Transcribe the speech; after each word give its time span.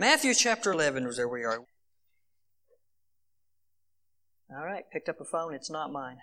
Matthew 0.00 0.32
chapter 0.32 0.70
11 0.70 1.06
is 1.06 1.18
where 1.18 1.28
we 1.28 1.42
are. 1.42 1.58
All 4.48 4.64
right, 4.64 4.84
picked 4.92 5.08
up 5.08 5.20
a 5.20 5.24
phone. 5.24 5.54
It's 5.54 5.70
not 5.70 5.90
mine. 5.90 6.18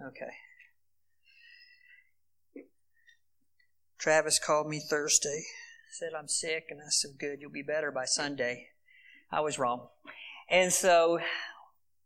Okay. 0.00 0.30
Travis 3.98 4.38
called 4.38 4.66
me 4.66 4.80
Thursday, 4.80 5.42
said 5.90 6.12
I'm 6.18 6.26
sick, 6.26 6.64
and 6.70 6.80
I 6.80 6.88
said, 6.88 7.12
Good, 7.20 7.40
you'll 7.42 7.52
be 7.52 7.62
better 7.62 7.92
by 7.92 8.06
Sunday. 8.06 8.68
I 9.30 9.40
was 9.40 9.58
wrong. 9.58 9.88
And 10.48 10.72
so 10.72 11.20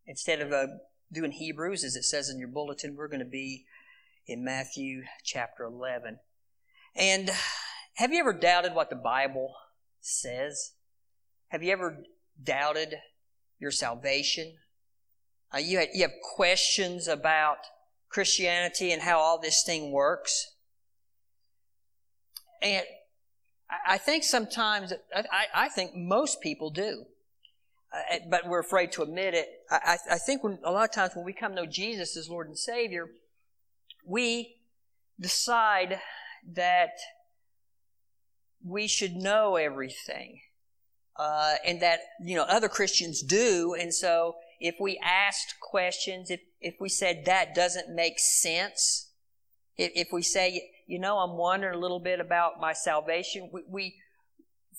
instead 0.09 0.41
of 0.41 0.53
uh, 0.53 0.67
doing 1.13 1.31
Hebrews, 1.31 1.85
as 1.85 1.95
it 1.95 2.03
says 2.03 2.29
in 2.29 2.41
your 2.41 2.49
bulletin, 2.49 2.97
we're 2.97 3.09
going 3.09 3.21
to 3.21 3.25
be 3.25 3.65
in 4.27 4.45
Matthew 4.45 5.05
chapter 5.25 5.63
11. 5.63 6.19
And 6.97 7.31
have 7.97 8.13
you 8.13 8.21
ever 8.21 8.35
doubted 8.35 8.75
what 8.75 8.91
the 8.91 8.97
Bible 8.97 9.55
says? 10.01 10.73
Have 11.49 11.63
you 11.63 11.73
ever 11.73 12.05
doubted 12.43 12.95
your 13.59 13.71
salvation? 13.71 14.55
Uh, 15.53 15.59
you, 15.59 15.79
have, 15.79 15.89
you 15.95 16.03
have 16.03 16.13
questions 16.35 17.09
about 17.09 17.59
Christianity 18.11 18.93
and 18.93 19.01
how 19.01 19.19
all 19.19 19.41
this 19.41 19.63
thing 19.65 19.93
works? 19.93 20.53
And 22.61 22.85
I 23.87 23.97
think 23.97 24.25
sometimes, 24.25 24.93
I, 25.15 25.47
I 25.55 25.69
think 25.71 25.93
most 25.95 26.43
people 26.43 26.71
do. 26.71 27.05
Uh, 27.95 28.19
but 28.29 28.47
we're 28.47 28.61
afraid 28.61 28.93
to 28.93 29.03
admit 29.03 29.33
it. 29.33 29.49
I, 29.71 29.97
I 30.11 30.19
think 30.19 30.45
when, 30.45 30.59
a 30.65 30.71
lot 30.71 30.85
of 30.85 30.95
times 30.95 31.13
when 31.15 31.25
we 31.25 31.33
come 31.33 31.53
to 31.53 31.63
know 31.63 31.67
Jesus 31.67 32.15
as 32.17 32.29
Lord 32.29 32.47
and 32.47 32.59
Savior, 32.59 33.09
we 34.05 34.57
decide 35.19 35.99
that 36.53 36.91
we 38.67 38.89
should 38.89 39.15
know 39.15 39.57
everything. 39.57 40.41
Uh, 41.19 41.55
and 41.65 41.81
that, 41.81 42.01
you 42.23 42.37
know, 42.37 42.43
other 42.43 42.69
Christians 42.69 43.23
do. 43.23 43.75
And 43.79 43.95
so 43.95 44.35
if 44.61 44.75
we 44.79 45.01
asked 45.03 45.55
questions, 45.63 46.31
if, 46.31 46.41
if 46.61 46.75
we 46.79 46.89
said 46.89 47.25
that 47.25 47.55
doesn't 47.55 47.95
make 47.95 48.19
sense, 48.19 49.11
if, 49.77 49.93
if 49.95 50.09
we 50.13 50.23
say, 50.23 50.71
you 50.87 50.99
know, 50.99 51.19
I'm 51.19 51.37
wondering 51.39 51.75
a 51.75 51.79
little 51.79 52.01
bit 52.01 52.21
about 52.21 52.61
my 52.61 52.73
salvation, 52.75 53.51
we, 53.53 53.63
we 53.69 53.95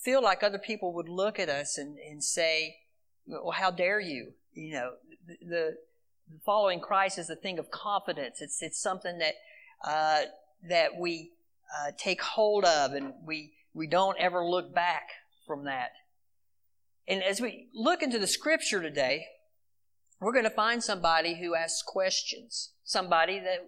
feel 0.03 0.22
like 0.22 0.44
other 0.44 0.59
people 0.59 0.94
would 0.94 1.09
look 1.09 1.39
at 1.39 1.49
us 1.49 1.77
and, 1.77 1.97
and 1.97 2.23
say, 2.23 2.75
well, 3.25 3.51
how 3.51 3.72
dare 3.72 3.99
you? 3.99 4.33
You 4.53 4.73
know, 4.73 4.91
the, 5.27 5.38
the 5.47 5.77
following 6.45 6.79
Christ 6.79 7.17
is 7.17 7.29
a 7.29 7.35
thing 7.35 7.57
of 7.57 7.72
confidence. 7.72 8.41
It's, 8.41 8.61
it's 8.61 8.79
something 8.79 9.17
that, 9.19 9.33
uh, 9.83 10.22
that 10.69 10.97
we 10.99 11.31
uh, 11.75 11.91
take 11.97 12.22
hold 12.22 12.63
of 12.63 12.94
and 12.94 13.13
we, 13.25 13.53
we 13.78 13.88
don't 13.88 14.17
ever 14.17 14.44
look 14.44 14.73
back 14.73 15.09
from 15.45 15.66
that. 15.66 15.92
And 17.08 17.23
as 17.23 17.39
we 17.39 17.70
look 17.73 18.02
into 18.02 18.17
the 18.17 18.28
scripture 18.28 18.81
today, 18.81 19.28
we're 20.19 20.34
going 20.34 20.44
to 20.44 20.50
find 20.50 20.84
somebody 20.84 21.39
who 21.39 21.56
asks 21.56 21.84
questions. 21.84 22.72
Somebody 22.84 23.39
that 23.39 23.67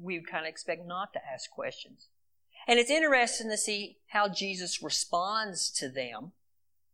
we 0.00 0.20
kind 0.22 0.46
of 0.46 0.48
expect 0.48 0.86
not 0.86 1.12
to 1.12 1.20
ask 1.24 1.50
questions. 1.50 2.08
And 2.66 2.78
it's 2.78 2.90
interesting 2.90 3.50
to 3.50 3.58
see 3.58 3.98
how 4.08 4.28
Jesus 4.28 4.82
responds 4.82 5.70
to 5.72 5.90
them 5.90 6.32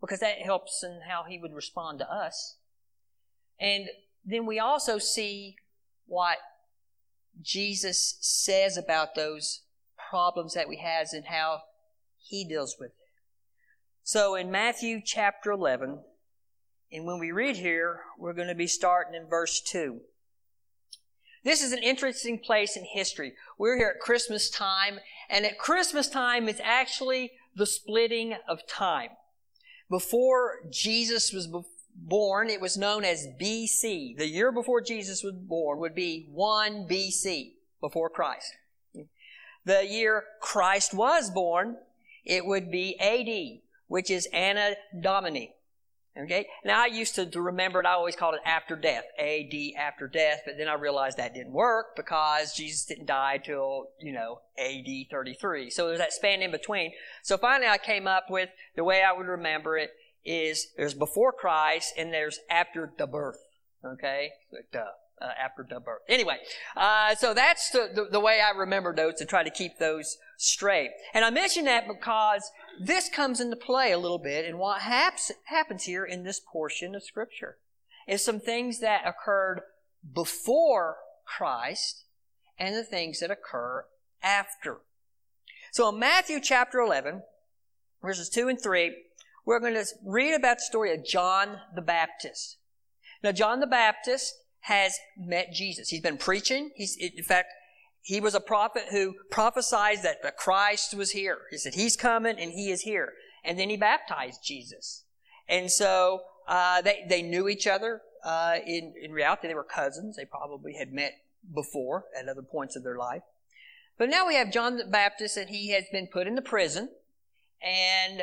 because 0.01 0.19
that 0.19 0.39
helps 0.39 0.83
in 0.83 1.03
how 1.09 1.25
he 1.29 1.39
would 1.39 1.55
respond 1.55 2.01
to 2.01 2.13
us. 2.13 2.57
And 3.61 3.87
then 4.25 4.45
we 4.45 4.59
also 4.59 4.99
see 4.99 5.55
what 6.07 6.39
Jesus 7.41 8.17
says 8.21 8.77
about 8.77 9.15
those 9.15 9.61
problems 10.11 10.55
that 10.55 10.69
we 10.69 10.79
have 10.79 11.09
and 11.13 11.27
how 11.27 11.61
he 12.31 12.45
deals 12.45 12.77
with 12.79 12.91
it. 12.91 12.95
So 14.05 14.37
in 14.37 14.51
Matthew 14.51 15.01
chapter 15.05 15.51
11, 15.51 15.99
and 16.93 17.05
when 17.05 17.19
we 17.19 17.33
read 17.33 17.57
here, 17.57 18.01
we're 18.19 18.33
going 18.33 18.49
to 18.49 18.55
be 18.55 18.67
starting 18.67 19.15
in 19.15 19.29
verse 19.29 19.61
2. 19.61 20.01
This 21.45 21.63
is 21.63 21.73
an 21.73 21.83
interesting 21.83 22.39
place 22.39 22.77
in 22.77 22.85
history. 22.85 23.33
We're 23.59 23.77
here 23.79 23.93
at 23.95 24.01
Christmas 24.01 24.49
time, 24.49 25.01
and 25.29 25.45
at 25.45 25.59
Christmas 25.59 26.09
time, 26.09 26.49
it's 26.49 26.61
actually 26.63 27.33
the 27.57 27.67
splitting 27.67 28.35
of 28.49 28.67
time. 28.69 29.11
Before 29.91 30.59
Jesus 30.71 31.33
was 31.33 31.49
born, 31.97 32.49
it 32.49 32.61
was 32.61 32.77
known 32.77 33.05
as 33.05 33.27
BC. 33.41 34.17
The 34.17 34.29
year 34.29 34.53
before 34.53 34.81
Jesus 34.81 35.25
was 35.25 35.35
born 35.35 35.81
would 35.81 35.95
be 35.95 36.29
1 36.31 36.87
BC, 36.89 37.55
before 37.81 38.11
Christ. 38.11 38.53
The 39.65 39.85
year 39.87 40.25
Christ 40.41 40.95
was 40.95 41.31
born, 41.31 41.77
it 42.31 42.47
would 42.47 42.71
be 42.71 42.99
AD, 43.01 43.61
which 43.89 44.09
is 44.09 44.27
Anno 44.33 44.75
Domini. 44.99 45.53
Okay? 46.17 46.47
Now 46.65 46.83
I 46.83 46.87
used 46.87 47.17
to, 47.17 47.29
remember 47.41 47.81
it, 47.81 47.87
I 47.87 47.93
always 47.93 48.15
called 48.15 48.37
it 48.37 48.41
after 48.45 48.77
death, 48.77 49.05
AD 49.19 49.53
after 49.77 50.07
death, 50.07 50.43
but 50.47 50.55
then 50.57 50.69
I 50.69 50.75
realized 50.75 51.17
that 51.17 51.35
didn't 51.35 51.53
work 51.53 51.97
because 51.97 52.55
Jesus 52.55 52.85
didn't 52.85 53.07
die 53.07 53.39
till, 53.39 53.89
you 54.01 54.13
know, 54.13 54.43
AD 54.57 55.11
33. 55.11 55.71
So 55.71 55.89
there's 55.89 55.99
that 55.99 56.13
span 56.13 56.41
in 56.41 56.53
between. 56.53 56.93
So 57.23 57.37
finally 57.37 57.69
I 57.69 57.79
came 57.79 58.07
up 58.07 58.27
with 58.31 58.51
the 58.77 58.85
way 58.85 59.03
I 59.03 59.13
would 59.13 59.27
remember 59.27 59.77
it 59.77 59.91
is 60.25 60.69
there's 60.77 60.95
before 60.95 61.33
Christ 61.33 61.95
and 61.99 62.13
there's 62.13 62.39
after 62.49 62.93
the 62.97 63.09
birth. 63.09 63.39
Okay? 63.85 64.31
Uh, 65.21 65.33
after 65.39 65.67
the 65.69 65.79
birth. 65.79 66.01
Anyway, 66.09 66.39
uh, 66.77 67.15
so 67.15 67.35
that's 67.35 67.71
the, 67.71 67.91
the, 67.95 68.07
the, 68.13 68.21
way 68.21 68.41
I 68.41 68.57
remember 68.57 68.95
those 68.95 69.17
to 69.17 69.27
try 69.27 69.43
to 69.43 69.51
keep 69.51 69.79
those 69.79 70.17
straight. 70.41 70.91
And 71.13 71.23
I 71.23 71.29
mention 71.29 71.67
that 71.67 71.87
because 71.87 72.51
this 72.83 73.11
comes 73.11 73.41
into 73.41 73.57
play 73.57 73.93
a 73.93 73.99
little 73.99 74.19
bit 74.19 74.47
in 74.47 74.57
what 74.57 74.81
haps, 74.81 75.31
happens 75.45 75.85
here 75.85 76.05
in 76.05 76.25
this 76.25 76.41
portion 76.41 76.95
of 76.95 77.05
Scripture. 77.05 77.59
Is 78.09 78.25
some 78.25 78.41
things 78.41 78.81
that 78.81 79.07
occurred 79.07 79.61
before 80.15 80.97
Christ 81.27 82.05
and 82.59 82.75
the 82.75 82.83
things 82.83 83.21
that 83.21 83.31
occur 83.31 83.85
after. 84.23 84.79
So 85.73 85.91
in 85.91 85.99
Matthew 85.99 86.41
chapter 86.41 86.79
11, 86.79 87.23
verses 88.03 88.31
2 88.31 88.49
and 88.49 88.61
3, 88.61 88.97
we're 89.45 89.61
going 89.61 89.75
to 89.75 89.87
read 90.05 90.35
about 90.35 90.57
the 90.57 90.63
story 90.63 90.93
of 90.95 91.05
John 91.05 91.59
the 91.75 91.83
Baptist. 91.83 92.57
Now, 93.23 93.33
John 93.33 93.61
the 93.61 93.67
Baptist 93.67 94.35
has 94.61 94.99
met 95.17 95.53
Jesus. 95.53 95.91
He's 95.91 96.01
been 96.01 96.17
preaching. 96.17 96.71
He's, 96.75 96.97
in 96.97 97.23
fact, 97.23 97.53
he 98.03 98.21
was 98.21 98.35
a 98.35 98.41
prophet 98.41 98.85
who 98.91 99.15
prophesied 99.31 100.03
that 100.03 100.23
the 100.23 100.31
Christ 100.31 100.95
was 100.95 101.11
here. 101.11 101.39
He 101.51 101.59
said, 101.59 101.75
He's 101.75 101.97
coming 101.97 102.39
and 102.39 102.53
He 102.53 102.71
is 102.71 102.83
here. 102.83 103.13
And 103.45 103.59
then 103.59 103.71
he 103.71 103.77
baptized 103.77 104.45
Jesus. 104.45 105.05
And 105.49 105.71
so 105.71 106.23
uh, 106.47 106.83
they, 106.83 107.07
they 107.09 107.23
knew 107.23 107.49
each 107.49 107.67
other. 107.67 108.03
Uh, 108.25 108.57
in, 108.67 108.95
in 109.01 109.13
reality, 109.13 109.49
they 109.49 109.55
were 109.55 109.65
cousins. 109.65 110.17
They 110.17 110.25
probably 110.25 110.75
had 110.75 110.93
met 110.93 111.13
before 111.55 112.05
at 112.19 112.29
other 112.29 112.43
points 112.43 112.77
of 112.77 112.85
their 112.85 112.99
life. 112.99 113.23
But 113.99 114.11
now 114.11 114.27
we 114.27 114.35
have 114.35 114.53
John 114.53 114.77
the 114.77 114.85
Baptist, 114.85 115.37
and 115.37 115.51
he 115.51 115.71
has 115.71 115.85
been 115.93 116.07
put 116.07 116.27
into 116.27 116.43
prison, 116.43 116.91
and 117.63 118.23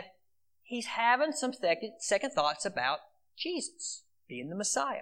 he's 0.63 0.87
having 0.87 1.31
some 1.31 1.53
second, 1.53 1.93
second 1.99 2.31
thoughts 2.31 2.65
about 2.65 2.99
Jesus 3.37 4.03
being 4.27 4.49
the 4.49 4.55
Messiah. 4.55 5.01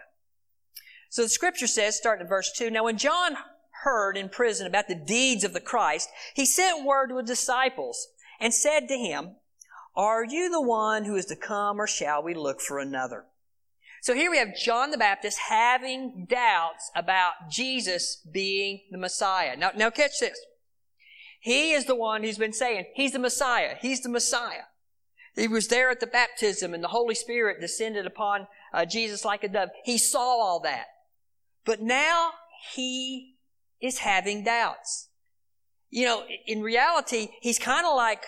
So 1.09 1.23
the 1.23 1.29
scripture 1.29 1.67
says, 1.67 1.95
starting 1.95 2.25
in 2.25 2.29
verse 2.29 2.51
2, 2.57 2.69
Now 2.69 2.83
when 2.83 2.97
John 2.97 3.37
heard 3.85 4.17
in 4.17 4.27
prison 4.27 4.67
about 4.67 4.87
the 4.89 4.95
deeds 4.95 5.43
of 5.43 5.53
the 5.53 5.61
Christ, 5.61 6.09
he 6.33 6.45
sent 6.45 6.85
word 6.85 7.07
to 7.07 7.17
his 7.17 7.29
disciples 7.29 8.07
and 8.39 8.53
said 8.53 8.87
to 8.87 8.97
him, 8.97 9.37
Are 9.95 10.25
you 10.25 10.49
the 10.49 10.61
one 10.61 11.05
who 11.05 11.15
is 11.15 11.25
to 11.27 11.35
come, 11.35 11.79
or 11.79 11.87
shall 11.87 12.21
we 12.21 12.33
look 12.33 12.59
for 12.59 12.79
another? 12.79 13.25
So 14.01 14.13
here 14.13 14.29
we 14.29 14.39
have 14.39 14.57
John 14.57 14.91
the 14.91 14.97
Baptist 14.97 15.39
having 15.49 16.27
doubts 16.29 16.91
about 16.95 17.49
Jesus 17.49 18.21
being 18.31 18.81
the 18.91 18.97
Messiah. 18.97 19.55
Now, 19.55 19.71
now 19.75 19.89
catch 19.89 20.19
this. 20.19 20.39
He 21.39 21.71
is 21.71 21.85
the 21.85 21.95
one 21.95 22.23
who's 22.23 22.37
been 22.37 22.53
saying, 22.53 22.85
He's 22.95 23.13
the 23.13 23.19
Messiah. 23.19 23.75
He's 23.79 24.01
the 24.01 24.09
Messiah. 24.09 24.65
He 25.35 25.47
was 25.47 25.67
there 25.67 25.89
at 25.89 25.99
the 25.99 26.07
baptism 26.07 26.73
and 26.73 26.83
the 26.83 26.89
Holy 26.89 27.15
Spirit 27.15 27.61
descended 27.61 28.05
upon 28.05 28.47
uh, 28.73 28.85
Jesus 28.85 29.25
like 29.25 29.43
a 29.43 29.47
dove. 29.47 29.69
He 29.83 29.97
saw 29.97 30.39
all 30.39 30.59
that. 30.61 30.85
But 31.65 31.81
now 31.81 32.31
he 32.73 33.34
is 33.81 33.99
having 33.99 34.43
doubts. 34.43 35.09
You 35.89 36.05
know, 36.05 36.23
in 36.45 36.61
reality, 36.61 37.29
he's 37.41 37.59
kind 37.59 37.85
of 37.85 37.95
like 37.95 38.25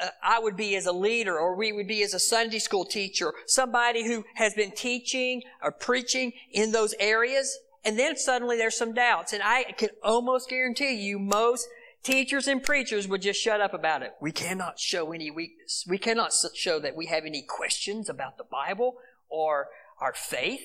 uh, 0.00 0.08
I 0.22 0.38
would 0.40 0.56
be 0.56 0.76
as 0.76 0.86
a 0.86 0.92
leader, 0.92 1.38
or 1.38 1.56
we 1.56 1.72
would 1.72 1.86
be 1.86 2.02
as 2.02 2.14
a 2.14 2.18
Sunday 2.18 2.58
school 2.58 2.84
teacher, 2.84 3.32
somebody 3.46 4.06
who 4.06 4.24
has 4.34 4.54
been 4.54 4.72
teaching 4.72 5.42
or 5.62 5.70
preaching 5.72 6.32
in 6.52 6.72
those 6.72 6.94
areas, 6.98 7.56
and 7.84 7.98
then 7.98 8.16
suddenly 8.16 8.56
there's 8.56 8.76
some 8.76 8.94
doubts. 8.94 9.32
And 9.32 9.42
I 9.44 9.64
can 9.76 9.90
almost 10.02 10.48
guarantee 10.48 10.94
you 10.94 11.18
most 11.18 11.68
teachers 12.02 12.48
and 12.48 12.62
preachers 12.62 13.06
would 13.08 13.22
just 13.22 13.40
shut 13.40 13.60
up 13.60 13.72
about 13.74 14.02
it. 14.02 14.12
We 14.20 14.32
cannot 14.32 14.78
show 14.78 15.12
any 15.12 15.30
weakness. 15.30 15.84
We 15.88 15.98
cannot 15.98 16.32
show 16.54 16.78
that 16.80 16.96
we 16.96 17.06
have 17.06 17.24
any 17.24 17.42
questions 17.42 18.08
about 18.08 18.36
the 18.36 18.44
Bible 18.44 18.96
or 19.28 19.68
our 20.00 20.12
faith. 20.14 20.62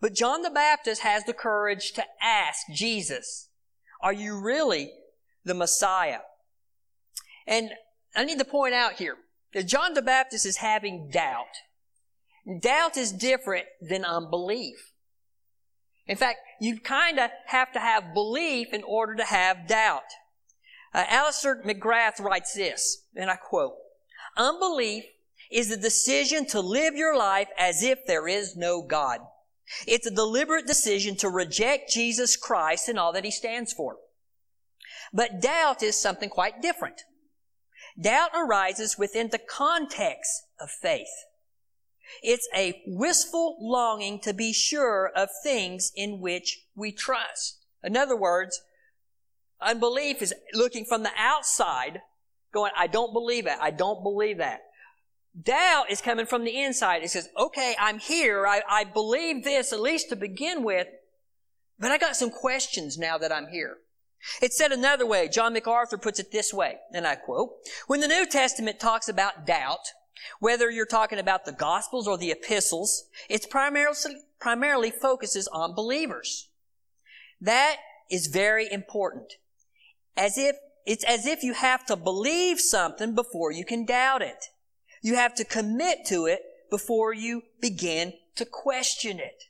But 0.00 0.14
John 0.14 0.42
the 0.42 0.50
Baptist 0.50 1.02
has 1.02 1.24
the 1.24 1.32
courage 1.32 1.92
to 1.92 2.04
ask 2.22 2.60
Jesus, 2.72 3.48
are 4.00 4.12
you 4.12 4.38
really 4.40 4.92
the 5.44 5.54
Messiah? 5.54 6.20
And 7.46 7.70
I 8.14 8.24
need 8.24 8.38
to 8.38 8.44
point 8.44 8.74
out 8.74 8.94
here 8.94 9.16
that 9.54 9.66
John 9.66 9.94
the 9.94 10.02
Baptist 10.02 10.46
is 10.46 10.58
having 10.58 11.10
doubt. 11.10 11.46
Doubt 12.60 12.96
is 12.96 13.12
different 13.12 13.66
than 13.80 14.04
unbelief. 14.04 14.92
In 16.06 16.16
fact, 16.16 16.38
you 16.60 16.80
kind 16.80 17.18
of 17.18 17.30
have 17.46 17.72
to 17.72 17.80
have 17.80 18.14
belief 18.14 18.72
in 18.72 18.82
order 18.82 19.14
to 19.16 19.24
have 19.24 19.68
doubt. 19.68 20.02
Uh, 20.94 21.04
Alister 21.08 21.62
McGrath 21.66 22.18
writes 22.20 22.54
this, 22.54 23.04
and 23.14 23.30
I 23.30 23.36
quote, 23.36 23.74
Unbelief 24.36 25.04
is 25.50 25.68
the 25.68 25.76
decision 25.76 26.46
to 26.46 26.60
live 26.60 26.94
your 26.94 27.16
life 27.16 27.48
as 27.58 27.82
if 27.82 28.06
there 28.06 28.26
is 28.26 28.56
no 28.56 28.82
God. 28.82 29.20
It's 29.86 30.06
a 30.06 30.14
deliberate 30.14 30.66
decision 30.66 31.16
to 31.16 31.28
reject 31.28 31.90
Jesus 31.90 32.36
Christ 32.36 32.88
and 32.88 32.98
all 32.98 33.12
that 33.12 33.24
he 33.24 33.30
stands 33.30 33.72
for. 33.72 33.96
But 35.12 35.40
doubt 35.40 35.82
is 35.82 36.00
something 36.00 36.28
quite 36.28 36.62
different. 36.62 37.02
Doubt 38.00 38.30
arises 38.34 38.98
within 38.98 39.28
the 39.30 39.38
context 39.38 40.30
of 40.60 40.70
faith. 40.70 41.08
It's 42.22 42.48
a 42.54 42.82
wistful 42.86 43.56
longing 43.60 44.20
to 44.20 44.32
be 44.32 44.52
sure 44.52 45.10
of 45.14 45.28
things 45.42 45.92
in 45.94 46.20
which 46.20 46.64
we 46.74 46.92
trust. 46.92 47.58
In 47.82 47.96
other 47.96 48.16
words, 48.16 48.60
unbelief 49.60 50.22
is 50.22 50.34
looking 50.54 50.84
from 50.84 51.02
the 51.02 51.12
outside, 51.16 52.00
going, 52.52 52.72
I 52.76 52.86
don't 52.86 53.12
believe 53.12 53.44
that. 53.44 53.60
I 53.60 53.70
don't 53.70 54.02
believe 54.02 54.38
that. 54.38 54.60
Doubt 55.40 55.90
is 55.90 56.00
coming 56.00 56.26
from 56.26 56.44
the 56.44 56.60
inside. 56.60 57.02
It 57.02 57.10
says, 57.10 57.28
okay, 57.36 57.76
I'm 57.78 57.98
here. 57.98 58.46
I, 58.46 58.62
I 58.68 58.84
believe 58.84 59.44
this 59.44 59.72
at 59.72 59.80
least 59.80 60.08
to 60.08 60.16
begin 60.16 60.64
with, 60.64 60.88
but 61.78 61.90
I 61.90 61.98
got 61.98 62.16
some 62.16 62.30
questions 62.30 62.98
now 62.98 63.18
that 63.18 63.30
I'm 63.30 63.48
here. 63.48 63.78
It's 64.42 64.56
said 64.56 64.72
another 64.72 65.06
way. 65.06 65.28
John 65.28 65.52
MacArthur 65.52 65.96
puts 65.96 66.18
it 66.18 66.32
this 66.32 66.52
way, 66.52 66.78
and 66.92 67.06
I 67.06 67.14
quote, 67.14 67.52
When 67.86 68.00
the 68.00 68.08
New 68.08 68.26
Testament 68.26 68.80
talks 68.80 69.08
about 69.08 69.46
doubt, 69.46 69.92
whether 70.40 70.70
you're 70.70 70.86
talking 70.86 71.20
about 71.20 71.44
the 71.44 71.52
Gospels 71.52 72.08
or 72.08 72.18
the 72.18 72.32
epistles, 72.32 73.04
it 73.28 73.48
primarily, 73.48 73.96
primarily 74.40 74.90
focuses 74.90 75.46
on 75.48 75.74
believers. 75.74 76.48
That 77.40 77.76
is 78.10 78.26
very 78.26 78.70
important. 78.70 79.34
As 80.16 80.36
if, 80.36 80.56
it's 80.84 81.04
as 81.04 81.26
if 81.26 81.44
you 81.44 81.54
have 81.54 81.86
to 81.86 81.94
believe 81.94 82.58
something 82.58 83.14
before 83.14 83.52
you 83.52 83.64
can 83.64 83.84
doubt 83.84 84.22
it. 84.22 84.46
You 85.02 85.14
have 85.14 85.34
to 85.36 85.44
commit 85.44 86.06
to 86.06 86.26
it 86.26 86.40
before 86.70 87.12
you 87.12 87.42
begin 87.60 88.12
to 88.36 88.44
question 88.44 89.18
it. 89.18 89.44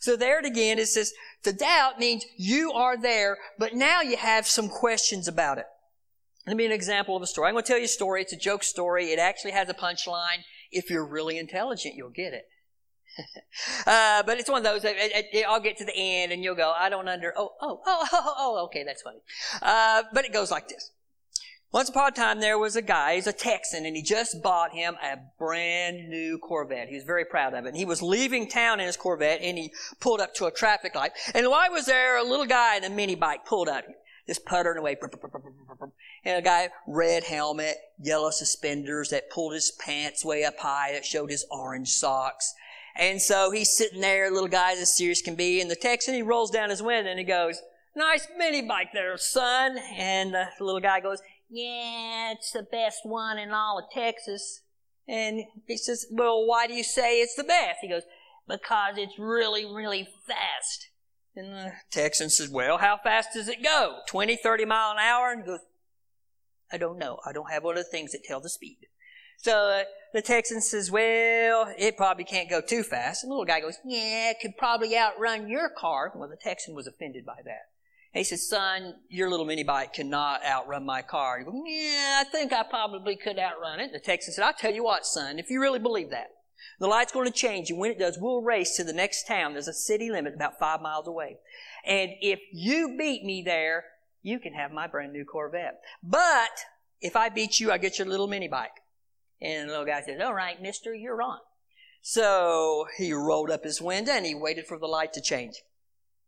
So 0.00 0.16
there 0.16 0.38
it 0.38 0.44
again, 0.44 0.78
it 0.78 0.88
says, 0.88 1.12
the 1.44 1.52
doubt 1.52 1.98
means 1.98 2.26
you 2.36 2.72
are 2.72 3.00
there, 3.00 3.38
but 3.58 3.74
now 3.74 4.02
you 4.02 4.16
have 4.16 4.46
some 4.46 4.68
questions 4.68 5.28
about 5.28 5.58
it. 5.58 5.66
Let 6.46 6.56
me 6.56 6.66
an 6.66 6.72
example 6.72 7.16
of 7.16 7.22
a 7.22 7.26
story. 7.26 7.48
I'm 7.48 7.54
going 7.54 7.64
to 7.64 7.68
tell 7.68 7.78
you 7.78 7.86
a 7.86 7.88
story. 7.88 8.20
It's 8.20 8.34
a 8.34 8.36
joke 8.38 8.64
story. 8.64 9.12
It 9.12 9.18
actually 9.18 9.52
has 9.52 9.68
a 9.70 9.74
punchline. 9.74 10.44
If 10.70 10.90
you're 10.90 11.06
really 11.06 11.38
intelligent, 11.38 11.94
you'll 11.94 12.10
get 12.10 12.34
it. 12.34 12.44
uh, 13.86 14.22
but 14.24 14.38
it's 14.38 14.50
one 14.50 14.58
of 14.58 14.64
those. 14.64 14.84
I'll 15.48 15.60
get 15.60 15.78
to 15.78 15.84
the 15.84 15.96
end, 15.96 16.32
and 16.32 16.42
you'll 16.42 16.56
go, 16.56 16.74
"I 16.76 16.88
don't 16.88 17.08
under." 17.08 17.32
Oh, 17.36 17.52
oh, 17.60 17.80
oh, 17.86 18.06
oh, 18.12 18.34
oh. 18.36 18.64
Okay, 18.64 18.82
that's 18.84 19.02
funny. 19.02 19.20
Uh, 19.62 20.02
but 20.12 20.24
it 20.24 20.32
goes 20.32 20.50
like 20.50 20.68
this. 20.68 20.90
Once 21.74 21.88
upon 21.88 22.06
a 22.06 22.12
time, 22.12 22.38
there 22.38 22.56
was 22.56 22.76
a 22.76 22.82
guy, 22.82 23.16
he's 23.16 23.26
a 23.26 23.32
Texan, 23.32 23.84
and 23.84 23.96
he 23.96 24.02
just 24.02 24.40
bought 24.40 24.72
him 24.72 24.94
a 25.02 25.16
brand 25.40 26.08
new 26.08 26.38
Corvette. 26.38 26.86
He 26.86 26.94
was 26.94 27.02
very 27.02 27.24
proud 27.24 27.52
of 27.52 27.64
it. 27.64 27.70
And 27.70 27.76
he 27.76 27.84
was 27.84 28.00
leaving 28.00 28.48
town 28.48 28.78
in 28.78 28.86
his 28.86 28.96
Corvette, 28.96 29.40
and 29.42 29.58
he 29.58 29.72
pulled 29.98 30.20
up 30.20 30.32
to 30.34 30.46
a 30.46 30.52
traffic 30.52 30.94
light. 30.94 31.10
And 31.34 31.50
why 31.50 31.68
was 31.68 31.86
there 31.86 32.16
a 32.16 32.22
little 32.22 32.46
guy 32.46 32.76
in 32.76 32.84
a 32.84 32.90
mini 32.90 33.16
bike 33.16 33.44
pulled 33.44 33.68
up, 33.68 33.82
just 34.28 34.44
puttering 34.44 34.78
away. 34.78 34.96
And 36.24 36.38
a 36.38 36.42
guy, 36.42 36.68
red 36.86 37.24
helmet, 37.24 37.76
yellow 38.00 38.30
suspenders 38.30 39.10
that 39.10 39.28
pulled 39.28 39.54
his 39.54 39.72
pants 39.72 40.24
way 40.24 40.44
up 40.44 40.60
high, 40.60 40.92
that 40.92 41.04
showed 41.04 41.30
his 41.30 41.44
orange 41.50 41.88
socks. 41.88 42.54
And 42.94 43.20
so 43.20 43.50
he's 43.50 43.76
sitting 43.76 44.00
there, 44.00 44.30
little 44.30 44.46
guy 44.46 44.74
as 44.74 44.96
serious 44.96 45.22
can 45.22 45.34
be, 45.34 45.60
and 45.60 45.68
the 45.68 45.74
Texan, 45.74 46.14
he 46.14 46.22
rolls 46.22 46.52
down 46.52 46.70
his 46.70 46.84
window 46.84 47.10
and 47.10 47.18
he 47.18 47.24
goes, 47.24 47.60
nice 47.96 48.28
mini 48.36 48.62
bike 48.62 48.90
there, 48.92 49.16
son. 49.16 49.76
And 49.96 50.34
the 50.34 50.46
little 50.60 50.80
guy 50.80 51.00
goes, 51.00 51.20
yeah, 51.54 52.32
it's 52.32 52.50
the 52.50 52.64
best 52.64 53.00
one 53.04 53.38
in 53.38 53.52
all 53.52 53.78
of 53.78 53.84
Texas. 53.92 54.62
And 55.06 55.44
he 55.66 55.76
says, 55.76 56.06
well, 56.10 56.44
why 56.46 56.66
do 56.66 56.74
you 56.74 56.82
say 56.82 57.20
it's 57.20 57.36
the 57.36 57.44
best? 57.44 57.78
He 57.80 57.88
goes, 57.88 58.02
because 58.48 58.94
it's 58.96 59.18
really, 59.18 59.64
really 59.64 60.08
fast. 60.26 60.88
And 61.36 61.52
the 61.52 61.72
Texan 61.90 62.30
says, 62.30 62.48
well, 62.48 62.78
how 62.78 62.98
fast 63.02 63.30
does 63.34 63.48
it 63.48 63.62
go? 63.62 63.98
20, 64.08 64.36
30 64.36 64.64
mile 64.64 64.92
an 64.92 64.98
hour? 64.98 65.30
And 65.30 65.42
he 65.42 65.46
goes, 65.46 65.60
I 66.72 66.76
don't 66.76 66.98
know. 66.98 67.18
I 67.24 67.32
don't 67.32 67.50
have 67.50 67.62
one 67.62 67.76
of 67.76 67.84
the 67.84 67.90
things 67.90 68.12
that 68.12 68.24
tell 68.24 68.40
the 68.40 68.48
speed. 68.48 68.78
So 69.36 69.52
uh, 69.52 69.82
the 70.12 70.22
Texan 70.22 70.60
says, 70.60 70.90
well, 70.90 71.72
it 71.78 71.96
probably 71.96 72.24
can't 72.24 72.50
go 72.50 72.60
too 72.60 72.82
fast. 72.82 73.22
And 73.22 73.30
the 73.30 73.34
little 73.34 73.44
guy 73.44 73.60
goes, 73.60 73.78
yeah, 73.84 74.30
it 74.30 74.38
could 74.40 74.56
probably 74.56 74.96
outrun 74.96 75.48
your 75.48 75.68
car. 75.68 76.12
Well, 76.14 76.28
the 76.28 76.36
Texan 76.36 76.74
was 76.74 76.86
offended 76.86 77.26
by 77.26 77.42
that. 77.44 77.68
He 78.14 78.22
says, 78.22 78.48
son, 78.48 78.94
your 79.08 79.28
little 79.28 79.44
mini 79.44 79.64
bike 79.64 79.92
cannot 79.92 80.44
outrun 80.44 80.86
my 80.86 81.02
car. 81.02 81.38
He 81.38 81.44
goes, 81.44 81.54
yeah, 81.66 82.22
I 82.24 82.24
think 82.30 82.52
I 82.52 82.62
probably 82.62 83.16
could 83.16 83.40
outrun 83.40 83.80
it. 83.80 83.92
The 83.92 83.98
Texan 83.98 84.32
said, 84.32 84.44
I'll 84.44 84.54
tell 84.54 84.72
you 84.72 84.84
what, 84.84 85.04
son, 85.04 85.40
if 85.40 85.50
you 85.50 85.60
really 85.60 85.80
believe 85.80 86.10
that, 86.10 86.28
the 86.78 86.86
light's 86.86 87.12
going 87.12 87.26
to 87.26 87.32
change, 87.32 87.70
and 87.70 87.78
when 87.78 87.90
it 87.90 87.98
does, 87.98 88.16
we'll 88.18 88.40
race 88.40 88.76
to 88.76 88.84
the 88.84 88.92
next 88.92 89.26
town. 89.26 89.52
There's 89.52 89.66
a 89.66 89.74
city 89.74 90.10
limit 90.10 90.34
about 90.34 90.60
five 90.60 90.80
miles 90.80 91.08
away. 91.08 91.38
And 91.84 92.12
if 92.20 92.38
you 92.52 92.96
beat 92.96 93.24
me 93.24 93.42
there, 93.44 93.84
you 94.22 94.38
can 94.38 94.54
have 94.54 94.70
my 94.70 94.86
brand 94.86 95.12
new 95.12 95.24
Corvette. 95.24 95.80
But 96.02 96.50
if 97.00 97.16
I 97.16 97.28
beat 97.30 97.58
you, 97.58 97.72
I 97.72 97.78
get 97.78 97.98
your 97.98 98.06
little 98.06 98.28
mini 98.28 98.48
bike. 98.48 98.80
And 99.42 99.68
the 99.68 99.72
little 99.72 99.86
guy 99.86 100.02
says, 100.02 100.20
All 100.22 100.34
right, 100.34 100.60
mister, 100.62 100.94
you're 100.94 101.20
on. 101.20 101.40
So 102.00 102.86
he 102.96 103.12
rolled 103.12 103.50
up 103.50 103.64
his 103.64 103.82
window 103.82 104.12
and 104.12 104.24
he 104.24 104.34
waited 104.34 104.66
for 104.66 104.78
the 104.78 104.86
light 104.86 105.12
to 105.14 105.20
change. 105.20 105.62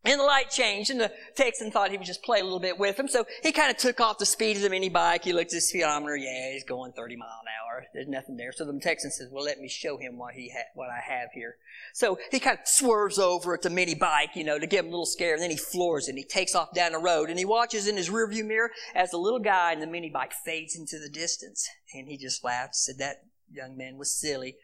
And 0.07 0.21
the 0.21 0.25
light 0.25 0.51
changed, 0.51 0.91
and 0.91 1.01
the 1.01 1.13
Texan 1.35 1.71
thought 1.71 1.91
he 1.91 1.97
would 1.97 2.07
just 2.07 2.23
play 2.23 2.41
a 2.41 2.45
little 2.45 2.61
bit 2.61 2.79
with 2.79 2.99
him. 2.99 3.09
So 3.09 3.27
he 3.43 3.53
kind 3.53 3.71
of 3.71 3.77
took 3.77 4.01
off 4.01 4.19
the 4.19 4.27
speed 4.27 4.57
of 4.57 4.63
the 4.63 4.71
mini 4.71 4.89
bike. 4.89 5.25
He 5.25 5.33
looked 5.33 5.53
at 5.53 5.57
his 5.57 5.69
speedometer. 5.69 6.17
Yeah, 6.17 6.53
he's 6.53 6.65
going 6.65 6.93
30 6.93 7.17
mile 7.17 7.29
an 7.29 7.49
hour. 7.61 7.87
There's 7.93 8.09
nothing 8.09 8.37
there. 8.37 8.53
So 8.53 8.65
the 8.65 8.79
Texan 8.79 9.11
says, 9.11 9.29
well, 9.31 9.45
let 9.45 9.59
me 9.59 9.69
show 9.69 9.99
him 9.99 10.17
what 10.17 10.35
he 10.35 10.51
ha- 10.51 10.71
what 10.75 10.89
I 10.91 11.01
have 11.01 11.31
here. 11.35 11.57
So 11.93 12.19
he 12.31 12.41
kind 12.41 12.59
of 12.59 12.67
swerves 12.69 13.19
over 13.19 13.55
at 13.55 13.63
the 13.63 13.71
mini 13.71 13.95
bike, 13.95 14.31
you 14.35 14.45
know, 14.45 14.59
to 14.59 14.67
give 14.67 14.85
him 14.85 14.89
a 14.89 14.91
little 14.91 15.07
scare. 15.07 15.35
And 15.35 15.43
then 15.43 15.51
he 15.51 15.57
floors 15.57 16.07
it 16.07 16.13
and 16.13 16.19
he 16.19 16.25
takes 16.25 16.55
off 16.55 16.73
down 16.73 16.93
the 16.93 16.99
road 16.99 17.29
and 17.29 17.39
he 17.39 17.45
watches 17.45 17.89
in 17.89 17.97
his 17.97 18.09
rearview 18.09 18.47
mirror 18.47 18.71
as 18.95 19.11
the 19.11 19.19
little 19.19 19.41
guy 19.41 19.73
in 19.73 19.81
the 19.81 19.87
mini 19.87 20.11
bike 20.11 20.33
fades 20.33 20.77
into 20.77 20.99
the 20.99 21.09
distance. 21.09 21.69
And 21.95 22.09
he 22.09 22.17
just 22.17 22.45
laughed, 22.45 22.77
said 22.77 22.99
that 22.99 23.25
young 23.53 23.77
man 23.77 23.97
was 23.97 24.13
silly. 24.13 24.57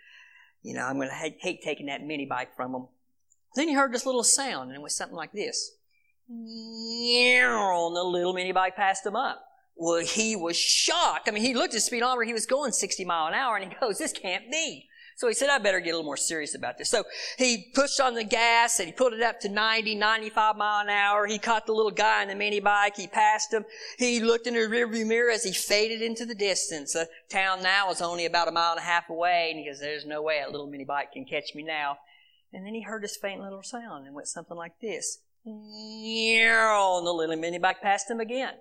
You 0.62 0.74
know, 0.74 0.84
I'm 0.84 0.96
going 0.96 1.08
to 1.08 1.14
hate, 1.14 1.38
hate 1.40 1.62
taking 1.62 1.86
that 1.86 2.04
mini 2.04 2.26
bike 2.26 2.54
from 2.56 2.74
him. 2.74 2.86
Then 3.54 3.68
he 3.68 3.74
heard 3.74 3.92
this 3.92 4.06
little 4.06 4.24
sound, 4.24 4.70
and 4.70 4.76
it 4.76 4.82
was 4.82 4.96
something 4.96 5.16
like 5.16 5.32
this. 5.32 5.72
And 6.28 7.96
the 7.96 8.02
little 8.04 8.32
mini 8.32 8.52
bike 8.52 8.76
passed 8.76 9.04
him 9.04 9.16
up. 9.16 9.44
Well, 9.76 10.04
he 10.04 10.36
was 10.36 10.56
shocked. 10.56 11.28
I 11.28 11.32
mean, 11.32 11.42
he 11.42 11.54
looked 11.54 11.70
at 11.70 11.74
his 11.74 11.84
speedometer, 11.84 12.24
he 12.24 12.32
was 12.32 12.46
going 12.46 12.72
60 12.72 13.04
mile 13.04 13.26
an 13.26 13.34
hour, 13.34 13.56
and 13.56 13.70
he 13.70 13.78
goes, 13.80 13.98
this 13.98 14.12
can't 14.12 14.50
be. 14.50 14.88
So 15.16 15.28
he 15.28 15.34
said, 15.34 15.50
I 15.50 15.58
better 15.58 15.78
get 15.78 15.90
a 15.90 15.96
little 15.96 16.06
more 16.06 16.16
serious 16.16 16.54
about 16.54 16.78
this. 16.78 16.88
So 16.88 17.04
he 17.36 17.70
pushed 17.74 18.00
on 18.00 18.14
the 18.14 18.24
gas 18.24 18.80
and 18.80 18.86
he 18.86 18.92
put 18.92 19.12
it 19.12 19.22
up 19.22 19.40
to 19.40 19.48
90, 19.48 19.94
95 19.94 20.56
mile 20.56 20.80
an 20.80 20.88
hour. 20.88 21.26
He 21.26 21.38
caught 21.38 21.66
the 21.66 21.74
little 21.74 21.90
guy 21.90 22.22
in 22.22 22.28
the 22.28 22.34
mini 22.34 22.60
bike. 22.60 22.96
He 22.96 23.06
passed 23.06 23.52
him. 23.52 23.64
He 23.98 24.20
looked 24.20 24.46
in 24.46 24.54
the 24.54 24.60
rearview 24.60 25.06
mirror 25.06 25.30
as 25.30 25.44
he 25.44 25.52
faded 25.52 26.02
into 26.02 26.24
the 26.24 26.34
distance. 26.34 26.94
The 26.94 27.08
town 27.30 27.62
now 27.62 27.90
is 27.90 28.00
only 28.00 28.24
about 28.26 28.48
a 28.48 28.52
mile 28.52 28.72
and 28.72 28.80
a 28.80 28.84
half 28.84 29.10
away. 29.10 29.50
And 29.50 29.60
he 29.60 29.66
goes, 29.66 29.80
there's 29.80 30.06
no 30.06 30.22
way 30.22 30.42
a 30.44 30.50
little 30.50 30.66
mini 30.66 30.84
bike 30.84 31.12
can 31.12 31.24
catch 31.24 31.54
me 31.54 31.62
now. 31.62 31.98
And 32.52 32.66
then 32.66 32.74
he 32.74 32.82
heard 32.82 33.02
this 33.02 33.16
faint 33.16 33.40
little 33.40 33.62
sound 33.62 34.06
and 34.06 34.14
went 34.14 34.28
something 34.28 34.56
like 34.56 34.78
this. 34.80 35.20
And 35.44 37.06
the 37.06 37.12
little 37.12 37.58
bike 37.58 37.80
passed 37.82 38.10
him 38.10 38.20
again. 38.20 38.54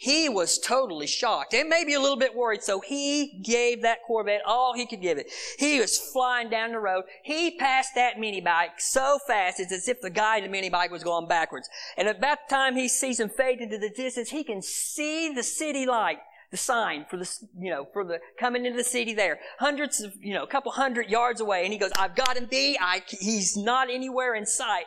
He 0.00 0.28
was 0.28 0.60
totally 0.60 1.08
shocked 1.08 1.52
and 1.54 1.68
maybe 1.68 1.92
a 1.92 2.00
little 2.00 2.16
bit 2.16 2.36
worried, 2.36 2.62
so 2.62 2.78
he 2.78 3.42
gave 3.44 3.82
that 3.82 3.98
Corvette 4.06 4.42
all 4.46 4.72
he 4.72 4.86
could 4.86 5.02
give 5.02 5.18
it. 5.18 5.28
He 5.58 5.80
was 5.80 5.98
flying 5.98 6.48
down 6.48 6.70
the 6.70 6.78
road. 6.78 7.04
He 7.24 7.56
passed 7.58 7.96
that 7.96 8.16
mini 8.16 8.40
bike 8.40 8.78
so 8.80 9.18
fast, 9.26 9.58
it's 9.58 9.72
as 9.72 9.88
if 9.88 10.00
the 10.00 10.08
guy 10.08 10.36
in 10.36 10.44
the 10.44 10.48
mini 10.48 10.70
bike 10.70 10.92
was 10.92 11.02
going 11.02 11.26
backwards. 11.26 11.68
And 11.96 12.06
about 12.06 12.48
the 12.48 12.54
time 12.54 12.76
he 12.76 12.86
sees 12.86 13.18
him 13.18 13.28
fade 13.28 13.60
into 13.60 13.76
the 13.76 13.90
distance, 13.90 14.30
he 14.30 14.44
can 14.44 14.62
see 14.62 15.32
the 15.34 15.42
city 15.42 15.84
light 15.84 16.18
the 16.50 16.56
sign 16.56 17.04
for 17.10 17.16
the, 17.16 17.30
you 17.58 17.70
know, 17.70 17.86
for 17.92 18.04
the 18.04 18.18
coming 18.38 18.64
into 18.64 18.78
the 18.78 18.84
city 18.84 19.14
there. 19.14 19.38
Hundreds 19.58 20.00
of, 20.00 20.14
you 20.20 20.32
know, 20.34 20.42
a 20.42 20.46
couple 20.46 20.72
hundred 20.72 21.08
yards 21.10 21.40
away. 21.40 21.64
And 21.64 21.72
he 21.72 21.78
goes, 21.78 21.92
I've 21.98 22.16
got 22.16 22.36
him 22.36 22.46
beat. 22.50 22.78
He's 23.08 23.56
not 23.56 23.90
anywhere 23.90 24.34
in 24.34 24.46
sight. 24.46 24.86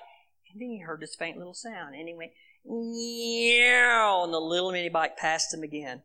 And 0.51 0.61
then 0.61 0.69
he 0.69 0.79
heard 0.79 1.01
this 1.01 1.15
faint 1.15 1.37
little 1.37 1.53
sound. 1.53 1.95
And 1.95 2.07
he 2.07 2.13
went, 2.13 2.31
yeah, 2.63 4.23
and 4.23 4.33
the 4.33 4.39
little 4.39 4.71
mini 4.71 4.89
bike 4.89 5.17
passed 5.17 5.53
him 5.53 5.63
again. 5.63 6.03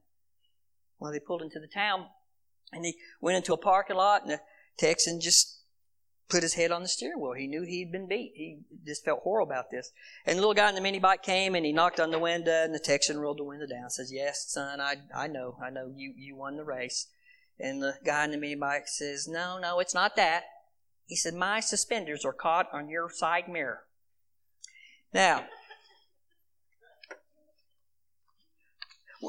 Well, 0.98 1.12
they 1.12 1.20
pulled 1.20 1.42
into 1.42 1.60
the 1.60 1.66
town 1.66 2.06
and 2.72 2.84
he 2.84 2.96
went 3.20 3.36
into 3.36 3.52
a 3.52 3.58
parking 3.58 3.96
lot 3.96 4.22
and 4.22 4.30
the 4.30 4.40
Texan 4.78 5.20
just 5.20 5.55
put 6.28 6.42
his 6.42 6.54
head 6.54 6.72
on 6.72 6.82
the 6.82 6.88
steering 6.88 7.20
wheel. 7.20 7.32
He 7.32 7.46
knew 7.46 7.62
he'd 7.62 7.92
been 7.92 8.08
beat. 8.08 8.32
He 8.34 8.58
just 8.84 9.04
felt 9.04 9.22
horrible 9.22 9.52
about 9.52 9.70
this. 9.70 9.92
And 10.24 10.36
the 10.36 10.40
little 10.40 10.54
guy 10.54 10.68
in 10.68 10.74
the 10.74 10.80
mini 10.80 10.98
bike 10.98 11.22
came 11.22 11.54
and 11.54 11.64
he 11.64 11.72
knocked 11.72 12.00
on 12.00 12.10
the 12.10 12.18
window 12.18 12.64
and 12.64 12.74
the 12.74 12.80
Texan 12.80 13.18
rolled 13.18 13.38
the 13.38 13.44
window 13.44 13.66
down. 13.66 13.90
Says, 13.90 14.12
"Yes, 14.12 14.46
son, 14.48 14.80
I 14.80 14.96
I 15.14 15.26
know, 15.28 15.56
I 15.62 15.70
know 15.70 15.92
you 15.94 16.12
you 16.16 16.36
won 16.36 16.56
the 16.56 16.64
race." 16.64 17.06
And 17.58 17.82
the 17.82 17.98
guy 18.04 18.24
in 18.24 18.32
the 18.32 18.36
mini 18.36 18.54
bike 18.54 18.88
says, 18.88 19.28
"No, 19.28 19.58
no, 19.58 19.78
it's 19.78 19.94
not 19.94 20.16
that." 20.16 20.44
He 21.06 21.16
said, 21.16 21.34
"My 21.34 21.60
suspenders 21.60 22.24
are 22.24 22.32
caught 22.32 22.68
on 22.72 22.88
your 22.88 23.08
side 23.10 23.48
mirror." 23.48 23.84
Now, 25.12 25.46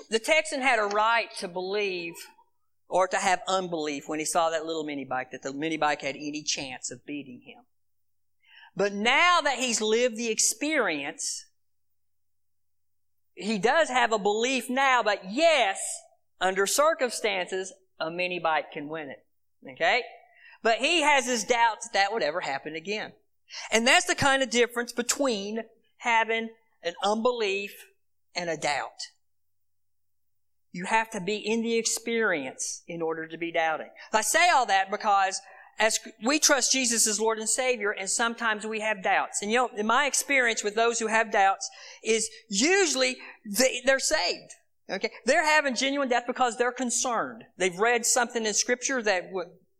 the 0.09 0.19
Texan 0.19 0.61
had 0.61 0.79
a 0.79 0.85
right 0.85 1.33
to 1.37 1.47
believe 1.47 2.15
or 2.89 3.07
to 3.07 3.17
have 3.17 3.41
unbelief 3.47 4.07
when 4.07 4.19
he 4.19 4.25
saw 4.25 4.49
that 4.49 4.65
little 4.65 4.83
mini 4.83 5.05
bike 5.05 5.31
that 5.31 5.41
the 5.41 5.53
mini 5.53 5.77
bike 5.77 6.01
had 6.01 6.15
any 6.15 6.43
chance 6.43 6.89
of 6.91 7.05
beating 7.05 7.41
him. 7.41 7.63
But 8.75 8.93
now 8.93 9.41
that 9.41 9.57
he's 9.57 9.81
lived 9.81 10.17
the 10.17 10.29
experience, 10.29 11.45
he 13.33 13.57
does 13.57 13.89
have 13.89 14.11
a 14.11 14.19
belief 14.19 14.69
now, 14.69 15.03
but 15.03 15.31
yes, 15.31 15.79
under 16.39 16.65
circumstances, 16.65 17.73
a 17.99 18.09
mini 18.11 18.39
bike 18.39 18.71
can 18.71 18.87
win 18.87 19.09
it. 19.09 19.25
Okay? 19.73 20.03
But 20.63 20.77
he 20.77 21.01
has 21.01 21.25
his 21.25 21.43
doubts 21.43 21.87
that 21.87 21.93
that 21.93 22.13
would 22.13 22.23
ever 22.23 22.41
happen 22.41 22.75
again. 22.75 23.13
And 23.71 23.87
that's 23.87 24.05
the 24.05 24.15
kind 24.15 24.43
of 24.43 24.49
difference 24.49 24.91
between 24.91 25.63
having 25.97 26.49
an 26.83 26.93
unbelief 27.03 27.73
and 28.35 28.49
a 28.49 28.57
doubt. 28.57 29.09
You 30.71 30.85
have 30.85 31.09
to 31.11 31.21
be 31.21 31.37
in 31.37 31.61
the 31.61 31.77
experience 31.77 32.83
in 32.87 33.01
order 33.01 33.27
to 33.27 33.37
be 33.37 33.51
doubting. 33.51 33.89
I 34.13 34.21
say 34.21 34.49
all 34.49 34.65
that 34.67 34.91
because 34.91 35.41
as 35.79 35.99
we 36.25 36.39
trust 36.39 36.71
Jesus 36.71 37.07
as 37.07 37.19
Lord 37.19 37.37
and 37.37 37.47
Savior, 37.47 37.91
and 37.91 38.09
sometimes 38.09 38.65
we 38.65 38.79
have 38.79 39.03
doubts. 39.03 39.41
And 39.41 39.51
you 39.51 39.57
know, 39.57 39.69
in 39.77 39.85
my 39.85 40.05
experience 40.05 40.63
with 40.63 40.75
those 40.75 40.99
who 40.99 41.07
have 41.07 41.31
doubts 41.31 41.69
is 42.03 42.29
usually 42.49 43.17
they, 43.45 43.81
they're 43.85 43.99
saved. 43.99 44.53
Okay? 44.89 45.11
They're 45.25 45.45
having 45.45 45.75
genuine 45.75 46.09
doubt 46.09 46.27
because 46.27 46.57
they're 46.57 46.71
concerned. 46.71 47.43
They've 47.57 47.77
read 47.77 48.05
something 48.05 48.45
in 48.45 48.53
Scripture 48.53 49.01
that 49.03 49.29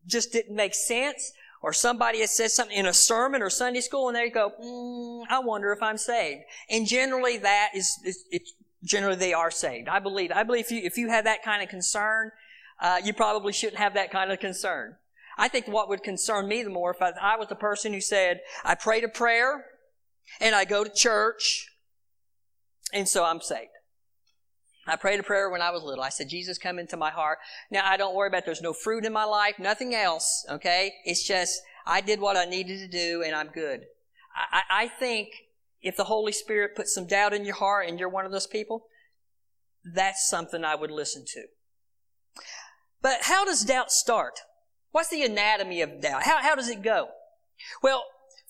just 0.06 0.32
didn't 0.32 0.56
make 0.56 0.76
sense, 0.76 1.32
or 1.62 1.74
somebody 1.74 2.20
has 2.20 2.36
said 2.36 2.52
something 2.52 2.78
in 2.78 2.86
a 2.86 2.94
sermon 2.94 3.42
or 3.42 3.50
Sunday 3.50 3.82
school, 3.82 4.08
and 4.08 4.16
they 4.16 4.30
go, 4.30 4.52
mm, 4.62 5.24
"I 5.30 5.40
wonder 5.40 5.72
if 5.72 5.82
I'm 5.82 5.98
saved." 5.98 6.44
And 6.70 6.86
generally, 6.86 7.38
that 7.38 7.72
is, 7.74 7.98
is 8.06 8.26
it's 8.32 8.54
generally 8.88 9.18
they 9.18 9.34
are 9.34 9.52
saved. 9.52 9.88
I 9.88 10.00
believe. 10.00 10.32
I 10.32 10.44
believe 10.44 10.66
if 10.66 10.72
you, 10.72 10.82
if 10.84 10.98
you 10.98 11.10
have 11.10 11.26
that 11.26 11.44
kind 11.44 11.62
of 11.62 11.70
concern, 11.70 12.32
uh, 12.82 13.00
you 13.04 13.14
probably 13.14 13.54
shouldn't 13.54 13.78
have 13.78 13.94
that 13.96 14.12
kind 14.12 14.32
of 14.32 14.40
concern. 14.40 14.96
I 15.38 15.48
think 15.48 15.68
what 15.68 15.90
would 15.90 16.02
concern 16.02 16.48
me 16.48 16.64
the 16.64 16.70
more 16.70 16.92
if 16.92 17.02
I, 17.02 17.12
I 17.22 17.38
was 17.38 17.48
the 17.48 17.56
person 17.56 17.94
who 17.94 18.02
said, 18.02 18.42
I 18.64 18.76
prayed 18.76 19.04
a 19.04 19.10
prayer 19.10 19.66
and 20.42 20.56
I 20.56 20.66
go 20.66 20.84
to 20.84 20.90
church 20.90 21.70
and 22.94 23.08
so 23.08 23.24
I'm 23.24 23.42
saved. 23.42 23.70
I 24.88 24.96
prayed 24.96 25.20
a 25.20 25.24
prayer 25.24 25.50
when 25.50 25.62
I 25.62 25.72
was 25.72 25.84
little. 25.84 26.04
I 26.04 26.10
said, 26.10 26.30
Jesus, 26.30 26.58
come 26.58 26.80
into 26.80 26.96
my 26.96 27.12
heart. 27.12 27.40
Now, 27.70 27.82
I 27.86 27.98
don't 27.98 28.16
worry 28.16 28.30
about 28.30 28.46
there's 28.46 28.62
no 28.62 28.72
fruit 28.72 29.04
in 29.04 29.12
my 29.12 29.26
life, 29.26 29.60
nothing 29.60 29.94
else, 29.94 30.46
okay? 30.50 30.94
It's 31.04 31.28
just, 31.28 31.62
I 31.86 32.00
did 32.00 32.22
what 32.22 32.38
I 32.38 32.46
needed 32.46 32.80
to 32.80 32.88
do 32.88 33.22
and 33.22 33.36
I'm 33.36 33.50
good. 33.50 33.82
I, 34.34 34.62
I 34.70 34.88
think 34.88 35.30
if 35.82 35.96
the 35.96 36.06
Holy 36.06 36.32
Spirit 36.32 36.76
puts 36.76 36.94
some 36.94 37.08
doubt 37.08 37.34
in 37.34 37.46
your 37.46 37.56
heart 37.56 37.88
and 37.88 38.00
you're 38.00 38.10
one 38.10 38.26
of 38.26 38.32
those 38.32 38.48
people, 38.48 38.88
that's 39.94 40.30
something 40.30 40.64
I 40.64 40.76
would 40.76 40.92
listen 40.92 41.24
to. 41.34 41.44
But 43.02 43.20
how 43.24 43.46
does 43.46 43.64
doubt 43.64 43.92
start? 43.92 44.40
What's 44.92 45.10
the 45.10 45.24
anatomy 45.24 45.82
of 45.82 46.02
doubt? 46.02 46.24
How, 46.24 46.42
how 46.42 46.56
does 46.56 46.70
it 46.70 46.82
go? 46.82 47.10
Well, 47.82 48.04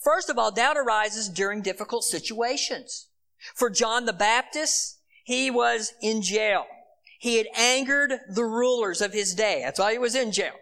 first 0.03 0.29
of 0.29 0.37
all, 0.37 0.51
doubt 0.51 0.77
arises 0.77 1.29
during 1.29 1.61
difficult 1.61 2.03
situations. 2.03 3.07
For 3.55 3.69
John 3.69 4.05
the 4.05 4.13
Baptist, 4.13 4.99
he 5.23 5.51
was 5.51 5.93
in 6.01 6.21
jail. 6.21 6.65
He 7.19 7.37
had 7.37 7.47
angered 7.55 8.13
the 8.29 8.45
rulers 8.45 9.01
of 9.01 9.13
his 9.13 9.33
day. 9.35 9.61
That's 9.63 9.79
why 9.79 9.91
he 9.91 9.97
was 9.97 10.15
in 10.15 10.31
jail. 10.31 10.53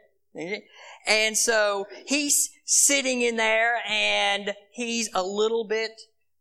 And 1.07 1.37
so 1.37 1.85
he's 2.05 2.49
sitting 2.65 3.21
in 3.21 3.35
there 3.37 3.77
and 3.87 4.53
he's 4.71 5.09
a 5.13 5.23
little 5.23 5.65
bit 5.65 5.91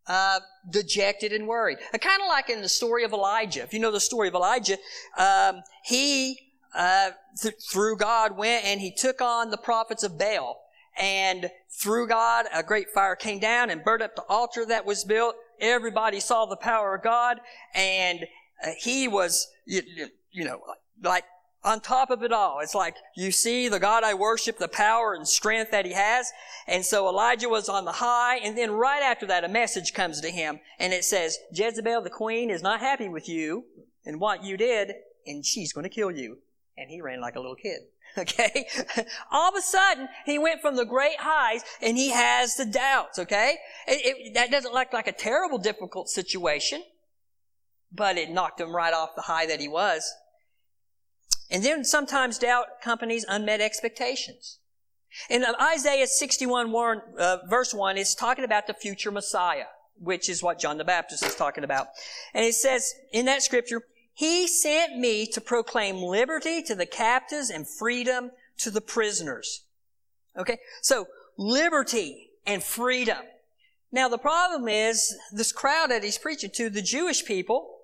uh, 0.06 0.40
dejected 0.70 1.32
and 1.32 1.46
worried. 1.46 1.78
Uh, 1.92 1.99
kind 1.99 2.20
of 2.20 2.28
like 2.28 2.50
in 2.50 2.62
the 2.62 2.68
story 2.68 3.04
of 3.04 3.12
Elijah. 3.12 3.62
If 3.62 3.73
you 3.73 3.80
know 3.80 3.90
the 3.90 4.00
story 4.00 4.28
of 4.28 4.34
Elijah, 4.34 4.76
um, 5.18 5.62
he 5.84 6.38
uh, 6.75 7.11
th- 7.40 7.54
through 7.70 7.96
God 7.96 8.37
went 8.37 8.64
and 8.64 8.80
he 8.80 8.90
took 8.90 9.20
on 9.20 9.50
the 9.50 9.56
prophets 9.56 10.02
of 10.02 10.18
Baal. 10.18 10.61
And 10.99 11.50
through 11.70 12.08
God, 12.08 12.46
a 12.52 12.62
great 12.62 12.90
fire 12.90 13.16
came 13.16 13.38
down 13.38 13.70
and 13.70 13.82
burned 13.82 14.02
up 14.02 14.14
the 14.14 14.25
altar 14.28 14.64
that 14.66 14.87
was 14.87 15.04
built. 15.04 15.34
Everybody 15.61 16.20
saw 16.20 16.46
the 16.46 16.56
power 16.56 16.94
of 16.94 17.02
God, 17.02 17.40
and 17.75 18.20
uh, 18.64 18.70
he 18.78 19.08
was, 19.08 19.49
you, 19.66 19.82
you 20.30 20.44
know, 20.44 20.61
like 21.02 21.25
on 21.64 21.80
top 21.80 22.11
of 22.11 22.23
it 22.23 22.33
all. 22.33 22.61
It's 22.61 22.75
like 22.75 22.97
you 23.16 23.33
see 23.33 23.68
the 23.68 23.80
God 23.80 24.04
I 24.04 24.14
worship, 24.14 24.59
the 24.59 24.68
power 24.68 25.14
and 25.14 25.26
strength 25.26 25.71
that 25.71 25.87
he 25.87 25.92
has. 25.92 26.30
And 26.66 26.85
so 26.85 27.09
Elijah 27.09 27.49
was 27.49 27.68
on 27.68 27.85
the 27.85 27.92
high, 27.92 28.37
and 28.37 28.56
then 28.56 28.71
right 28.71 29.02
after 29.02 29.26
that, 29.26 29.44
a 29.44 29.49
message 29.49 29.94
comes 29.94 30.21
to 30.21 30.30
him, 30.30 30.61
and 30.78 30.92
it 30.92 31.04
says, 31.04 31.38
Jezebel 31.52 32.02
the 32.02 32.11
queen 32.11 32.50
is 32.50 32.62
not 32.62 32.80
happy 32.80 33.09
with 33.09 33.28
you 33.28 33.64
and 34.04 34.21
what 34.21 34.44
you 34.44 34.56
did, 34.56 34.92
and 35.26 35.44
she's 35.44 35.73
going 35.73 35.85
to 35.85 35.90
kill 35.90 36.11
you. 36.11 36.38
And 36.76 36.90
he 36.90 37.00
ran 37.00 37.21
like 37.21 37.37
a 37.37 37.40
little 37.40 37.56
kid. 37.56 37.80
Okay? 38.16 38.68
All 39.33 39.49
of 39.49 39.56
a 39.56 39.61
sudden, 39.61 40.09
he 40.25 40.38
went 40.38 40.61
from 40.61 40.76
the 40.76 40.85
great 40.85 41.18
highs 41.18 41.62
and 41.83 41.97
he 41.97 42.11
has 42.11 42.54
the 42.54 42.64
doubts, 42.64 43.18
okay? 43.18 43.56
It, 43.88 44.06
it, 44.06 44.35
that 44.35 44.52
doesn't 44.52 44.73
look 44.73 44.92
like 44.92 45.09
a 45.09 45.12
terrible, 45.12 45.59
difficult 45.59 46.09
situation, 46.09 46.85
but 47.90 48.16
it 48.16 48.30
knocked 48.30 48.61
him 48.61 48.73
right 48.73 48.94
off 48.94 49.16
the 49.16 49.23
high 49.23 49.47
that 49.47 49.59
he 49.59 49.66
was. 49.66 50.14
And 51.51 51.63
then 51.63 51.85
sometimes 51.85 52.39
doubt 52.39 52.67
accompanies 52.81 53.25
unmet 53.29 53.61
expectations. 53.61 54.59
In 55.31 55.45
Isaiah 55.61 56.07
61, 56.07 56.73
one, 56.73 57.03
uh, 57.19 57.39
verse 57.49 57.73
1, 57.73 57.97
it's 57.97 58.15
talking 58.15 58.45
about 58.45 58.67
the 58.67 58.75
future 58.75 59.13
Messiah, 59.13 59.67
which 59.97 60.29
is 60.29 60.43
what 60.43 60.59
John 60.59 60.79
the 60.79 60.85
Baptist 60.85 61.25
is 61.25 61.37
talking 61.37 61.63
about. 61.63 61.89
And 62.33 62.45
it 62.45 62.55
says 62.55 62.93
in 63.13 63.27
that 63.27 63.43
scripture, 63.43 63.83
He 64.13 64.49
sent 64.49 64.99
me 64.99 65.27
to 65.29 65.41
proclaim 65.41 65.97
liberty 65.97 66.63
to 66.63 66.75
the 66.75 66.87
captives 66.87 67.51
and 67.51 67.69
freedom 67.69 68.33
to 68.59 68.71
the 68.71 68.81
prisoners. 68.81 69.65
Okay? 70.37 70.59
So, 70.83 71.07
liberty 71.37 72.31
and 72.47 72.63
freedom. 72.63 73.19
Now 73.93 74.09
the 74.09 74.19
problem 74.19 74.69
is, 74.69 75.17
this 75.33 75.53
crowd 75.53 75.91
that 75.91 76.03
he's 76.03 76.19
preaching 76.19 76.51
to, 76.55 76.69
the 76.69 76.83
Jewish 76.83 77.25
people, 77.25 77.79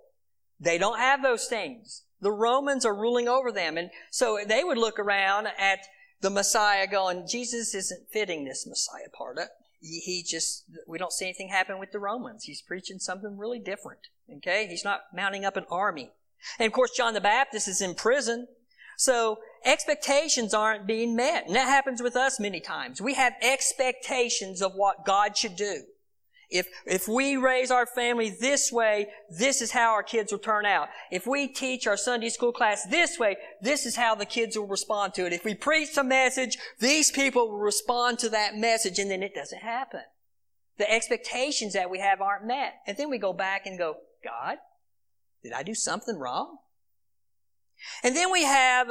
they 0.58 0.78
don't 0.78 0.98
have 0.98 1.22
those 1.22 1.46
things. 1.46 2.02
The 2.20 2.32
Romans 2.32 2.84
are 2.84 2.94
ruling 2.94 3.28
over 3.28 3.50
them. 3.50 3.76
And 3.76 3.90
so 4.10 4.38
they 4.46 4.62
would 4.64 4.78
look 4.78 4.98
around 4.98 5.48
at 5.58 5.80
the 6.20 6.30
Messiah 6.30 6.86
going, 6.86 7.26
Jesus 7.26 7.74
isn't 7.74 8.10
fitting 8.12 8.44
this 8.44 8.66
Messiah 8.66 9.08
part. 9.12 9.38
Up. 9.38 9.48
He 9.80 10.22
just, 10.26 10.64
we 10.86 10.98
don't 10.98 11.12
see 11.12 11.24
anything 11.24 11.48
happen 11.48 11.78
with 11.78 11.92
the 11.92 11.98
Romans. 11.98 12.44
He's 12.44 12.60
preaching 12.60 12.98
something 12.98 13.38
really 13.38 13.58
different. 13.58 14.00
Okay? 14.36 14.66
He's 14.66 14.84
not 14.84 15.00
mounting 15.14 15.44
up 15.44 15.56
an 15.56 15.64
army. 15.70 16.10
And 16.58 16.66
of 16.66 16.72
course, 16.72 16.90
John 16.90 17.14
the 17.14 17.20
Baptist 17.20 17.68
is 17.68 17.80
in 17.80 17.94
prison. 17.94 18.46
So 18.98 19.38
expectations 19.64 20.52
aren't 20.52 20.86
being 20.86 21.16
met. 21.16 21.46
And 21.46 21.56
that 21.56 21.68
happens 21.68 22.02
with 22.02 22.16
us 22.16 22.38
many 22.38 22.60
times. 22.60 23.00
We 23.00 23.14
have 23.14 23.32
expectations 23.40 24.60
of 24.60 24.72
what 24.74 25.06
God 25.06 25.38
should 25.38 25.56
do. 25.56 25.84
If, 26.50 26.66
if 26.84 27.06
we 27.06 27.36
raise 27.36 27.70
our 27.70 27.86
family 27.86 28.28
this 28.28 28.72
way, 28.72 29.06
this 29.30 29.62
is 29.62 29.70
how 29.70 29.92
our 29.92 30.02
kids 30.02 30.32
will 30.32 30.40
turn 30.40 30.66
out. 30.66 30.88
If 31.12 31.26
we 31.26 31.46
teach 31.46 31.86
our 31.86 31.96
Sunday 31.96 32.28
school 32.28 32.52
class 32.52 32.84
this 32.84 33.18
way, 33.18 33.36
this 33.62 33.86
is 33.86 33.94
how 33.94 34.16
the 34.16 34.26
kids 34.26 34.58
will 34.58 34.66
respond 34.66 35.14
to 35.14 35.26
it. 35.26 35.32
If 35.32 35.44
we 35.44 35.54
preach 35.54 35.96
a 35.96 36.02
message, 36.02 36.58
these 36.80 37.12
people 37.12 37.48
will 37.48 37.58
respond 37.58 38.18
to 38.20 38.28
that 38.30 38.56
message, 38.56 38.98
and 38.98 39.10
then 39.10 39.22
it 39.22 39.34
doesn't 39.34 39.62
happen. 39.62 40.02
The 40.78 40.90
expectations 40.90 41.74
that 41.74 41.90
we 41.90 42.00
have 42.00 42.20
aren't 42.20 42.46
met. 42.46 42.74
And 42.86 42.96
then 42.96 43.10
we 43.10 43.18
go 43.18 43.32
back 43.32 43.66
and 43.66 43.78
go, 43.78 43.96
God, 44.24 44.56
did 45.44 45.52
I 45.52 45.62
do 45.62 45.74
something 45.74 46.16
wrong? 46.16 46.58
And 48.02 48.16
then 48.16 48.32
we 48.32 48.44
have 48.44 48.90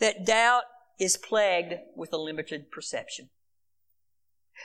that 0.00 0.26
doubt 0.26 0.64
is 0.98 1.16
plagued 1.16 1.74
with 1.96 2.12
a 2.12 2.18
limited 2.18 2.70
perception. 2.70 3.30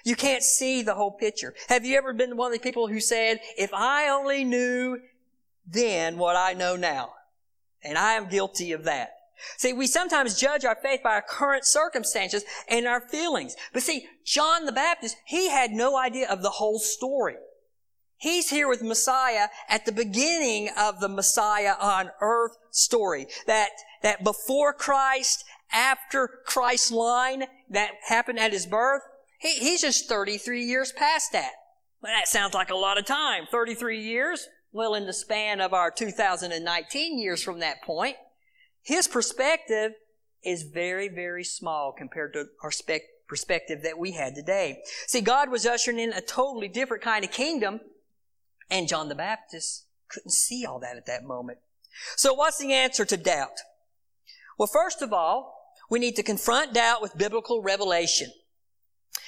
You 0.03 0.15
can't 0.15 0.43
see 0.43 0.81
the 0.81 0.95
whole 0.95 1.11
picture. 1.11 1.53
Have 1.67 1.85
you 1.85 1.97
ever 1.97 2.13
been 2.13 2.37
one 2.37 2.51
of 2.51 2.57
the 2.57 2.63
people 2.63 2.87
who 2.87 2.99
said, 2.99 3.39
if 3.57 3.73
I 3.73 4.09
only 4.09 4.43
knew 4.43 4.99
then 5.67 6.17
what 6.17 6.35
I 6.35 6.53
know 6.53 6.75
now? 6.75 7.13
And 7.83 7.97
I 7.97 8.13
am 8.13 8.29
guilty 8.29 8.71
of 8.71 8.83
that. 8.83 9.11
See, 9.57 9.73
we 9.73 9.87
sometimes 9.87 10.39
judge 10.39 10.65
our 10.65 10.75
faith 10.75 11.01
by 11.03 11.11
our 11.11 11.21
current 11.21 11.65
circumstances 11.65 12.43
and 12.67 12.87
our 12.87 13.01
feelings. 13.01 13.55
But 13.73 13.83
see, 13.83 14.07
John 14.25 14.65
the 14.65 14.71
Baptist, 14.71 15.17
he 15.25 15.49
had 15.49 15.71
no 15.71 15.97
idea 15.97 16.29
of 16.29 16.41
the 16.41 16.51
whole 16.51 16.79
story. 16.79 17.35
He's 18.17 18.49
here 18.49 18.67
with 18.67 18.81
Messiah 18.81 19.49
at 19.69 19.85
the 19.85 19.91
beginning 19.91 20.69
of 20.77 20.99
the 20.99 21.09
Messiah 21.09 21.73
on 21.79 22.11
earth 22.21 22.57
story. 22.71 23.27
That, 23.45 23.69
that 24.03 24.23
before 24.23 24.73
Christ, 24.73 25.43
after 25.71 26.29
Christ's 26.45 26.91
line 26.91 27.43
that 27.69 27.91
happened 28.07 28.39
at 28.39 28.53
his 28.53 28.65
birth, 28.65 29.01
He, 29.45 29.59
he's 29.59 29.81
just 29.81 30.09
33 30.09 30.63
years 30.63 30.91
past 30.91 31.31
that. 31.33 31.51
Well, 32.01 32.11
that 32.11 32.27
sounds 32.27 32.55
like 32.55 32.71
a 32.71 32.75
lot 32.75 32.97
of 32.97 33.05
time. 33.05 33.45
33 33.51 34.01
years? 34.01 34.47
Well, 34.71 34.95
in 34.95 35.05
the 35.05 35.13
span 35.13 35.61
of 35.61 35.71
our 35.71 35.91
2019 35.91 37.19
years 37.19 37.43
from 37.43 37.59
that 37.59 37.83
point, 37.83 38.15
his 38.81 39.07
perspective 39.07 39.91
is 40.43 40.63
very, 40.63 41.09
very 41.09 41.43
small 41.43 41.93
compared 41.95 42.33
to 42.33 42.45
our 42.63 42.71
spec- 42.71 43.03
perspective 43.27 43.83
that 43.83 43.99
we 43.99 44.13
had 44.13 44.33
today. 44.33 44.79
See, 45.05 45.21
God 45.21 45.51
was 45.51 45.67
ushering 45.67 45.99
in 45.99 46.11
a 46.11 46.21
totally 46.21 46.67
different 46.67 47.03
kind 47.03 47.23
of 47.23 47.31
kingdom, 47.31 47.81
and 48.71 48.87
John 48.87 49.09
the 49.09 49.15
Baptist 49.15 49.85
couldn't 50.09 50.33
see 50.33 50.65
all 50.65 50.79
that 50.79 50.97
at 50.97 51.05
that 51.05 51.23
moment. 51.23 51.59
So 52.17 52.33
what's 52.33 52.57
the 52.57 52.73
answer 52.73 53.05
to 53.05 53.15
doubt? 53.15 53.59
Well, 54.57 54.69
first 54.71 55.03
of 55.03 55.13
all, 55.13 55.53
we 55.87 55.99
need 55.99 56.15
to 56.15 56.23
confront 56.23 56.73
doubt 56.73 57.03
with 57.03 57.15
biblical 57.15 57.61
revelation. 57.61 58.31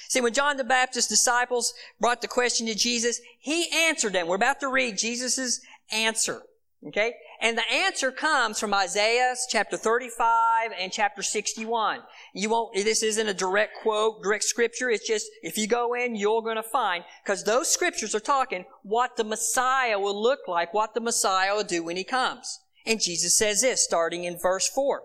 See, 0.08 0.22
when 0.22 0.32
John 0.32 0.56
the 0.56 0.64
Baptist's 0.64 1.10
disciples 1.10 1.74
brought 2.00 2.22
the 2.22 2.28
question 2.28 2.66
to 2.66 2.74
Jesus, 2.74 3.20
he 3.38 3.68
answered 3.72 4.14
them. 4.14 4.26
We're 4.26 4.36
about 4.36 4.60
to 4.60 4.68
read 4.68 4.96
Jesus' 4.96 5.60
answer. 5.92 6.42
Okay? 6.86 7.12
And 7.40 7.58
the 7.58 7.70
answer 7.70 8.10
comes 8.10 8.58
from 8.58 8.72
Isaiah 8.72 9.34
chapter 9.50 9.76
35 9.76 10.70
and 10.78 10.90
chapter 10.90 11.22
61. 11.22 12.00
You 12.34 12.50
won't, 12.50 12.74
this 12.74 13.02
isn't 13.02 13.28
a 13.28 13.34
direct 13.34 13.76
quote, 13.82 14.22
direct 14.22 14.44
scripture. 14.44 14.88
It's 14.88 15.06
just, 15.06 15.26
if 15.42 15.58
you 15.58 15.66
go 15.66 15.94
in, 15.94 16.16
you're 16.16 16.42
going 16.42 16.56
to 16.56 16.62
find, 16.62 17.04
because 17.22 17.44
those 17.44 17.68
scriptures 17.70 18.14
are 18.14 18.20
talking 18.20 18.64
what 18.82 19.16
the 19.16 19.24
Messiah 19.24 19.98
will 19.98 20.20
look 20.20 20.40
like, 20.48 20.72
what 20.72 20.94
the 20.94 21.00
Messiah 21.00 21.54
will 21.54 21.64
do 21.64 21.82
when 21.82 21.96
he 21.96 22.04
comes. 22.04 22.60
And 22.86 23.00
Jesus 23.00 23.36
says 23.36 23.60
this, 23.60 23.84
starting 23.84 24.24
in 24.24 24.38
verse 24.38 24.68
4. 24.68 25.02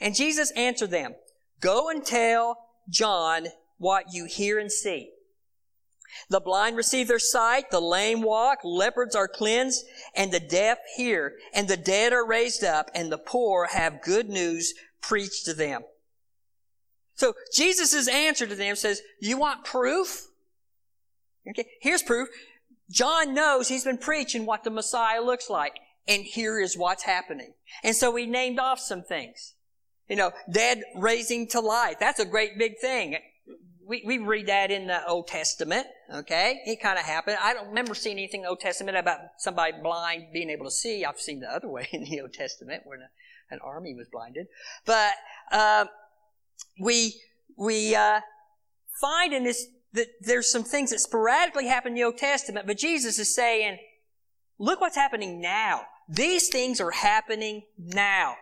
And 0.00 0.14
Jesus 0.14 0.50
answered 0.52 0.90
them, 0.90 1.14
Go 1.60 1.88
and 1.88 2.04
tell 2.04 2.58
John 2.88 3.46
what 3.82 4.14
you 4.14 4.24
hear 4.24 4.58
and 4.58 4.72
see. 4.72 5.10
The 6.30 6.40
blind 6.40 6.76
receive 6.76 7.08
their 7.08 7.18
sight, 7.18 7.70
the 7.70 7.80
lame 7.80 8.22
walk, 8.22 8.58
leopards 8.64 9.16
are 9.16 9.28
cleansed, 9.28 9.84
and 10.14 10.30
the 10.30 10.40
deaf 10.40 10.78
hear, 10.96 11.34
and 11.52 11.68
the 11.68 11.76
dead 11.76 12.12
are 12.12 12.26
raised 12.26 12.62
up, 12.62 12.90
and 12.94 13.10
the 13.10 13.18
poor 13.18 13.66
have 13.72 14.02
good 14.02 14.28
news 14.28 14.72
preached 15.00 15.44
to 15.46 15.54
them. 15.54 15.82
So 17.14 17.34
Jesus' 17.52 18.08
answer 18.08 18.46
to 18.46 18.54
them 18.54 18.76
says, 18.76 19.02
you 19.20 19.38
want 19.38 19.64
proof? 19.64 20.28
Okay, 21.48 21.66
here's 21.80 22.02
proof. 22.02 22.28
John 22.90 23.34
knows 23.34 23.68
he's 23.68 23.84
been 23.84 23.98
preaching 23.98 24.46
what 24.46 24.64
the 24.64 24.70
Messiah 24.70 25.22
looks 25.22 25.50
like, 25.50 25.74
and 26.06 26.22
here 26.22 26.60
is 26.60 26.76
what's 26.76 27.04
happening. 27.04 27.54
And 27.82 27.96
so 27.96 28.14
he 28.14 28.26
named 28.26 28.58
off 28.58 28.78
some 28.78 29.02
things. 29.02 29.54
You 30.08 30.16
know, 30.16 30.32
dead 30.52 30.82
raising 30.94 31.48
to 31.48 31.60
life. 31.60 31.96
That's 31.98 32.20
a 32.20 32.26
great 32.26 32.58
big 32.58 32.78
thing 32.80 33.16
we, 33.86 34.02
we 34.06 34.18
read 34.18 34.46
that 34.46 34.70
in 34.70 34.86
the 34.86 35.06
Old 35.06 35.26
Testament, 35.26 35.86
okay? 36.12 36.60
It 36.66 36.80
kind 36.80 36.98
of 36.98 37.04
happened. 37.04 37.38
I 37.40 37.52
don't 37.54 37.68
remember 37.68 37.94
seeing 37.94 38.16
anything 38.16 38.40
in 38.40 38.44
the 38.44 38.50
Old 38.50 38.60
Testament 38.60 38.96
about 38.96 39.18
somebody 39.38 39.72
blind 39.82 40.26
being 40.32 40.50
able 40.50 40.64
to 40.66 40.70
see. 40.70 41.04
I've 41.04 41.20
seen 41.20 41.40
the 41.40 41.48
other 41.48 41.68
way 41.76 41.88
in 41.92 42.04
the 42.04 42.20
Old 42.20 42.32
Testament 42.32 42.82
where 42.84 42.98
an 43.50 43.58
army 43.62 43.94
was 43.94 44.08
blinded. 44.10 44.46
But 44.86 45.12
uh, 45.50 45.86
we 46.80 47.20
we 47.56 47.94
uh, 47.94 48.20
find 49.00 49.32
in 49.32 49.44
this 49.44 49.66
that 49.92 50.08
there's 50.20 50.50
some 50.50 50.64
things 50.64 50.90
that 50.90 51.00
sporadically 51.00 51.66
happen 51.66 51.92
in 51.92 51.96
the 51.96 52.04
Old 52.04 52.16
Testament, 52.16 52.66
but 52.66 52.78
Jesus 52.78 53.18
is 53.18 53.34
saying, 53.34 53.78
look 54.58 54.80
what's 54.80 54.96
happening 54.96 55.40
now. 55.40 55.82
These 56.08 56.48
things 56.48 56.80
are 56.80 56.90
happening 56.90 57.62
now. 57.76 58.36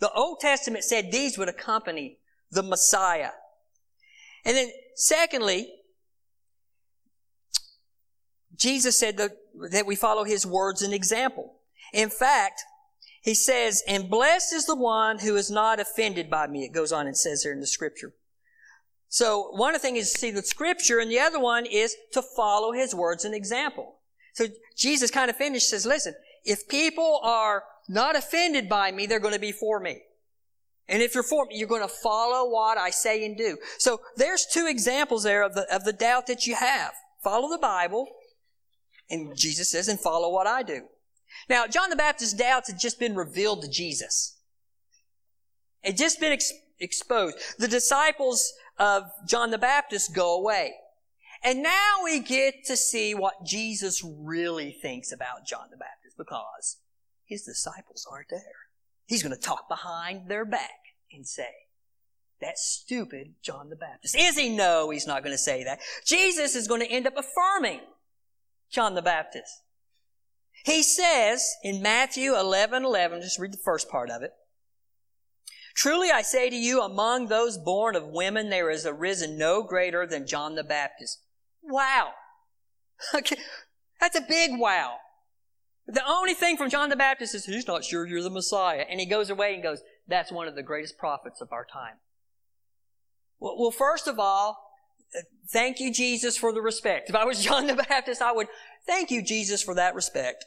The 0.00 0.12
Old 0.12 0.40
Testament 0.40 0.84
said 0.84 1.10
these 1.10 1.38
would 1.38 1.48
accompany 1.48 2.18
the 2.50 2.62
Messiah. 2.62 3.30
And 4.44 4.56
then, 4.56 4.70
secondly, 4.96 5.72
Jesus 8.56 8.98
said 8.98 9.16
that, 9.16 9.32
that 9.70 9.86
we 9.86 9.96
follow 9.96 10.24
his 10.24 10.46
words 10.46 10.82
and 10.82 10.92
example. 10.92 11.54
In 11.92 12.10
fact, 12.10 12.62
he 13.22 13.34
says, 13.34 13.82
and 13.86 14.10
blessed 14.10 14.52
is 14.52 14.66
the 14.66 14.76
one 14.76 15.20
who 15.20 15.36
is 15.36 15.50
not 15.50 15.78
offended 15.78 16.28
by 16.28 16.46
me. 16.48 16.64
It 16.64 16.72
goes 16.72 16.92
on 16.92 17.06
and 17.06 17.16
says 17.16 17.42
there 17.42 17.52
in 17.52 17.60
the 17.60 17.66
scripture. 17.66 18.14
So 19.08 19.50
one 19.52 19.78
things 19.78 19.98
is 19.98 20.12
to 20.12 20.18
see 20.18 20.30
the 20.30 20.42
scripture, 20.42 20.98
and 20.98 21.10
the 21.10 21.20
other 21.20 21.38
one 21.38 21.66
is 21.66 21.94
to 22.12 22.22
follow 22.22 22.72
his 22.72 22.94
words 22.94 23.24
and 23.24 23.34
example. 23.34 23.96
So 24.34 24.46
Jesus 24.76 25.10
kind 25.10 25.30
of 25.30 25.36
finished 25.36 25.68
says, 25.68 25.84
listen, 25.84 26.14
if 26.44 26.66
people 26.66 27.20
are 27.22 27.64
not 27.88 28.16
offended 28.16 28.68
by 28.68 28.90
me, 28.90 29.06
they're 29.06 29.20
going 29.20 29.34
to 29.34 29.40
be 29.40 29.52
for 29.52 29.78
me. 29.78 30.02
And 30.88 31.02
if 31.02 31.14
you're 31.14 31.22
for 31.22 31.46
me, 31.46 31.56
you're 31.56 31.68
going 31.68 31.82
to 31.82 31.88
follow 31.88 32.50
what 32.50 32.76
I 32.76 32.90
say 32.90 33.24
and 33.24 33.36
do. 33.36 33.56
So 33.78 34.00
there's 34.16 34.46
two 34.46 34.66
examples 34.66 35.22
there 35.22 35.42
of 35.42 35.54
the, 35.54 35.72
of 35.74 35.84
the 35.84 35.92
doubt 35.92 36.26
that 36.26 36.46
you 36.46 36.54
have. 36.54 36.92
Follow 37.22 37.48
the 37.48 37.58
Bible, 37.58 38.08
and 39.08 39.36
Jesus 39.36 39.70
says, 39.70 39.88
and 39.88 40.00
follow 40.00 40.30
what 40.32 40.46
I 40.46 40.62
do. 40.62 40.82
Now, 41.48 41.66
John 41.66 41.90
the 41.90 41.96
Baptist's 41.96 42.34
doubts 42.34 42.68
had 42.68 42.80
just 42.80 42.98
been 42.98 43.14
revealed 43.14 43.62
to 43.62 43.70
Jesus. 43.70 44.38
It 45.82 45.96
just 45.96 46.20
been 46.20 46.32
ex- 46.32 46.52
exposed. 46.80 47.36
The 47.58 47.68
disciples 47.68 48.52
of 48.78 49.04
John 49.26 49.50
the 49.50 49.58
Baptist 49.58 50.14
go 50.14 50.38
away. 50.38 50.72
And 51.44 51.62
now 51.62 52.04
we 52.04 52.20
get 52.20 52.64
to 52.66 52.76
see 52.76 53.14
what 53.14 53.44
Jesus 53.44 54.02
really 54.04 54.72
thinks 54.80 55.10
about 55.10 55.46
John 55.46 55.68
the 55.70 55.76
Baptist 55.76 56.16
because 56.16 56.78
his 57.24 57.42
disciples 57.42 58.06
aren't 58.10 58.28
there. 58.30 58.61
He's 59.06 59.22
going 59.22 59.34
to 59.34 59.40
talk 59.40 59.68
behind 59.68 60.28
their 60.28 60.44
back 60.44 60.70
and 61.12 61.26
say, 61.26 61.48
that 62.42 62.58
stupid 62.58 63.34
John 63.42 63.70
the 63.70 63.76
Baptist. 63.76 64.16
Is 64.18 64.36
he? 64.36 64.50
No, 64.50 64.90
he's 64.90 65.06
not 65.06 65.22
going 65.22 65.32
to 65.32 65.38
say 65.38 65.64
that. 65.64 65.80
Jesus 66.04 66.54
is 66.54 66.68
going 66.68 66.80
to 66.80 66.90
end 66.90 67.06
up 67.06 67.14
affirming 67.16 67.80
John 68.70 68.94
the 68.94 69.02
Baptist. 69.02 69.62
He 70.64 70.82
says 70.82 71.48
in 71.64 71.80
Matthew 71.80 72.36
11, 72.36 72.84
11, 72.84 73.22
just 73.22 73.38
read 73.38 73.52
the 73.52 73.58
first 73.58 73.88
part 73.88 74.10
of 74.10 74.22
it. 74.22 74.32
Truly 75.74 76.10
I 76.10 76.22
say 76.22 76.50
to 76.50 76.56
you, 76.56 76.82
among 76.82 77.28
those 77.28 77.56
born 77.56 77.96
of 77.96 78.08
women, 78.08 78.50
there 78.50 78.70
is 78.70 78.84
arisen 78.84 79.38
no 79.38 79.62
greater 79.62 80.06
than 80.06 80.26
John 80.26 80.54
the 80.54 80.64
Baptist. 80.64 81.20
Wow. 81.62 82.10
Okay. 83.12 83.36
That's 84.00 84.16
a 84.16 84.20
big 84.20 84.52
wow. 84.60 84.98
The 85.92 86.02
only 86.08 86.32
thing 86.32 86.56
from 86.56 86.70
John 86.70 86.88
the 86.88 86.96
Baptist 86.96 87.34
is 87.34 87.44
he's 87.44 87.66
not 87.66 87.84
sure 87.84 88.06
you're 88.06 88.22
the 88.22 88.30
Messiah. 88.30 88.86
And 88.88 88.98
he 88.98 89.04
goes 89.04 89.28
away 89.28 89.52
and 89.52 89.62
goes, 89.62 89.82
that's 90.08 90.32
one 90.32 90.48
of 90.48 90.54
the 90.54 90.62
greatest 90.62 90.96
prophets 90.96 91.42
of 91.42 91.52
our 91.52 91.66
time. 91.66 91.96
Well, 93.38 93.70
first 93.70 94.08
of 94.08 94.18
all, 94.18 94.56
uh, 95.14 95.20
thank 95.50 95.80
you, 95.80 95.92
Jesus, 95.92 96.38
for 96.38 96.50
the 96.50 96.62
respect. 96.62 97.10
If 97.10 97.14
I 97.14 97.24
was 97.24 97.44
John 97.44 97.66
the 97.66 97.74
Baptist, 97.74 98.22
I 98.22 98.32
would 98.32 98.46
thank 98.86 99.10
you, 99.10 99.22
Jesus, 99.22 99.62
for 99.62 99.74
that 99.74 99.94
respect. 99.94 100.46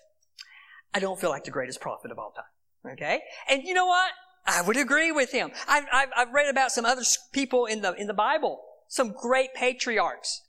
I 0.95 0.99
don't 0.99 1.19
feel 1.19 1.29
like 1.29 1.43
the 1.43 1.51
greatest 1.51 1.79
prophet 1.79 2.10
of 2.10 2.17
all 2.17 2.31
time. 2.31 2.93
Okay? 2.93 3.19
And 3.47 3.63
you 3.63 3.75
know 3.75 3.86
what? 3.86 4.12
I 4.47 4.63
would 4.63 4.77
agree 4.77 5.12
with 5.12 5.31
him. 5.31 5.51
I've, 5.67 5.86
I've, 5.93 6.10
I've 6.17 6.34
read 6.34 6.49
about 6.49 6.71
some 6.71 6.86
other 6.86 7.03
people 7.34 7.67
in 7.67 7.81
the, 7.81 7.93
in 7.93 8.08
the 8.08 8.13
Bible, 8.15 8.62
some 8.88 9.12
great 9.12 9.53
patriarchs 9.53 10.41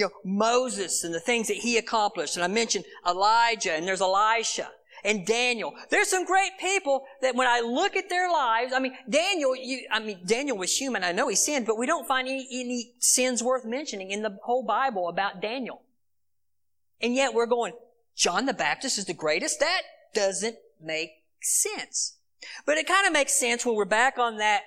you 0.00 0.06
know, 0.06 0.12
Moses 0.24 1.04
and 1.04 1.12
the 1.12 1.20
things 1.20 1.48
that 1.48 1.58
he 1.58 1.76
accomplished. 1.76 2.36
And 2.36 2.42
I 2.42 2.48
mentioned 2.48 2.86
Elijah 3.06 3.74
and 3.74 3.86
there's 3.86 4.00
Elisha 4.00 4.70
and 5.04 5.26
Daniel. 5.26 5.74
There's 5.90 6.08
some 6.08 6.24
great 6.24 6.52
people 6.58 7.04
that 7.20 7.34
when 7.34 7.46
I 7.46 7.60
look 7.60 7.96
at 7.96 8.08
their 8.08 8.32
lives, 8.32 8.72
I 8.74 8.80
mean, 8.80 8.96
Daniel, 9.08 9.54
you, 9.54 9.86
I 9.90 10.00
mean, 10.00 10.20
Daniel 10.24 10.56
was 10.56 10.74
human. 10.74 11.04
I 11.04 11.12
know 11.12 11.28
he 11.28 11.36
sinned, 11.36 11.66
but 11.66 11.76
we 11.76 11.84
don't 11.84 12.08
find 12.08 12.26
any, 12.26 12.48
any 12.50 12.94
sins 12.98 13.42
worth 13.42 13.66
mentioning 13.66 14.10
in 14.10 14.22
the 14.22 14.38
whole 14.42 14.64
Bible 14.64 15.08
about 15.08 15.42
Daniel. 15.42 15.82
And 17.02 17.14
yet 17.14 17.34
we're 17.34 17.44
going, 17.44 17.74
John 18.16 18.46
the 18.46 18.54
Baptist 18.54 18.96
is 18.96 19.04
the 19.04 19.12
greatest? 19.12 19.60
That 19.60 19.82
doesn't 20.14 20.56
make 20.82 21.10
sense. 21.42 22.16
But 22.64 22.78
it 22.78 22.88
kind 22.88 23.06
of 23.06 23.12
makes 23.12 23.38
sense 23.38 23.66
when 23.66 23.74
we're 23.76 23.84
back 23.84 24.18
on 24.18 24.38
that 24.38 24.62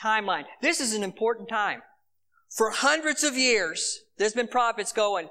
timeline. 0.00 0.44
This 0.62 0.80
is 0.80 0.94
an 0.94 1.02
important 1.02 1.48
time. 1.48 1.82
For 2.48 2.70
hundreds 2.70 3.24
of 3.24 3.36
years, 3.36 4.04
there's 4.18 4.32
been 4.32 4.48
prophets 4.48 4.92
going, 4.92 5.28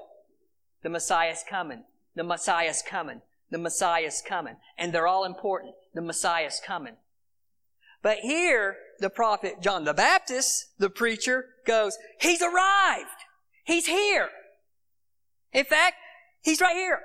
the 0.82 0.88
Messiah's 0.88 1.44
coming. 1.48 1.84
The 2.14 2.24
Messiah's 2.24 2.82
coming. 2.82 3.20
The 3.50 3.58
Messiah's 3.58 4.22
coming. 4.26 4.56
And 4.76 4.92
they're 4.92 5.06
all 5.06 5.24
important. 5.24 5.74
The 5.94 6.02
Messiah's 6.02 6.60
coming. 6.64 6.94
But 8.02 8.18
here, 8.18 8.76
the 9.00 9.10
prophet 9.10 9.60
John 9.60 9.84
the 9.84 9.94
Baptist, 9.94 10.66
the 10.78 10.90
preacher, 10.90 11.46
goes, 11.66 11.96
He's 12.20 12.42
arrived! 12.42 13.08
He's 13.64 13.86
here! 13.86 14.28
In 15.52 15.64
fact, 15.64 15.96
He's 16.42 16.60
right 16.60 16.76
here. 16.76 17.00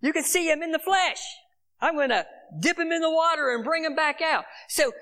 You 0.00 0.12
can 0.12 0.24
see 0.24 0.50
Him 0.50 0.62
in 0.62 0.72
the 0.72 0.78
flesh. 0.78 1.20
I'm 1.80 1.94
going 1.94 2.10
to 2.10 2.26
dip 2.58 2.78
Him 2.78 2.92
in 2.92 3.00
the 3.00 3.10
water 3.10 3.54
and 3.54 3.64
bring 3.64 3.84
Him 3.84 3.94
back 3.94 4.20
out. 4.20 4.44
So, 4.68 4.92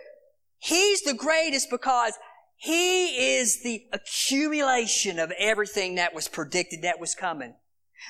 He's 0.58 1.02
the 1.02 1.14
greatest 1.14 1.68
because 1.70 2.14
he 2.56 3.36
is 3.36 3.62
the 3.62 3.84
accumulation 3.92 5.18
of 5.18 5.32
everything 5.38 5.96
that 5.96 6.14
was 6.14 6.28
predicted 6.28 6.82
that 6.82 7.00
was 7.00 7.14
coming. 7.14 7.54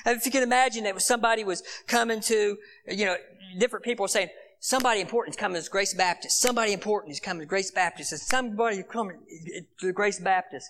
If 0.05 0.25
you 0.25 0.31
can 0.31 0.43
imagine 0.43 0.83
that 0.83 1.01
somebody 1.01 1.43
was 1.43 1.63
coming 1.87 2.21
to, 2.21 2.57
you 2.87 3.05
know, 3.05 3.15
different 3.59 3.85
people 3.85 4.07
saying, 4.07 4.29
somebody 4.59 5.01
important 5.01 5.35
is 5.35 5.39
coming 5.39 5.61
to 5.61 5.69
Grace 5.69 5.93
Baptist. 5.93 6.41
Somebody 6.41 6.73
important 6.73 7.11
is 7.13 7.19
coming 7.19 7.41
to 7.41 7.45
Grace 7.45 7.71
Baptist. 7.71 8.11
And 8.11 8.21
somebody 8.21 8.83
coming 8.83 9.17
to 9.79 9.91
Grace 9.91 10.19
Baptist. 10.19 10.69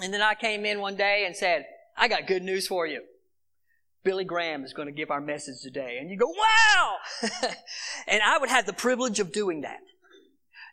And 0.00 0.12
then 0.12 0.22
I 0.22 0.34
came 0.34 0.64
in 0.64 0.80
one 0.80 0.96
day 0.96 1.24
and 1.26 1.36
said, 1.36 1.66
I 1.96 2.08
got 2.08 2.26
good 2.26 2.42
news 2.42 2.66
for 2.66 2.86
you. 2.86 3.02
Billy 4.02 4.24
Graham 4.24 4.64
is 4.64 4.72
going 4.72 4.86
to 4.86 4.92
give 4.92 5.10
our 5.10 5.20
message 5.20 5.60
today. 5.62 5.98
And 6.00 6.10
you 6.10 6.16
go, 6.16 6.28
wow! 6.28 6.96
and 8.08 8.22
I 8.22 8.38
would 8.38 8.48
have 8.48 8.64
the 8.64 8.72
privilege 8.72 9.20
of 9.20 9.32
doing 9.32 9.60
that. 9.62 9.80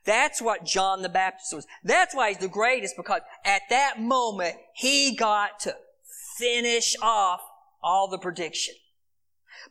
That's 0.08 0.42
what 0.42 0.64
John 0.64 1.02
the 1.02 1.10
Baptist 1.10 1.54
was. 1.54 1.68
That's 1.84 2.16
why 2.16 2.30
he's 2.30 2.38
the 2.38 2.48
greatest 2.48 2.96
because 2.96 3.20
at 3.44 3.64
that 3.70 4.02
moment, 4.02 4.56
he 4.74 5.14
got 5.14 5.60
to 5.60 5.76
finish 6.40 6.96
off 7.02 7.42
all 7.84 8.08
the 8.08 8.18
prediction. 8.18 8.74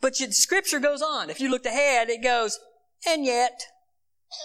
But 0.02 0.14
scripture 0.14 0.78
goes 0.78 1.00
on. 1.00 1.30
If 1.30 1.40
you 1.40 1.50
looked 1.50 1.64
ahead, 1.64 2.10
it 2.10 2.22
goes, 2.22 2.60
and 3.08 3.24
yet, 3.24 3.62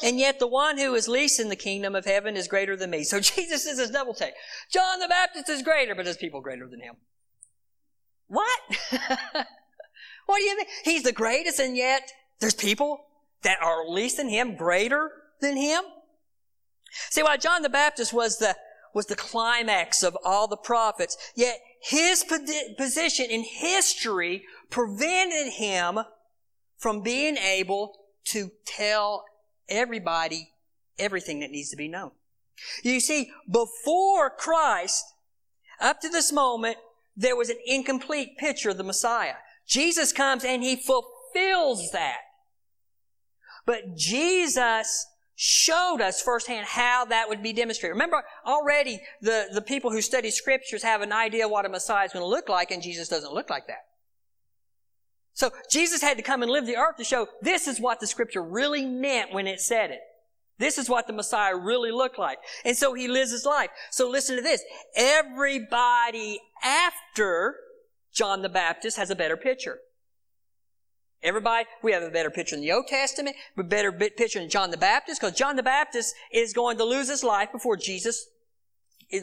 and 0.01 0.17
yet 0.17 0.39
the 0.39 0.47
one 0.47 0.77
who 0.77 0.95
is 0.95 1.09
least 1.09 1.41
in 1.41 1.49
the 1.49 1.57
kingdom 1.57 1.93
of 1.93 2.05
heaven 2.05 2.37
is 2.37 2.47
greater 2.47 2.77
than 2.77 2.89
me. 2.89 3.03
So 3.03 3.19
Jesus 3.19 3.65
is 3.65 3.77
his 3.77 3.91
double 3.91 4.13
take. 4.13 4.33
John 4.71 4.99
the 4.99 5.09
Baptist 5.09 5.49
is 5.49 5.61
greater, 5.61 5.93
but 5.93 6.05
there's 6.05 6.15
people 6.15 6.39
greater 6.39 6.69
than 6.69 6.79
him. 6.79 6.95
What? 8.27 8.61
what 10.25 10.37
do 10.37 10.41
you 10.41 10.55
mean? 10.55 10.67
He's 10.85 11.03
the 11.03 11.11
greatest 11.11 11.59
and 11.59 11.75
yet 11.75 12.13
there's 12.39 12.55
people 12.55 13.07
that 13.43 13.57
are 13.61 13.85
least 13.89 14.19
in 14.19 14.29
him, 14.29 14.55
greater 14.55 15.11
than 15.41 15.57
him? 15.57 15.83
See, 17.09 17.23
while 17.23 17.37
John 17.37 17.61
the 17.61 17.69
Baptist 17.69 18.13
was 18.13 18.37
the, 18.37 18.55
was 18.93 19.07
the 19.07 19.15
climax 19.15 20.03
of 20.03 20.17
all 20.23 20.47
the 20.47 20.57
prophets, 20.57 21.17
yet 21.35 21.59
his 21.81 22.25
position 22.77 23.27
in 23.29 23.43
history 23.43 24.43
prevented 24.69 25.53
him 25.53 25.99
from 26.77 27.01
being 27.01 27.37
able 27.37 27.97
to 28.25 28.51
tell 28.65 29.25
everybody 29.69 30.51
everything 30.99 31.39
that 31.39 31.51
needs 31.51 31.69
to 31.69 31.77
be 31.77 31.87
known. 31.87 32.11
You 32.83 32.99
see, 32.99 33.31
before 33.49 34.29
Christ, 34.29 35.03
up 35.79 35.99
to 36.01 36.09
this 36.09 36.31
moment, 36.31 36.77
there 37.15 37.35
was 37.35 37.49
an 37.49 37.57
incomplete 37.65 38.37
picture 38.37 38.69
of 38.69 38.77
the 38.77 38.83
Messiah. 38.83 39.35
Jesus 39.67 40.11
comes 40.11 40.43
and 40.43 40.63
he 40.63 40.75
fulfills 40.75 41.91
that. 41.91 42.19
But 43.65 43.95
Jesus 43.95 45.07
showed 45.43 46.01
us 46.01 46.21
firsthand 46.21 46.67
how 46.67 47.03
that 47.03 47.27
would 47.27 47.41
be 47.41 47.51
demonstrated. 47.51 47.95
Remember, 47.95 48.23
already 48.45 49.01
the, 49.21 49.47
the 49.51 49.61
people 49.61 49.89
who 49.89 49.99
study 49.99 50.29
scriptures 50.29 50.83
have 50.83 51.01
an 51.01 51.11
idea 51.11 51.47
what 51.47 51.65
a 51.65 51.69
Messiah 51.69 52.05
is 52.05 52.13
going 52.13 52.21
to 52.21 52.29
look 52.29 52.47
like, 52.47 52.69
and 52.69 52.83
Jesus 52.83 53.09
doesn't 53.09 53.33
look 53.33 53.49
like 53.49 53.65
that. 53.65 53.79
So 55.33 55.49
Jesus 55.67 55.99
had 55.99 56.17
to 56.17 56.23
come 56.23 56.43
and 56.43 56.51
live 56.51 56.67
the 56.67 56.77
earth 56.77 56.97
to 56.97 57.03
show 57.03 57.27
this 57.41 57.67
is 57.67 57.81
what 57.81 57.99
the 57.99 58.05
scripture 58.05 58.43
really 58.43 58.85
meant 58.85 59.33
when 59.33 59.47
it 59.47 59.59
said 59.59 59.89
it. 59.89 60.01
This 60.59 60.77
is 60.77 60.87
what 60.87 61.07
the 61.07 61.13
Messiah 61.13 61.55
really 61.55 61.91
looked 61.91 62.19
like. 62.19 62.37
And 62.63 62.77
so 62.77 62.93
he 62.93 63.07
lives 63.07 63.31
his 63.31 63.43
life. 63.43 63.71
So 63.89 64.07
listen 64.07 64.35
to 64.35 64.43
this. 64.43 64.61
Everybody 64.95 66.39
after 66.63 67.55
John 68.13 68.43
the 68.43 68.49
Baptist 68.49 68.95
has 68.97 69.09
a 69.09 69.15
better 69.15 69.37
picture. 69.37 69.79
Everybody, 71.23 71.65
we 71.83 71.91
have 71.91 72.01
a 72.01 72.09
better 72.09 72.31
picture 72.31 72.55
in 72.55 72.61
the 72.61 72.71
Old 72.71 72.87
Testament, 72.87 73.35
but 73.55 73.69
better 73.69 73.91
picture 73.91 74.39
in 74.39 74.49
John 74.49 74.71
the 74.71 74.77
Baptist, 74.77 75.21
because 75.21 75.37
John 75.37 75.55
the 75.55 75.63
Baptist 75.63 76.15
is 76.31 76.53
going 76.53 76.77
to 76.77 76.83
lose 76.83 77.09
his 77.09 77.23
life 77.23 77.51
before 77.51 77.77
Jesus 77.77 78.27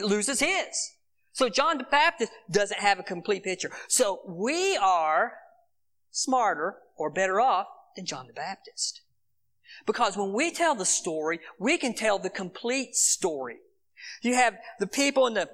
loses 0.01 0.39
his. 0.39 0.93
So 1.33 1.49
John 1.49 1.77
the 1.77 1.83
Baptist 1.83 2.31
doesn't 2.49 2.79
have 2.79 2.99
a 2.99 3.03
complete 3.03 3.43
picture. 3.43 3.71
So 3.87 4.21
we 4.27 4.77
are 4.77 5.33
smarter 6.11 6.77
or 6.95 7.09
better 7.09 7.41
off 7.41 7.67
than 7.95 8.05
John 8.05 8.27
the 8.27 8.33
Baptist. 8.33 9.01
Because 9.85 10.17
when 10.17 10.33
we 10.33 10.51
tell 10.51 10.75
the 10.75 10.85
story, 10.85 11.39
we 11.59 11.77
can 11.77 11.93
tell 11.93 12.17
the 12.17 12.29
complete 12.29 12.95
story. 12.95 13.57
You 14.21 14.35
have 14.35 14.55
the 14.79 14.87
people 14.87 15.27
in 15.27 15.33
the 15.33 15.49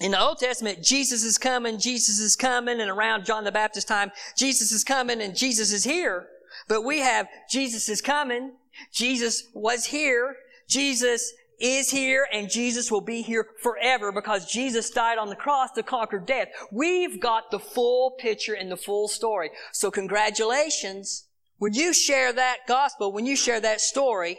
in 0.00 0.12
the 0.12 0.20
Old 0.20 0.38
Testament, 0.38 0.82
Jesus 0.82 1.24
is 1.24 1.36
coming, 1.36 1.78
Jesus 1.78 2.18
is 2.20 2.36
coming, 2.36 2.80
and 2.80 2.90
around 2.90 3.24
John 3.24 3.44
the 3.44 3.52
Baptist 3.52 3.88
time, 3.88 4.10
Jesus 4.36 4.72
is 4.72 4.84
coming 4.84 5.20
and 5.20 5.36
Jesus 5.36 5.72
is 5.72 5.84
here. 5.84 6.26
But 6.68 6.82
we 6.82 7.00
have 7.00 7.28
Jesus 7.50 7.88
is 7.88 8.00
coming, 8.00 8.52
Jesus 8.92 9.44
was 9.54 9.86
here, 9.86 10.36
Jesus 10.68 11.32
is 11.60 11.90
here, 11.90 12.26
and 12.32 12.48
Jesus 12.48 12.90
will 12.90 13.02
be 13.02 13.22
here 13.22 13.46
forever 13.62 14.10
because 14.12 14.50
Jesus 14.50 14.90
died 14.90 15.18
on 15.18 15.28
the 15.28 15.36
cross 15.36 15.70
to 15.72 15.82
conquer 15.82 16.18
death. 16.18 16.48
We've 16.72 17.20
got 17.20 17.50
the 17.50 17.58
full 17.58 18.12
picture 18.12 18.54
and 18.54 18.70
the 18.70 18.76
full 18.76 19.08
story. 19.08 19.50
So 19.72 19.90
congratulations. 19.90 21.26
When 21.58 21.74
you 21.74 21.92
share 21.92 22.32
that 22.32 22.60
gospel, 22.66 23.12
when 23.12 23.26
you 23.26 23.36
share 23.36 23.60
that 23.60 23.82
story, 23.82 24.38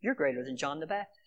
you're 0.00 0.14
greater 0.14 0.44
than 0.44 0.56
John 0.56 0.80
the 0.80 0.86
Baptist. 0.86 1.17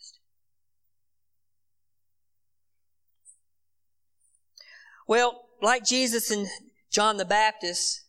Well, 5.12 5.42
like 5.62 5.84
Jesus 5.84 6.32
and 6.32 6.48
John 6.90 7.18
the 7.18 7.26
Baptist, 7.26 8.06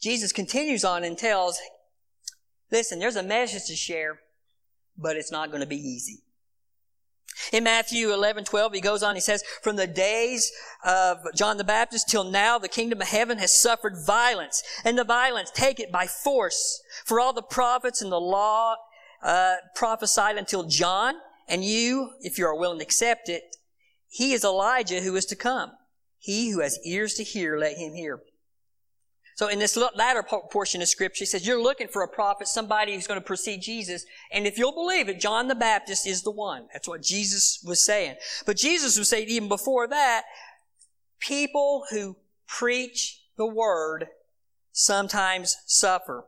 Jesus 0.00 0.30
continues 0.30 0.84
on 0.84 1.02
and 1.02 1.18
tells, 1.18 1.58
listen, 2.70 3.00
there's 3.00 3.16
a 3.16 3.22
message 3.24 3.66
to 3.66 3.74
share, 3.74 4.20
but 4.96 5.16
it's 5.16 5.32
not 5.32 5.50
going 5.50 5.62
to 5.62 5.66
be 5.66 5.74
easy. 5.74 6.22
In 7.52 7.64
Matthew 7.64 8.12
11, 8.12 8.44
12, 8.44 8.74
he 8.74 8.80
goes 8.80 9.02
on, 9.02 9.16
he 9.16 9.20
says, 9.20 9.42
From 9.60 9.74
the 9.74 9.88
days 9.88 10.52
of 10.84 11.18
John 11.34 11.56
the 11.56 11.64
Baptist 11.64 12.08
till 12.08 12.22
now, 12.22 12.60
the 12.60 12.68
kingdom 12.68 13.00
of 13.00 13.08
heaven 13.08 13.38
has 13.38 13.60
suffered 13.60 13.94
violence, 14.06 14.62
and 14.84 14.96
the 14.96 15.02
violence 15.02 15.50
take 15.50 15.80
it 15.80 15.90
by 15.90 16.06
force. 16.06 16.80
For 17.04 17.18
all 17.18 17.32
the 17.32 17.42
prophets 17.42 18.00
and 18.00 18.12
the 18.12 18.20
law 18.20 18.76
uh, 19.20 19.56
prophesied 19.74 20.36
until 20.36 20.62
John, 20.62 21.14
and 21.48 21.64
you, 21.64 22.10
if 22.20 22.38
you 22.38 22.46
are 22.46 22.56
willing 22.56 22.78
to 22.78 22.84
accept 22.84 23.28
it, 23.28 23.56
he 24.16 24.32
is 24.32 24.44
Elijah 24.44 25.02
who 25.02 25.14
is 25.14 25.26
to 25.26 25.36
come. 25.36 25.72
He 26.18 26.48
who 26.48 26.60
has 26.60 26.78
ears 26.86 27.12
to 27.16 27.22
hear, 27.22 27.58
let 27.58 27.76
him 27.76 27.92
hear. 27.92 28.22
So 29.34 29.48
in 29.48 29.58
this 29.58 29.76
latter 29.76 30.22
portion 30.22 30.80
of 30.80 30.88
scripture, 30.88 31.20
he 31.20 31.26
says, 31.26 31.46
you're 31.46 31.62
looking 31.62 31.88
for 31.88 32.02
a 32.02 32.08
prophet, 32.08 32.48
somebody 32.48 32.94
who's 32.94 33.06
going 33.06 33.20
to 33.20 33.26
precede 33.26 33.60
Jesus. 33.60 34.06
And 34.32 34.46
if 34.46 34.56
you'll 34.56 34.72
believe 34.72 35.10
it, 35.10 35.20
John 35.20 35.48
the 35.48 35.54
Baptist 35.54 36.06
is 36.06 36.22
the 36.22 36.30
one. 36.30 36.66
That's 36.72 36.88
what 36.88 37.02
Jesus 37.02 37.62
was 37.62 37.84
saying. 37.84 38.14
But 38.46 38.56
Jesus 38.56 38.98
was 38.98 39.10
saying 39.10 39.28
even 39.28 39.50
before 39.50 39.86
that, 39.88 40.22
people 41.20 41.84
who 41.90 42.16
preach 42.46 43.20
the 43.36 43.44
word 43.44 44.06
sometimes 44.72 45.58
suffer. 45.66 46.24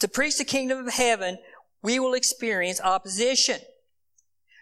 To 0.00 0.08
preach 0.08 0.38
the 0.38 0.46
kingdom 0.46 0.86
of 0.86 0.94
heaven, 0.94 1.36
we 1.82 1.98
will 1.98 2.14
experience 2.14 2.80
opposition. 2.80 3.60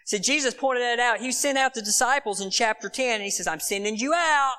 See, 0.05 0.19
Jesus 0.19 0.53
pointed 0.53 0.81
that 0.81 0.99
out. 0.99 1.19
He 1.19 1.31
sent 1.31 1.57
out 1.57 1.73
the 1.73 1.81
disciples 1.81 2.41
in 2.41 2.49
chapter 2.49 2.89
10 2.89 3.15
and 3.15 3.23
he 3.23 3.29
says, 3.29 3.47
I'm 3.47 3.59
sending 3.59 3.95
you 3.95 4.13
out. 4.13 4.55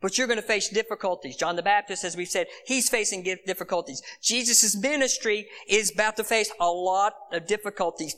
But 0.00 0.18
you're 0.18 0.26
going 0.26 0.40
to 0.40 0.46
face 0.46 0.68
difficulties. 0.68 1.36
John 1.36 1.56
the 1.56 1.62
Baptist, 1.62 2.04
as 2.04 2.16
we've 2.16 2.28
said, 2.28 2.46
he's 2.66 2.90
facing 2.90 3.22
difficulties. 3.22 4.02
Jesus' 4.22 4.76
ministry 4.76 5.46
is 5.68 5.90
about 5.90 6.16
to 6.16 6.24
face 6.24 6.52
a 6.60 6.68
lot 6.68 7.14
of 7.32 7.46
difficulties. 7.46 8.16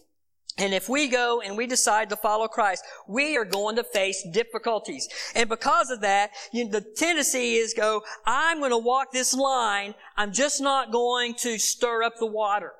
And 0.58 0.72
if 0.72 0.88
we 0.88 1.08
go 1.08 1.42
and 1.42 1.56
we 1.56 1.66
decide 1.66 2.08
to 2.08 2.16
follow 2.16 2.48
Christ, 2.48 2.82
we 3.06 3.36
are 3.36 3.44
going 3.44 3.76
to 3.76 3.84
face 3.84 4.26
difficulties. 4.32 5.06
And 5.34 5.48
because 5.48 5.90
of 5.90 6.00
that, 6.00 6.30
you 6.50 6.68
the 6.68 6.80
tendency 6.80 7.56
is 7.56 7.74
go, 7.74 8.02
I'm 8.24 8.58
going 8.58 8.70
to 8.70 8.78
walk 8.78 9.12
this 9.12 9.34
line. 9.34 9.94
I'm 10.16 10.32
just 10.32 10.60
not 10.62 10.90
going 10.90 11.34
to 11.34 11.58
stir 11.58 12.02
up 12.02 12.14
the 12.18 12.26
water. 12.26 12.72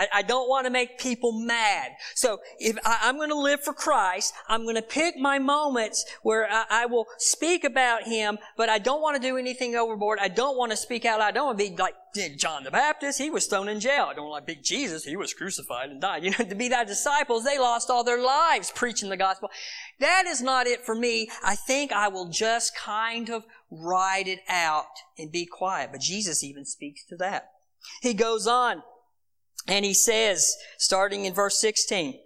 I, 0.00 0.08
I 0.14 0.22
don't 0.22 0.48
want 0.48 0.64
to 0.64 0.70
make 0.70 0.98
people 0.98 1.32
mad. 1.32 1.92
So 2.14 2.40
if 2.58 2.78
I, 2.86 3.08
am 3.08 3.16
going 3.16 3.28
to 3.28 3.38
live 3.38 3.62
for 3.62 3.74
Christ, 3.74 4.32
I'm 4.48 4.62
going 4.62 4.76
to 4.76 4.82
pick 4.82 5.18
my 5.18 5.38
moments 5.38 6.06
where 6.22 6.50
I, 6.50 6.64
I, 6.70 6.86
will 6.86 7.06
speak 7.18 7.64
about 7.64 8.04
Him, 8.04 8.38
but 8.56 8.70
I 8.70 8.78
don't 8.78 9.02
want 9.02 9.20
to 9.20 9.28
do 9.28 9.36
anything 9.36 9.76
overboard. 9.76 10.18
I 10.18 10.28
don't 10.28 10.56
want 10.56 10.70
to 10.70 10.76
speak 10.76 11.04
out. 11.04 11.20
I 11.20 11.32
don't 11.32 11.46
want 11.48 11.58
to 11.58 11.68
be 11.68 11.76
like 11.76 11.94
John 12.38 12.64
the 12.64 12.70
Baptist. 12.70 13.18
He 13.18 13.28
was 13.28 13.46
thrown 13.46 13.68
in 13.68 13.78
jail. 13.78 14.06
I 14.10 14.14
don't 14.14 14.30
want 14.30 14.46
to 14.46 14.54
be 14.54 14.58
Jesus. 14.62 15.04
He 15.04 15.16
was 15.16 15.34
crucified 15.34 15.90
and 15.90 16.00
died. 16.00 16.24
You 16.24 16.30
know, 16.30 16.48
to 16.48 16.54
be 16.54 16.68
that 16.68 16.86
disciples, 16.86 17.44
they 17.44 17.58
lost 17.58 17.90
all 17.90 18.02
their 18.02 18.22
lives 18.22 18.72
preaching 18.74 19.10
the 19.10 19.18
gospel. 19.18 19.50
That 19.98 20.24
is 20.26 20.40
not 20.40 20.66
it 20.66 20.86
for 20.86 20.94
me. 20.94 21.28
I 21.44 21.56
think 21.56 21.92
I 21.92 22.08
will 22.08 22.30
just 22.30 22.74
kind 22.74 23.28
of 23.28 23.44
ride 23.70 24.28
it 24.28 24.40
out 24.48 24.86
and 25.18 25.30
be 25.30 25.44
quiet. 25.44 25.90
But 25.92 26.00
Jesus 26.00 26.42
even 26.42 26.64
speaks 26.64 27.04
to 27.04 27.16
that. 27.16 27.50
He 28.00 28.14
goes 28.14 28.46
on. 28.46 28.82
And 29.66 29.84
he 29.84 29.94
says, 29.94 30.56
starting 30.78 31.24
in 31.24 31.34
verse 31.34 31.60
16, 31.60 32.18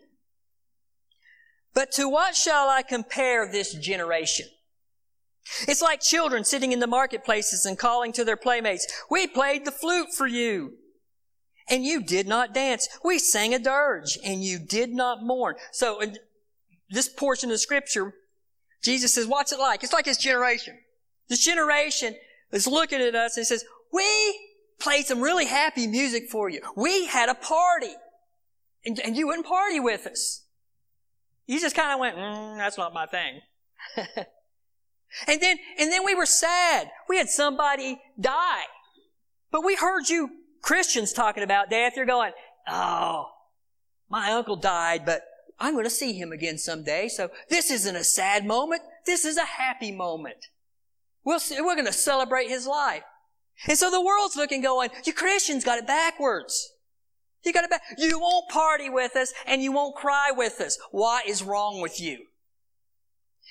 But 1.74 1.92
to 1.92 2.08
what 2.08 2.36
shall 2.36 2.68
I 2.68 2.82
compare 2.82 3.50
this 3.50 3.74
generation? 3.74 4.46
It's 5.68 5.82
like 5.82 6.00
children 6.00 6.44
sitting 6.44 6.72
in 6.72 6.80
the 6.80 6.86
marketplaces 6.86 7.66
and 7.66 7.78
calling 7.78 8.12
to 8.12 8.24
their 8.24 8.36
playmates, 8.36 8.86
We 9.10 9.26
played 9.26 9.64
the 9.64 9.72
flute 9.72 10.08
for 10.16 10.26
you. 10.26 10.74
And 11.68 11.84
you 11.84 12.02
did 12.02 12.26
not 12.26 12.52
dance. 12.52 12.88
We 13.02 13.18
sang 13.18 13.54
a 13.54 13.58
dirge 13.58 14.18
and 14.22 14.44
you 14.44 14.58
did 14.58 14.90
not 14.90 15.22
mourn. 15.22 15.54
So 15.72 16.00
in 16.00 16.18
this 16.90 17.08
portion 17.08 17.50
of 17.50 17.58
scripture, 17.58 18.12
Jesus 18.82 19.14
says, 19.14 19.26
what's 19.26 19.52
it 19.52 19.58
like? 19.58 19.82
It's 19.82 19.92
like 19.92 20.04
this 20.04 20.18
generation. 20.18 20.78
This 21.28 21.42
generation 21.42 22.14
is 22.52 22.66
looking 22.66 23.00
at 23.00 23.14
us 23.14 23.38
and 23.38 23.46
says, 23.46 23.64
we 23.92 24.04
played 24.78 25.06
some 25.06 25.20
really 25.20 25.46
happy 25.46 25.86
music 25.86 26.28
for 26.30 26.48
you. 26.48 26.60
We 26.76 27.06
had 27.06 27.28
a 27.28 27.34
party. 27.34 27.94
And, 28.84 29.00
and 29.00 29.16
you 29.16 29.26
wouldn't 29.26 29.46
party 29.46 29.80
with 29.80 30.06
us. 30.06 30.42
You 31.46 31.60
just 31.60 31.76
kind 31.76 31.92
of 31.92 32.00
went, 32.00 32.16
mm, 32.16 32.58
that's 32.58 32.78
not 32.78 32.92
my 32.92 33.06
thing. 33.06 33.40
and 33.96 35.40
then, 35.40 35.58
and 35.78 35.92
then 35.92 36.04
we 36.04 36.14
were 36.14 36.26
sad. 36.26 36.90
We 37.08 37.18
had 37.18 37.28
somebody 37.28 38.00
die. 38.18 38.64
But 39.50 39.64
we 39.64 39.76
heard 39.76 40.08
you 40.08 40.30
Christians 40.62 41.12
talking 41.12 41.42
about 41.42 41.70
death. 41.70 41.94
You're 41.96 42.06
going, 42.06 42.32
oh, 42.68 43.26
my 44.08 44.32
uncle 44.32 44.56
died, 44.56 45.06
but 45.06 45.22
I'm 45.58 45.74
going 45.74 45.84
to 45.84 45.90
see 45.90 46.12
him 46.12 46.32
again 46.32 46.58
someday. 46.58 47.08
So 47.08 47.30
this 47.48 47.70
isn't 47.70 47.96
a 47.96 48.04
sad 48.04 48.46
moment. 48.46 48.82
This 49.06 49.24
is 49.24 49.36
a 49.36 49.44
happy 49.44 49.92
moment. 49.92 50.48
We'll 51.24 51.40
see, 51.40 51.60
we're 51.60 51.74
going 51.74 51.86
to 51.86 51.92
celebrate 51.92 52.48
his 52.48 52.66
life. 52.66 53.02
And 53.68 53.78
so 53.78 53.90
the 53.90 54.00
world's 54.00 54.36
looking 54.36 54.62
going, 54.62 54.90
you 55.04 55.12
Christians 55.12 55.64
got 55.64 55.78
it 55.78 55.86
backwards. 55.86 56.72
You 57.44 57.52
got 57.52 57.64
it 57.64 57.70
back. 57.70 57.82
You 57.98 58.18
won't 58.18 58.48
party 58.48 58.88
with 58.88 59.16
us 59.16 59.32
and 59.46 59.62
you 59.62 59.72
won't 59.72 59.96
cry 59.96 60.30
with 60.34 60.60
us. 60.60 60.78
What 60.90 61.26
is 61.26 61.42
wrong 61.42 61.80
with 61.80 62.00
you? 62.00 62.18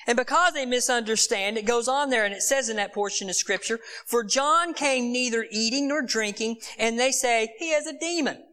And 0.08 0.18
because 0.18 0.54
they 0.54 0.66
misunderstand, 0.66 1.58
it 1.58 1.66
goes 1.66 1.88
on 1.88 2.10
there 2.10 2.26
and 2.26 2.34
it 2.34 2.42
says 2.42 2.68
in 2.68 2.78
that 2.78 2.94
portion 2.94 3.30
of 3.30 3.36
scripture, 3.36 3.80
for 4.06 4.24
John 4.24 4.74
came 4.74 5.14
neither 5.14 5.46
eating 5.52 5.88
nor 5.88 6.02
drinking, 6.02 6.58
and 6.78 7.00
they 7.00 7.12
say 7.12 7.54
he 7.60 7.72
has 7.72 7.86
a 7.86 7.98
demon. 7.98 8.44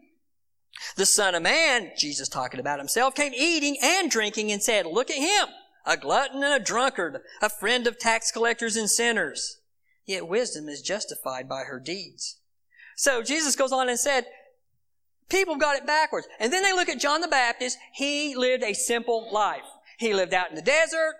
The 0.96 1.06
Son 1.06 1.34
of 1.34 1.42
Man, 1.42 1.90
Jesus 1.96 2.28
talking 2.28 2.60
about 2.60 2.78
himself, 2.78 3.14
came 3.14 3.32
eating 3.34 3.76
and 3.82 4.10
drinking 4.10 4.52
and 4.52 4.62
said, 4.62 4.86
look 4.86 5.10
at 5.10 5.16
him, 5.16 5.48
a 5.86 5.96
glutton 5.96 6.44
and 6.44 6.54
a 6.54 6.64
drunkard, 6.64 7.18
a 7.42 7.48
friend 7.48 7.86
of 7.86 7.98
tax 7.98 8.30
collectors 8.30 8.76
and 8.76 8.88
sinners. 8.88 9.59
Yet 10.06 10.28
wisdom 10.28 10.68
is 10.68 10.82
justified 10.82 11.48
by 11.48 11.62
her 11.62 11.78
deeds. 11.78 12.38
So 12.96 13.22
Jesus 13.22 13.56
goes 13.56 13.72
on 13.72 13.88
and 13.88 13.98
said, 13.98 14.26
people 15.28 15.56
got 15.56 15.76
it 15.76 15.86
backwards. 15.86 16.26
And 16.38 16.52
then 16.52 16.62
they 16.62 16.72
look 16.72 16.88
at 16.88 17.00
John 17.00 17.20
the 17.20 17.28
Baptist. 17.28 17.78
He 17.94 18.34
lived 18.34 18.62
a 18.62 18.74
simple 18.74 19.32
life. 19.32 19.62
He 19.98 20.12
lived 20.12 20.34
out 20.34 20.50
in 20.50 20.56
the 20.56 20.62
desert. 20.62 21.14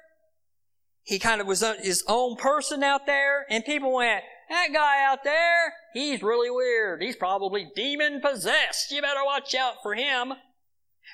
He 1.03 1.19
kind 1.19 1.41
of 1.41 1.47
was 1.47 1.65
his 1.83 2.05
own 2.07 2.37
person 2.37 2.83
out 2.83 3.07
there. 3.07 3.47
And 3.49 3.65
people 3.65 3.95
went, 3.95 4.23
that 4.49 4.69
guy 4.73 5.05
out 5.05 5.23
there, 5.23 5.73
he's 5.95 6.23
really 6.23 6.51
weird. 6.51 7.03
He's 7.03 7.17
probably 7.17 7.71
demon 7.75 8.21
possessed. 8.21 8.91
You 8.91 9.01
better 9.01 9.25
watch 9.25 9.55
out 9.55 9.75
for 9.83 9.95
him. 9.95 10.33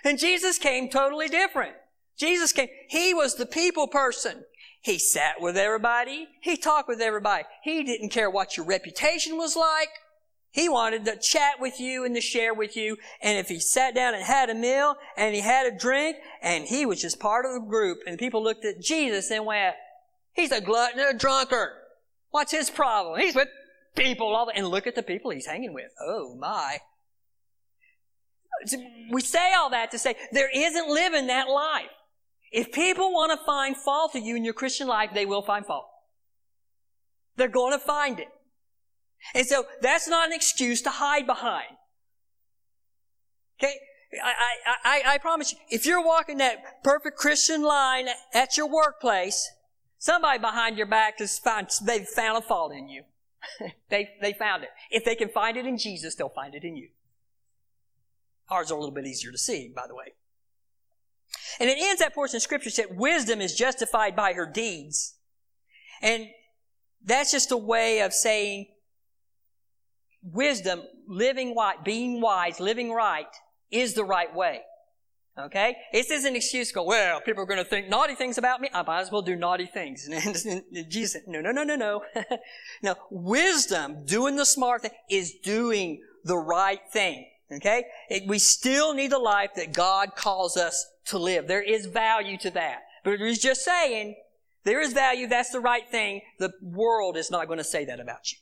And 0.05 0.19
Jesus 0.19 0.59
came 0.59 0.89
totally 0.89 1.29
different. 1.29 1.75
Jesus 2.19 2.53
came, 2.53 2.69
he 2.89 3.13
was 3.13 3.35
the 3.35 3.47
people 3.47 3.89
person. 3.89 4.45
He 4.87 5.01
sat 5.01 5.41
with 5.41 5.57
everybody. 5.57 6.29
He 6.41 6.57
talked 6.57 6.89
with 6.89 7.01
everybody. 7.01 7.43
He 7.65 7.83
didn't 7.83 8.11
care 8.11 8.31
what 8.31 8.57
your 8.57 8.65
reputation 8.65 9.37
was 9.37 9.57
like. 9.57 9.89
He 10.53 10.69
wanted 10.69 11.05
to 11.07 11.17
chat 11.17 11.55
with 11.59 11.81
you 11.81 12.05
and 12.05 12.15
to 12.15 12.21
share 12.21 12.55
with 12.55 12.77
you. 12.77 12.97
And 13.21 13.37
if 13.37 13.49
he 13.49 13.59
sat 13.59 13.97
down 13.97 14.15
and 14.15 14.23
had 14.23 14.49
a 14.49 14.55
meal 14.55 14.95
and 15.17 15.35
he 15.35 15.41
had 15.41 15.67
a 15.67 15.77
drink 15.77 16.19
and 16.41 16.65
he 16.65 16.87
was 16.87 17.03
just 17.03 17.19
part 17.19 17.45
of 17.45 17.55
the 17.55 17.69
group 17.69 17.99
and 18.07 18.17
people 18.17 18.45
looked 18.45 18.65
at 18.65 18.81
Jesus 18.81 19.29
and 19.33 19.45
went, 19.45 19.75
he's 20.35 20.53
a 20.53 20.61
glutton 20.61 21.01
and 21.01 21.17
a 21.17 21.19
drunkard. 21.19 21.71
What's 22.31 22.53
his 22.53 22.71
problem? 22.71 23.19
He's 23.19 23.35
with 23.35 23.49
people 23.97 24.37
all 24.37 24.47
the, 24.47 24.55
and 24.55 24.69
look 24.69 24.87
at 24.87 24.95
the 24.95 25.03
people 25.03 25.33
he's 25.33 25.47
hanging 25.47 25.75
with. 25.75 25.91
Oh 26.01 26.37
my. 26.39 26.79
We 29.11 29.21
say 29.21 29.53
all 29.53 29.71
that 29.71 29.91
to 29.91 29.99
say 29.99 30.15
there 30.31 30.49
isn't 30.55 30.89
living 30.89 31.27
that 31.27 31.49
life. 31.49 31.91
If 32.53 32.73
people 32.73 33.13
want 33.13 33.39
to 33.39 33.45
find 33.45 33.77
fault 33.77 34.15
in 34.15 34.25
you 34.25 34.37
in 34.37 34.45
your 34.45 34.55
Christian 34.55 34.87
life, 34.87 35.11
they 35.13 35.27
will 35.27 35.43
find 35.43 35.67
fault. 35.67 35.87
They're 37.37 37.49
going 37.49 37.73
to 37.73 37.85
find 37.85 38.19
it. 38.19 38.29
And 39.35 39.47
so 39.47 39.67
that's 39.81 40.09
not 40.09 40.29
an 40.29 40.33
excuse 40.33 40.83
to 40.83 40.91
hide 40.91 41.27
behind. 41.27 41.77
Okay? 43.59 43.75
I, 44.23 44.33
I, 44.67 44.75
I, 44.85 45.15
I 45.15 45.19
promise 45.19 45.53
you, 45.53 45.59
if 45.69 45.85
you're 45.85 46.05
walking 46.05 46.39
that 46.39 46.83
perfect 46.85 47.19
Christian 47.19 47.63
line 47.63 48.07
at 48.33 48.57
your 48.57 48.69
workplace, 48.69 49.51
Somebody 49.99 50.39
behind 50.39 50.77
your 50.77 50.87
back 50.87 51.19
has 51.19 51.39
found, 51.39 51.71
they've 51.83 52.07
found 52.07 52.39
a 52.39 52.47
fault 52.47 52.73
in 52.73 52.89
you. 52.89 53.03
they, 53.89 54.11
they 54.21 54.33
found 54.33 54.63
it. 54.63 54.71
If 54.91 55.05
they 55.05 55.15
can 55.15 55.29
find 55.29 55.57
it 55.57 55.67
in 55.67 55.79
Jesus, 55.79 56.15
they'll 56.15 56.29
find 56.29 56.55
it 56.55 56.65
in 56.65 56.77
you. 56.77 56.89
Ours 58.49 58.71
are 58.71 58.77
a 58.77 58.79
little 58.79 58.95
bit 58.95 59.07
easier 59.07 59.33
to 59.33 59.39
see, 59.39 59.73
by 59.75 59.87
the 59.89 59.95
way. 59.95 60.15
And 61.61 61.71
it 61.71 61.79
ends 61.81 62.01
that 62.01 62.15
portion 62.15 62.37
of 62.37 62.43
scripture 62.43 62.71
said, 62.71 62.87
wisdom 62.91 63.41
is 63.41 63.55
justified 63.55 64.15
by 64.15 64.33
her 64.33 64.47
deeds. 64.47 65.15
And 66.03 66.29
that's 67.05 67.33
just 67.33 67.51
a 67.53 67.57
way 67.57 68.01
of 68.01 68.13
saying 68.13 68.67
wisdom, 70.23 70.83
living 71.07 71.55
right, 71.55 71.83
being 71.85 72.21
wise, 72.21 72.61
living 72.61 72.93
right, 72.93 73.27
is 73.71 73.95
the 73.95 74.05
right 74.05 74.35
way. 74.35 74.63
Okay? 75.39 75.77
This 75.93 76.11
is 76.11 76.25
an 76.25 76.35
excuse 76.35 76.69
to 76.69 76.75
go, 76.75 76.85
well, 76.85 77.21
people 77.21 77.43
are 77.43 77.47
going 77.47 77.63
to 77.63 77.69
think 77.69 77.89
naughty 77.89 78.15
things 78.15 78.39
about 78.39 78.61
me. 78.61 78.71
I 78.73 78.83
might 78.83 79.01
as 79.01 79.13
well 79.13 79.23
do 79.23 79.37
naughty 79.37 79.67
things. 79.67 80.09
And 80.13 80.91
Jesus 80.91 81.13
said, 81.13 81.23
no, 81.27 81.41
no, 81.41 81.53
no, 81.53 81.63
no, 81.63 81.77
no. 81.77 82.03
no, 82.83 82.95
wisdom, 83.11 84.05
doing 84.07 84.37
the 84.37 84.47
smart 84.47 84.83
thing, 84.83 84.93
is 85.11 85.35
doing 85.43 86.03
the 86.25 86.37
right 86.37 86.81
thing. 86.93 87.27
Okay? 87.53 87.85
It, 88.09 88.25
we 88.27 88.39
still 88.39 88.95
need 88.95 89.13
the 89.13 89.19
life 89.19 89.51
that 89.57 89.73
God 89.73 90.17
calls 90.17 90.57
us 90.57 90.87
to 91.07 91.19
live. 91.19 91.47
There 91.47 91.63
is 91.63 91.87
value 91.87 92.37
to 92.39 92.51
that. 92.51 92.83
But 93.05 93.19
he's 93.21 93.39
just 93.39 93.65
saying, 93.65 94.17
there 94.65 94.81
is 94.81 94.93
value, 94.93 95.29
that's 95.29 95.51
the 95.51 95.61
right 95.61 95.89
thing. 95.89 96.23
The 96.39 96.53
world 96.61 97.17
is 97.17 97.31
not 97.31 97.47
going 97.47 97.59
to 97.59 97.65
say 97.65 97.85
that 97.85 98.01
about 98.01 98.33
you. 98.33 98.39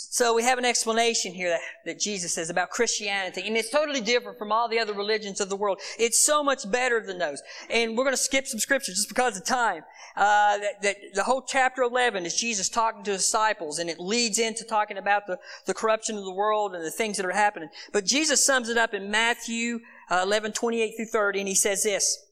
So 0.00 0.32
we 0.32 0.44
have 0.44 0.58
an 0.58 0.64
explanation 0.64 1.34
here 1.34 1.50
that, 1.50 1.60
that, 1.84 1.98
Jesus 1.98 2.32
says 2.32 2.50
about 2.50 2.70
Christianity, 2.70 3.42
and 3.44 3.56
it's 3.56 3.68
totally 3.68 4.00
different 4.00 4.38
from 4.38 4.52
all 4.52 4.68
the 4.68 4.78
other 4.78 4.92
religions 4.92 5.40
of 5.40 5.48
the 5.48 5.56
world. 5.56 5.80
It's 5.98 6.24
so 6.24 6.44
much 6.44 6.70
better 6.70 7.04
than 7.04 7.18
those. 7.18 7.42
And 7.68 7.96
we're 7.96 8.04
going 8.04 8.14
to 8.14 8.22
skip 8.22 8.46
some 8.46 8.60
scripture 8.60 8.92
just 8.92 9.08
because 9.08 9.36
of 9.36 9.44
time. 9.44 9.82
Uh, 10.14 10.58
that, 10.58 10.82
that, 10.82 10.96
the 11.14 11.24
whole 11.24 11.42
chapter 11.42 11.82
11 11.82 12.24
is 12.26 12.36
Jesus 12.36 12.68
talking 12.68 13.02
to 13.02 13.10
disciples, 13.10 13.80
and 13.80 13.90
it 13.90 13.98
leads 13.98 14.38
into 14.38 14.62
talking 14.62 14.98
about 14.98 15.26
the, 15.26 15.36
the 15.66 15.74
corruption 15.74 16.16
of 16.16 16.24
the 16.24 16.32
world 16.32 16.76
and 16.76 16.84
the 16.84 16.92
things 16.92 17.16
that 17.16 17.26
are 17.26 17.32
happening. 17.32 17.68
But 17.92 18.04
Jesus 18.04 18.46
sums 18.46 18.68
it 18.68 18.78
up 18.78 18.94
in 18.94 19.10
Matthew 19.10 19.80
uh, 20.12 20.20
11, 20.22 20.52
28 20.52 20.92
through 20.96 21.06
30, 21.06 21.40
and 21.40 21.48
he 21.48 21.56
says 21.56 21.82
this, 21.82 22.24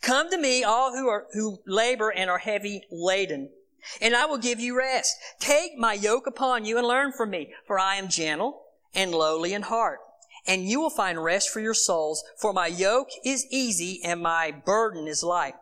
Come 0.00 0.30
to 0.30 0.38
me, 0.38 0.64
all 0.64 0.92
who 0.92 1.08
are, 1.08 1.26
who 1.34 1.58
labor 1.66 2.08
and 2.08 2.30
are 2.30 2.38
heavy 2.38 2.84
laden 2.90 3.50
and 4.00 4.14
I 4.14 4.26
will 4.26 4.38
give 4.38 4.60
you 4.60 4.76
rest. 4.76 5.16
Take 5.40 5.76
my 5.76 5.94
yoke 5.94 6.26
upon 6.26 6.64
you 6.64 6.78
and 6.78 6.86
learn 6.86 7.12
from 7.12 7.30
me, 7.30 7.52
for 7.66 7.78
I 7.78 7.96
am 7.96 8.08
gentle 8.08 8.62
and 8.94 9.12
lowly 9.12 9.54
in 9.54 9.62
heart. 9.62 10.00
And 10.46 10.64
you 10.64 10.80
will 10.80 10.90
find 10.90 11.22
rest 11.22 11.50
for 11.50 11.60
your 11.60 11.74
souls, 11.74 12.24
for 12.40 12.52
my 12.52 12.66
yoke 12.66 13.08
is 13.24 13.46
easy 13.50 14.00
and 14.04 14.22
my 14.22 14.50
burden 14.50 15.06
is 15.06 15.22
light. 15.22 15.54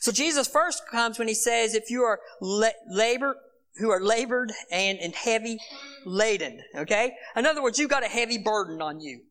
So 0.00 0.12
Jesus 0.12 0.46
first 0.46 0.82
comes 0.88 1.18
when 1.18 1.28
he 1.28 1.34
says, 1.34 1.74
if 1.74 1.90
you 1.90 2.02
are 2.02 2.20
la- 2.40 2.68
labor, 2.88 3.36
who 3.78 3.90
are 3.90 4.00
labored 4.00 4.52
and, 4.70 4.98
and 4.98 5.14
heavy 5.14 5.58
laden, 6.04 6.62
okay? 6.74 7.14
In 7.36 7.46
other 7.46 7.62
words, 7.62 7.78
you've 7.78 7.90
got 7.90 8.04
a 8.04 8.08
heavy 8.08 8.38
burden 8.38 8.82
on 8.82 9.00
you. 9.00 9.22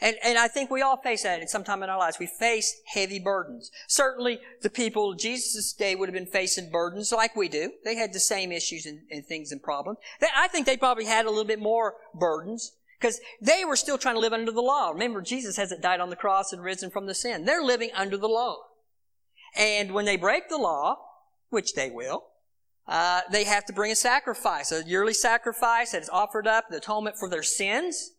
And, 0.00 0.16
and 0.24 0.38
I 0.38 0.48
think 0.48 0.70
we 0.70 0.82
all 0.82 0.96
face 0.96 1.24
that 1.24 1.40
at 1.40 1.50
some 1.50 1.64
time 1.64 1.82
in 1.82 1.90
our 1.90 1.98
lives. 1.98 2.18
We 2.18 2.26
face 2.26 2.80
heavy 2.86 3.18
burdens. 3.18 3.70
Certainly 3.88 4.40
the 4.62 4.70
people 4.70 5.14
Jesus' 5.14 5.72
day 5.72 5.94
would 5.94 6.08
have 6.08 6.14
been 6.14 6.26
facing 6.26 6.70
burdens 6.70 7.12
like 7.12 7.36
we 7.36 7.48
do. 7.48 7.72
They 7.84 7.96
had 7.96 8.12
the 8.12 8.20
same 8.20 8.52
issues 8.52 8.86
and, 8.86 9.00
and 9.10 9.24
things 9.24 9.52
and 9.52 9.62
problems. 9.62 9.98
They, 10.20 10.28
I 10.34 10.48
think 10.48 10.66
they 10.66 10.76
probably 10.76 11.04
had 11.04 11.26
a 11.26 11.30
little 11.30 11.44
bit 11.44 11.60
more 11.60 11.94
burdens 12.14 12.72
because 12.98 13.20
they 13.40 13.64
were 13.64 13.76
still 13.76 13.98
trying 13.98 14.16
to 14.16 14.20
live 14.20 14.32
under 14.32 14.52
the 14.52 14.60
law. 14.60 14.90
Remember, 14.90 15.22
Jesus 15.22 15.56
hasn't 15.56 15.82
died 15.82 16.00
on 16.00 16.10
the 16.10 16.16
cross 16.16 16.52
and 16.52 16.62
risen 16.62 16.90
from 16.90 17.06
the 17.06 17.14
sin. 17.14 17.44
They're 17.44 17.62
living 17.62 17.90
under 17.94 18.16
the 18.16 18.28
law. 18.28 18.58
And 19.56 19.92
when 19.92 20.04
they 20.04 20.16
break 20.16 20.48
the 20.48 20.58
law, 20.58 20.98
which 21.48 21.74
they 21.74 21.90
will, 21.90 22.26
uh, 22.86 23.22
they 23.30 23.44
have 23.44 23.64
to 23.66 23.72
bring 23.72 23.92
a 23.92 23.96
sacrifice, 23.96 24.72
a 24.72 24.84
yearly 24.84 25.14
sacrifice 25.14 25.92
that 25.92 26.02
is 26.02 26.08
offered 26.08 26.46
up, 26.46 26.66
the 26.70 26.76
atonement 26.76 27.16
for 27.16 27.28
their 27.28 27.42
sins. 27.42 28.12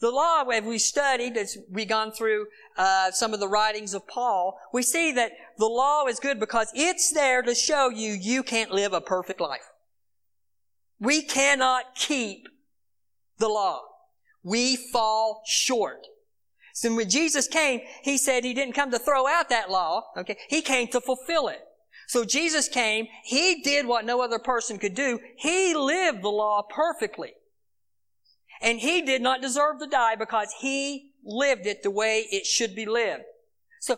The 0.00 0.10
law, 0.10 0.42
as 0.42 0.64
we 0.64 0.78
studied, 0.78 1.36
as 1.36 1.56
we 1.70 1.84
gone 1.84 2.12
through 2.12 2.46
uh, 2.76 3.10
some 3.12 3.32
of 3.32 3.40
the 3.40 3.48
writings 3.48 3.94
of 3.94 4.06
Paul, 4.06 4.58
we 4.72 4.82
see 4.82 5.12
that 5.12 5.32
the 5.58 5.66
law 5.66 6.06
is 6.06 6.18
good 6.18 6.40
because 6.40 6.70
it's 6.74 7.12
there 7.12 7.42
to 7.42 7.54
show 7.54 7.88
you 7.88 8.12
you 8.12 8.42
can't 8.42 8.72
live 8.72 8.92
a 8.92 9.00
perfect 9.00 9.40
life. 9.40 9.70
We 10.98 11.22
cannot 11.22 11.94
keep 11.94 12.48
the 13.38 13.48
law. 13.48 13.82
We 14.42 14.76
fall 14.76 15.42
short. 15.46 16.06
So 16.74 16.94
when 16.94 17.08
Jesus 17.08 17.46
came, 17.46 17.80
He 18.02 18.18
said 18.18 18.44
He 18.44 18.52
didn't 18.52 18.74
come 18.74 18.90
to 18.90 18.98
throw 18.98 19.26
out 19.28 19.48
that 19.48 19.70
law, 19.70 20.04
okay? 20.16 20.36
He 20.48 20.60
came 20.60 20.88
to 20.88 21.00
fulfill 21.00 21.48
it. 21.48 21.60
So 22.08 22.24
Jesus 22.24 22.68
came, 22.68 23.06
He 23.24 23.62
did 23.62 23.86
what 23.86 24.04
no 24.04 24.20
other 24.20 24.38
person 24.38 24.78
could 24.78 24.94
do. 24.94 25.20
He 25.36 25.74
lived 25.74 26.22
the 26.22 26.28
law 26.28 26.62
perfectly. 26.68 27.32
And 28.60 28.80
he 28.80 29.02
did 29.02 29.22
not 29.22 29.42
deserve 29.42 29.78
to 29.80 29.86
die 29.86 30.16
because 30.16 30.48
he 30.60 31.12
lived 31.24 31.66
it 31.66 31.82
the 31.82 31.90
way 31.90 32.26
it 32.30 32.46
should 32.46 32.74
be 32.74 32.86
lived. 32.86 33.24
So, 33.80 33.96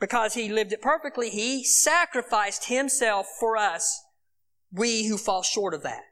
because 0.00 0.34
he 0.34 0.48
lived 0.48 0.72
it 0.72 0.80
perfectly, 0.80 1.30
he 1.30 1.64
sacrificed 1.64 2.66
himself 2.66 3.26
for 3.40 3.56
us, 3.56 4.02
we 4.72 5.06
who 5.06 5.16
fall 5.16 5.42
short 5.42 5.74
of 5.74 5.82
that. 5.82 6.02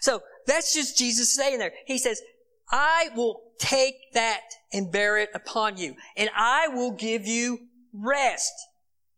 So, 0.00 0.22
that's 0.46 0.74
just 0.74 0.98
Jesus 0.98 1.34
saying 1.34 1.58
there. 1.58 1.72
He 1.86 1.98
says, 1.98 2.20
I 2.70 3.10
will 3.14 3.40
take 3.58 3.94
that 4.14 4.42
and 4.72 4.90
bear 4.90 5.16
it 5.18 5.30
upon 5.34 5.76
you, 5.76 5.94
and 6.16 6.28
I 6.36 6.68
will 6.68 6.92
give 6.92 7.26
you 7.26 7.60
rest. 7.92 8.52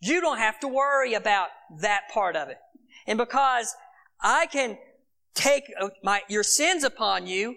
You 0.01 0.21
don't 0.21 0.39
have 0.39 0.61
to 0.61 0.69
worry 0.69 1.15
about 1.15 1.49
that 1.81 2.03
part 2.13 2.37
of 2.37 2.49
it. 2.49 2.59
And 3.07 3.19
because 3.19 3.75
I 4.21 4.47
can 4.47 4.79
take 5.37 5.73
uh, 5.81 5.91
my, 6.03 6.23
your 6.29 6.43
sins 6.43 6.83
upon 6.83 7.27
you, 7.27 7.57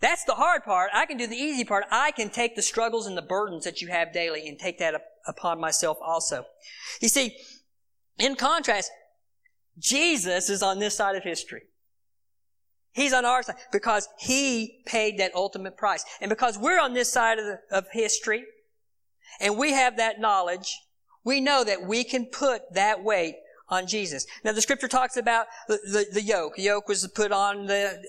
that's 0.00 0.24
the 0.24 0.34
hard 0.34 0.62
part. 0.62 0.90
I 0.94 1.06
can 1.06 1.16
do 1.16 1.26
the 1.26 1.36
easy 1.36 1.64
part. 1.64 1.84
I 1.90 2.12
can 2.12 2.30
take 2.30 2.54
the 2.54 2.62
struggles 2.62 3.06
and 3.06 3.16
the 3.16 3.22
burdens 3.22 3.64
that 3.64 3.82
you 3.82 3.88
have 3.88 4.12
daily 4.12 4.46
and 4.46 4.58
take 4.58 4.78
that 4.78 4.94
up 4.94 5.02
upon 5.26 5.60
myself 5.60 5.98
also. 6.00 6.44
You 7.00 7.08
see, 7.08 7.36
in 8.18 8.36
contrast, 8.36 8.90
Jesus 9.78 10.50
is 10.50 10.62
on 10.62 10.78
this 10.78 10.96
side 10.96 11.16
of 11.16 11.24
history. 11.24 11.62
He's 12.92 13.12
on 13.12 13.24
our 13.24 13.42
side 13.42 13.56
because 13.72 14.08
He 14.18 14.82
paid 14.86 15.18
that 15.18 15.34
ultimate 15.34 15.76
price. 15.76 16.04
And 16.20 16.28
because 16.28 16.58
we're 16.58 16.80
on 16.80 16.94
this 16.94 17.12
side 17.12 17.38
of, 17.38 17.44
the, 17.44 17.58
of 17.70 17.86
history 17.92 18.44
and 19.40 19.58
we 19.58 19.72
have 19.72 19.96
that 19.96 20.20
knowledge, 20.20 20.76
we 21.24 21.40
know 21.40 21.64
that 21.64 21.82
we 21.82 22.04
can 22.04 22.26
put 22.26 22.62
that 22.74 23.02
weight 23.02 23.34
on 23.68 23.86
Jesus. 23.86 24.26
Now 24.44 24.52
the 24.52 24.62
scripture 24.62 24.88
talks 24.88 25.16
about 25.16 25.46
the, 25.68 25.78
the, 25.84 26.06
the 26.12 26.22
yoke. 26.22 26.56
The 26.56 26.62
yoke 26.62 26.88
was 26.88 27.06
put 27.08 27.32
on 27.32 27.66
the, 27.66 28.02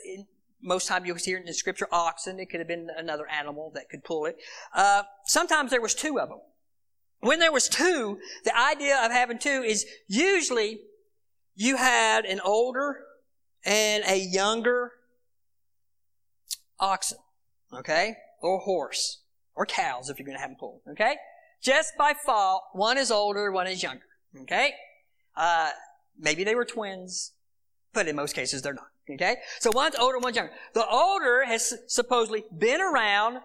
most 0.62 0.88
time 0.88 1.06
you'll 1.06 1.18
hear 1.18 1.38
in 1.38 1.46
the 1.46 1.54
scripture 1.54 1.88
oxen. 1.92 2.40
It 2.40 2.50
could 2.50 2.60
have 2.60 2.68
been 2.68 2.90
another 2.98 3.28
animal 3.28 3.72
that 3.76 3.90
could 3.90 4.04
pull 4.04 4.26
it. 4.26 4.38
Uh, 4.74 5.04
sometimes 5.26 5.72
there 5.72 5.82
was 5.82 5.96
two 5.96 6.20
of 6.20 6.30
them. 6.30 6.40
When 7.22 7.40
there 7.40 7.52
was 7.52 7.68
two, 7.68 8.20
the 8.46 8.58
idea 8.58 8.98
of 9.04 9.12
having 9.12 9.40
two 9.40 9.64
is 9.66 9.86
usually 10.08 10.80
you 11.56 11.76
had 11.76 12.26
an 12.26 12.40
older 12.40 13.02
and 13.66 14.04
a 14.08 14.18
younger 14.18 14.94
oxen, 16.80 17.18
okay, 17.74 18.16
or 18.42 18.60
horse, 18.60 19.22
or 19.54 19.66
cows 19.66 20.10
if 20.10 20.18
you're 20.18 20.26
going 20.26 20.38
to 20.38 20.42
have 20.42 20.52
them 20.52 20.58
pulled, 20.58 20.80
okay. 20.90 21.18
Just 21.62 21.98
by 21.98 22.14
fault, 22.14 22.64
one 22.72 22.98
is 22.98 23.12
older, 23.12 23.52
one 23.52 23.68
is 23.68 23.84
younger, 23.84 24.06
okay. 24.44 24.72
Uh, 25.36 25.72
maybe 26.18 26.44
they 26.44 26.56
were 26.56 26.66
twins, 26.66 27.34
but 27.94 28.08
in 28.08 28.16
most 28.16 28.34
cases 28.36 28.62
they're 28.62 28.74
not. 28.74 28.88
Okay? 29.12 29.38
So 29.60 29.72
one's 29.74 29.96
older, 29.96 30.20
one's 30.20 30.36
younger. 30.36 30.54
The 30.74 30.88
older 30.88 31.44
has 31.46 31.74
supposedly 31.88 32.44
been 32.56 32.82
around 32.82 33.40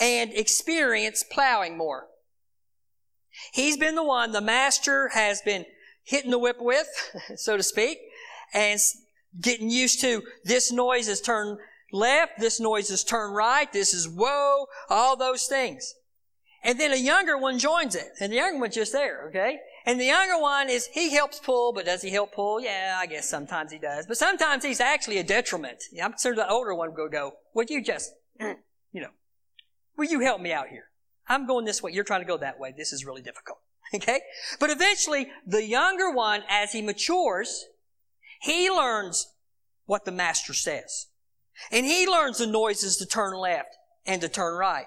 and 0.00 0.32
experienced 0.32 1.30
plowing 1.30 1.76
more. 1.76 2.06
He's 3.52 3.76
been 3.76 3.94
the 3.94 4.04
one 4.04 4.32
the 4.32 4.40
master 4.40 5.08
has 5.08 5.42
been 5.42 5.66
hitting 6.04 6.30
the 6.30 6.38
whip 6.38 6.56
with, 6.60 6.86
so 7.36 7.56
to 7.56 7.62
speak, 7.62 7.98
and 8.52 8.78
getting 9.40 9.70
used 9.70 10.00
to 10.00 10.22
this 10.44 10.70
noise 10.70 11.08
is 11.08 11.20
turn 11.20 11.58
left, 11.92 12.38
this 12.38 12.60
noise 12.60 12.90
is 12.90 13.04
turn 13.04 13.32
right, 13.32 13.72
this 13.72 13.94
is 13.94 14.08
whoa, 14.08 14.66
all 14.88 15.16
those 15.16 15.46
things. 15.46 15.94
And 16.62 16.80
then 16.80 16.92
a 16.92 16.96
younger 16.96 17.36
one 17.36 17.58
joins 17.58 17.94
it, 17.94 18.08
and 18.20 18.32
the 18.32 18.36
younger 18.36 18.60
one's 18.60 18.74
just 18.74 18.92
there, 18.92 19.28
okay? 19.28 19.58
And 19.86 20.00
the 20.00 20.06
younger 20.06 20.40
one 20.40 20.70
is, 20.70 20.86
he 20.86 21.10
helps 21.10 21.38
pull, 21.38 21.72
but 21.72 21.84
does 21.84 22.00
he 22.00 22.10
help 22.10 22.34
pull? 22.34 22.60
Yeah, 22.60 22.96
I 22.98 23.06
guess 23.06 23.28
sometimes 23.28 23.70
he 23.70 23.78
does. 23.78 24.06
But 24.06 24.16
sometimes 24.16 24.64
he's 24.64 24.80
actually 24.80 25.18
a 25.18 25.24
detriment. 25.24 25.84
I'm 26.02 26.12
concerned 26.12 26.38
the 26.38 26.48
older 26.48 26.74
one 26.74 26.94
will 26.94 27.08
go, 27.08 27.34
would 27.54 27.68
you 27.68 27.82
just, 27.82 28.14
you 28.40 29.00
know, 29.00 29.10
will 29.96 30.06
you 30.06 30.20
help 30.20 30.40
me 30.40 30.52
out 30.52 30.68
here? 30.68 30.84
I'm 31.28 31.46
going 31.46 31.64
this 31.64 31.82
way. 31.82 31.92
You're 31.92 32.04
trying 32.04 32.22
to 32.22 32.26
go 32.26 32.38
that 32.38 32.58
way. 32.58 32.74
This 32.76 32.92
is 32.92 33.04
really 33.04 33.22
difficult. 33.22 33.58
Okay? 33.94 34.22
But 34.58 34.70
eventually, 34.70 35.28
the 35.46 35.64
younger 35.64 36.10
one, 36.10 36.42
as 36.48 36.72
he 36.72 36.82
matures, 36.82 37.66
he 38.40 38.68
learns 38.68 39.28
what 39.84 40.04
the 40.04 40.10
master 40.10 40.52
says. 40.52 41.06
And 41.70 41.86
he 41.86 42.06
learns 42.06 42.38
the 42.38 42.46
noises 42.46 42.96
to 42.96 43.06
turn 43.06 43.36
left 43.36 43.76
and 44.04 44.20
to 44.22 44.28
turn 44.28 44.54
right. 44.54 44.86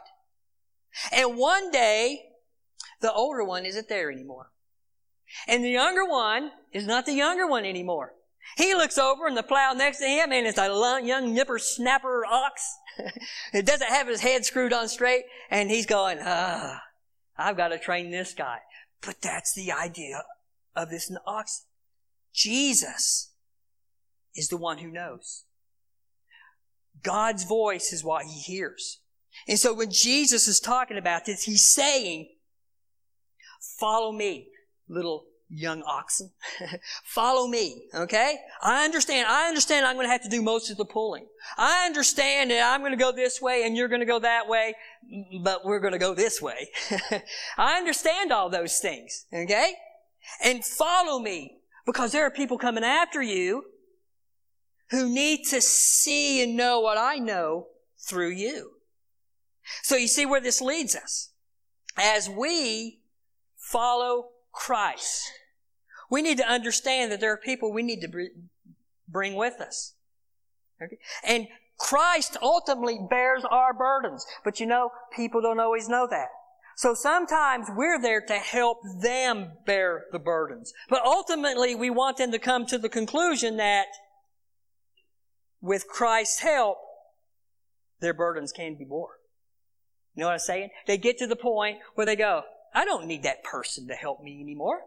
And 1.12 1.38
one 1.38 1.71
day, 1.71 2.23
the 2.99 3.13
older 3.13 3.43
one 3.43 3.65
isn't 3.65 3.88
there 3.88 4.12
anymore. 4.12 4.51
And 5.48 5.63
the 5.63 5.70
younger 5.70 6.06
one 6.06 6.52
is 6.72 6.86
not 6.86 7.06
the 7.06 7.13
younger 7.13 7.48
one 7.48 7.66
anymore. 7.66 8.13
He 8.56 8.74
looks 8.74 8.98
over 8.98 9.28
and 9.28 9.36
the 9.36 9.44
plow 9.44 9.74
next 9.74 10.00
to 10.00 10.08
him 10.08 10.32
and 10.32 10.48
it's 10.48 10.58
a 10.58 11.02
young 11.04 11.34
nipper 11.34 11.60
snapper 11.60 12.26
ox. 12.26 12.63
it 13.54 13.66
doesn't 13.66 13.90
have 13.90 14.08
his 14.08 14.22
head 14.22 14.46
screwed 14.46 14.74
on 14.74 14.88
straight 14.88 15.26
and 15.50 15.70
he's 15.70 15.86
going, 15.86 16.20
ah, 16.22 16.82
I've 17.38 17.58
got 17.58 17.70
to 17.70 17.78
train 17.78 18.10
this 18.10 18.34
guy. 18.34 18.60
But 19.02 19.22
that's 19.22 19.54
the 19.54 19.72
idea 19.72 20.24
of 20.76 20.90
this 20.90 21.12
ox. 21.26 21.66
Jesus 22.34 23.32
is 24.36 24.48
the 24.48 24.58
one 24.58 24.78
who 24.78 24.92
knows. 24.92 25.44
God's 27.04 27.44
voice 27.44 27.94
is 27.94 28.04
what 28.04 28.26
he 28.26 28.40
hears. 28.40 29.00
And 29.48 29.60
so 29.60 29.74
when 29.74 29.92
Jesus 29.92 30.48
is 30.48 30.60
talking 30.60 30.98
about 30.98 31.26
this, 31.26 31.44
he's 31.44 31.63
saying, 31.63 32.30
follow 33.80 34.12
me 34.12 34.48
little 34.88 35.26
young 35.50 35.82
oxen. 35.84 36.32
Follow 37.04 37.47
me, 37.47 37.84
okay? 37.93 38.38
I 38.62 38.84
understand. 38.86 39.28
I 39.28 39.47
understand 39.47 39.86
I'm 39.86 39.95
going 39.95 40.08
to 40.08 40.12
have 40.12 40.23
to 40.23 40.30
do 40.30 40.41
most 40.41 40.69
of 40.69 40.78
the 40.78 40.86
pulling. 40.86 41.26
I 41.58 41.86
understand 41.86 42.52
that 42.52 42.73
I'm 42.73 42.82
going 42.82 42.91
to 42.91 42.97
go 42.97 43.12
this 43.12 43.41
way 43.41 43.63
and 43.63 43.76
you're 43.76 43.88
going 43.88 44.02
to 44.02 44.06
go 44.06 44.19
that 44.19 44.47
way, 44.47 44.76
but 45.41 45.65
we're 45.65 45.80
going 45.80 45.93
to 45.93 46.00
go 46.00 46.13
this 46.13 46.41
way. 46.41 46.69
I 47.58 47.78
understand 47.78 48.32
all 48.32 48.50
those 48.50 48.80
things, 48.80 49.26
okay? 49.34 49.73
And 50.43 50.65
follow 50.65 51.19
me 51.19 51.60
because 51.86 52.12
there 52.12 52.26
are 52.26 52.32
people 52.32 52.58
coming 52.58 52.84
after 52.84 53.21
you 53.21 53.63
who 54.89 55.10
need 55.10 55.45
to 55.50 55.62
see 55.62 56.43
and 56.43 56.56
know 56.56 56.80
what 56.80 56.97
I 56.97 57.17
know 57.17 57.67
through 58.08 58.32
you. 58.32 58.71
So 59.84 59.95
you 59.95 60.08
see 60.08 60.26
where 60.26 60.41
this 60.41 60.62
leads 60.62 60.95
us. 60.95 61.32
As 61.97 62.30
we 62.30 63.00
follow 63.56 64.30
Christ. 64.58 65.32
We 66.10 66.22
need 66.22 66.38
to 66.38 66.50
understand 66.50 67.12
that 67.12 67.20
there 67.20 67.32
are 67.32 67.38
people 67.38 67.72
we 67.72 67.84
need 67.84 68.02
to 68.02 68.30
bring 69.08 69.36
with 69.36 69.62
us. 69.62 69.93
And 71.24 71.48
Christ 71.78 72.38
ultimately 72.41 73.00
bears 73.10 73.43
our 73.50 73.74
burdens. 73.74 74.26
But 74.43 74.60
you 74.60 74.65
know, 74.65 74.89
people 75.15 75.41
don't 75.41 75.60
always 75.60 75.88
know 75.88 76.08
that. 76.10 76.28
So 76.76 76.93
sometimes 76.93 77.67
we're 77.76 78.02
there 78.02 78.22
to 78.22 78.36
help 78.36 78.80
them 79.02 79.54
bear 79.65 80.06
the 80.12 80.20
burdens. 80.20 80.74
But 80.89 81.04
ultimately 81.04 81.76
we 81.76 81.89
want 81.89 82.17
them 82.17 82.32
to 82.32 82.39
come 82.39 82.65
to 82.67 82.78
the 82.78 82.89
conclusion 82.89 83.58
that 83.58 83.88
with 85.62 85.88
Christ's 85.88 86.39
help, 86.39 86.78
their 88.00 88.13
burdens 88.13 88.52
can 88.52 88.76
be 88.78 88.86
borne. 88.86 89.15
You 90.15 90.22
know 90.22 90.28
what 90.28 90.34
I'm 90.34 90.39
saying? 90.39 90.70
They 90.86 90.98
get 90.98 91.17
to 91.20 91.28
the 91.28 91.36
point 91.36 91.78
where 91.96 92.06
they 92.06 92.15
go, 92.15 92.43
I 92.73 92.86
don't 92.86 93.08
need 93.08 93.23
that 93.23 93.43
person 93.43 93.88
to 93.88 93.93
help 93.93 94.21
me 94.21 94.39
anymore. 94.41 94.82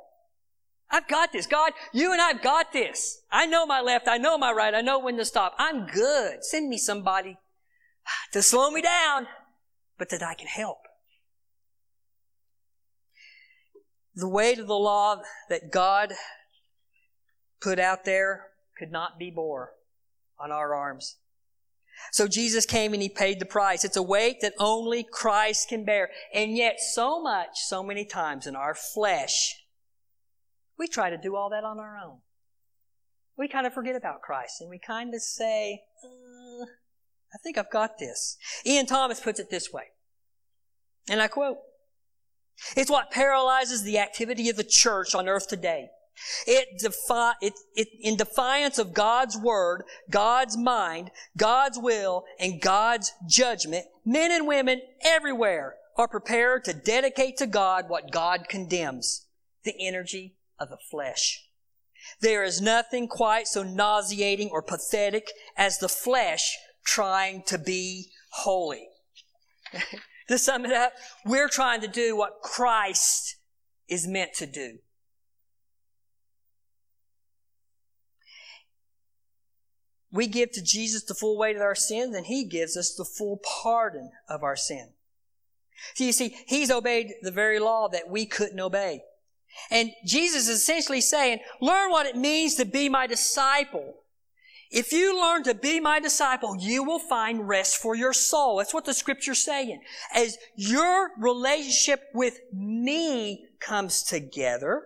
I've 0.90 1.08
got 1.08 1.32
this. 1.32 1.46
God, 1.46 1.72
you 1.92 2.12
and 2.12 2.20
I've 2.20 2.42
got 2.42 2.72
this. 2.72 3.22
I 3.30 3.46
know 3.46 3.64
my 3.64 3.80
left. 3.80 4.08
I 4.08 4.18
know 4.18 4.36
my 4.36 4.50
right. 4.50 4.74
I 4.74 4.80
know 4.80 4.98
when 4.98 5.16
to 5.18 5.24
stop. 5.24 5.54
I'm 5.58 5.86
good. 5.86 6.44
Send 6.44 6.68
me 6.68 6.78
somebody 6.78 7.38
to 8.32 8.42
slow 8.42 8.70
me 8.70 8.82
down, 8.82 9.28
but 9.98 10.08
that 10.10 10.22
I 10.22 10.34
can 10.34 10.48
help. 10.48 10.78
The 14.14 14.28
weight 14.28 14.58
of 14.58 14.66
the 14.66 14.74
law 14.74 15.22
that 15.48 15.70
God 15.70 16.12
put 17.60 17.78
out 17.78 18.04
there 18.04 18.48
could 18.76 18.90
not 18.90 19.18
be 19.18 19.30
bore 19.30 19.74
on 20.38 20.50
our 20.50 20.74
arms. 20.74 21.18
So 22.12 22.26
Jesus 22.26 22.66
came 22.66 22.92
and 22.92 23.02
he 23.02 23.08
paid 23.08 23.38
the 23.38 23.46
price. 23.46 23.84
It's 23.84 23.96
a 23.96 24.02
weight 24.02 24.40
that 24.40 24.54
only 24.58 25.06
Christ 25.10 25.68
can 25.68 25.84
bear. 25.84 26.10
And 26.34 26.56
yet 26.56 26.80
so 26.80 27.22
much, 27.22 27.58
so 27.66 27.82
many 27.82 28.04
times 28.04 28.46
in 28.46 28.56
our 28.56 28.74
flesh, 28.74 29.56
we 30.78 30.88
try 30.88 31.10
to 31.10 31.18
do 31.18 31.36
all 31.36 31.50
that 31.50 31.64
on 31.64 31.78
our 31.78 31.96
own. 31.98 32.18
We 33.36 33.48
kind 33.48 33.66
of 33.66 33.74
forget 33.74 33.96
about 33.96 34.22
Christ 34.22 34.60
and 34.60 34.68
we 34.68 34.78
kind 34.78 35.14
of 35.14 35.22
say, 35.22 35.82
uh, 36.04 36.64
I 37.32 37.38
think 37.42 37.56
I've 37.56 37.70
got 37.70 37.98
this. 37.98 38.36
Ian 38.66 38.86
Thomas 38.86 39.20
puts 39.20 39.38
it 39.38 39.50
this 39.50 39.72
way. 39.72 39.84
And 41.08 41.22
I 41.22 41.28
quote, 41.28 41.58
it's 42.76 42.90
what 42.90 43.10
paralyzes 43.10 43.82
the 43.82 43.98
activity 43.98 44.48
of 44.50 44.56
the 44.56 44.64
church 44.64 45.14
on 45.14 45.28
earth 45.28 45.48
today. 45.48 45.88
It, 46.46 46.78
defi- 46.78 47.36
it, 47.40 47.54
it, 47.74 47.88
in 48.00 48.16
defiance 48.16 48.78
of 48.78 48.94
God's 48.94 49.38
word, 49.38 49.84
God's 50.10 50.56
mind, 50.56 51.10
God's 51.36 51.78
will, 51.78 52.24
and 52.38 52.60
God's 52.60 53.12
judgment, 53.28 53.86
men 54.04 54.30
and 54.30 54.46
women 54.46 54.80
everywhere 55.02 55.76
are 55.96 56.08
prepared 56.08 56.64
to 56.64 56.72
dedicate 56.72 57.36
to 57.38 57.46
God 57.46 57.88
what 57.88 58.10
God 58.10 58.48
condemns, 58.48 59.26
the 59.64 59.74
energy 59.78 60.36
of 60.58 60.68
the 60.68 60.78
flesh. 60.90 61.44
There 62.20 62.42
is 62.42 62.60
nothing 62.60 63.08
quite 63.08 63.46
so 63.46 63.62
nauseating 63.62 64.50
or 64.50 64.62
pathetic 64.62 65.28
as 65.56 65.78
the 65.78 65.88
flesh 65.88 66.56
trying 66.84 67.42
to 67.44 67.58
be 67.58 68.10
holy. 68.32 68.88
to 70.28 70.38
sum 70.38 70.64
it 70.64 70.72
up, 70.72 70.92
we're 71.24 71.48
trying 71.48 71.80
to 71.82 71.88
do 71.88 72.16
what 72.16 72.40
Christ 72.42 73.36
is 73.88 74.06
meant 74.06 74.34
to 74.34 74.46
do. 74.46 74.78
We 80.12 80.26
give 80.26 80.52
to 80.52 80.62
Jesus 80.62 81.04
the 81.04 81.14
full 81.14 81.38
weight 81.38 81.56
of 81.56 81.62
our 81.62 81.74
sins, 81.74 82.14
and 82.16 82.26
He 82.26 82.44
gives 82.44 82.76
us 82.76 82.94
the 82.94 83.04
full 83.04 83.40
pardon 83.62 84.10
of 84.28 84.42
our 84.42 84.56
sin. 84.56 84.90
So 85.94 86.04
you 86.04 86.12
see, 86.12 86.36
He's 86.46 86.70
obeyed 86.70 87.12
the 87.22 87.30
very 87.30 87.58
law 87.58 87.88
that 87.88 88.08
we 88.08 88.26
couldn't 88.26 88.60
obey. 88.60 89.02
And 89.70 89.90
Jesus 90.06 90.48
is 90.48 90.60
essentially 90.60 91.00
saying, 91.00 91.40
learn 91.60 91.90
what 91.90 92.06
it 92.06 92.16
means 92.16 92.54
to 92.56 92.64
be 92.64 92.88
my 92.88 93.06
disciple. 93.06 93.94
If 94.70 94.92
you 94.92 95.20
learn 95.20 95.42
to 95.44 95.54
be 95.54 95.80
my 95.80 95.98
disciple, 95.98 96.56
you 96.56 96.84
will 96.84 97.00
find 97.00 97.48
rest 97.48 97.78
for 97.78 97.96
your 97.96 98.12
soul. 98.12 98.58
That's 98.58 98.72
what 98.72 98.84
the 98.84 98.94
scripture's 98.94 99.42
saying. 99.42 99.82
As 100.14 100.38
your 100.54 101.10
relationship 101.18 102.04
with 102.14 102.38
me 102.52 103.46
comes 103.58 104.04
together, 104.04 104.84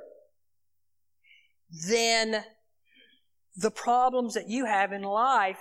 then 1.86 2.44
the 3.56 3.70
problems 3.70 4.34
that 4.34 4.48
you 4.48 4.66
have 4.66 4.92
in 4.92 5.02
life 5.02 5.60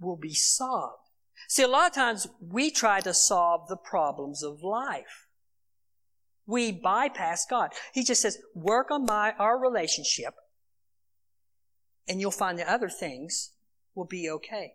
will 0.00 0.16
be 0.16 0.34
solved. 0.34 1.08
See, 1.48 1.62
a 1.62 1.68
lot 1.68 1.88
of 1.88 1.94
times 1.94 2.26
we 2.40 2.70
try 2.70 3.00
to 3.00 3.14
solve 3.14 3.68
the 3.68 3.76
problems 3.76 4.42
of 4.42 4.62
life. 4.62 5.26
We 6.46 6.72
bypass 6.72 7.46
God. 7.48 7.70
He 7.92 8.04
just 8.04 8.22
says, 8.22 8.38
work 8.54 8.90
on 8.90 9.04
my, 9.04 9.32
our 9.38 9.58
relationship 9.58 10.34
and 12.08 12.20
you'll 12.20 12.30
find 12.30 12.58
the 12.58 12.70
other 12.70 12.88
things 12.88 13.52
will 13.94 14.04
be 14.04 14.28
okay. 14.28 14.74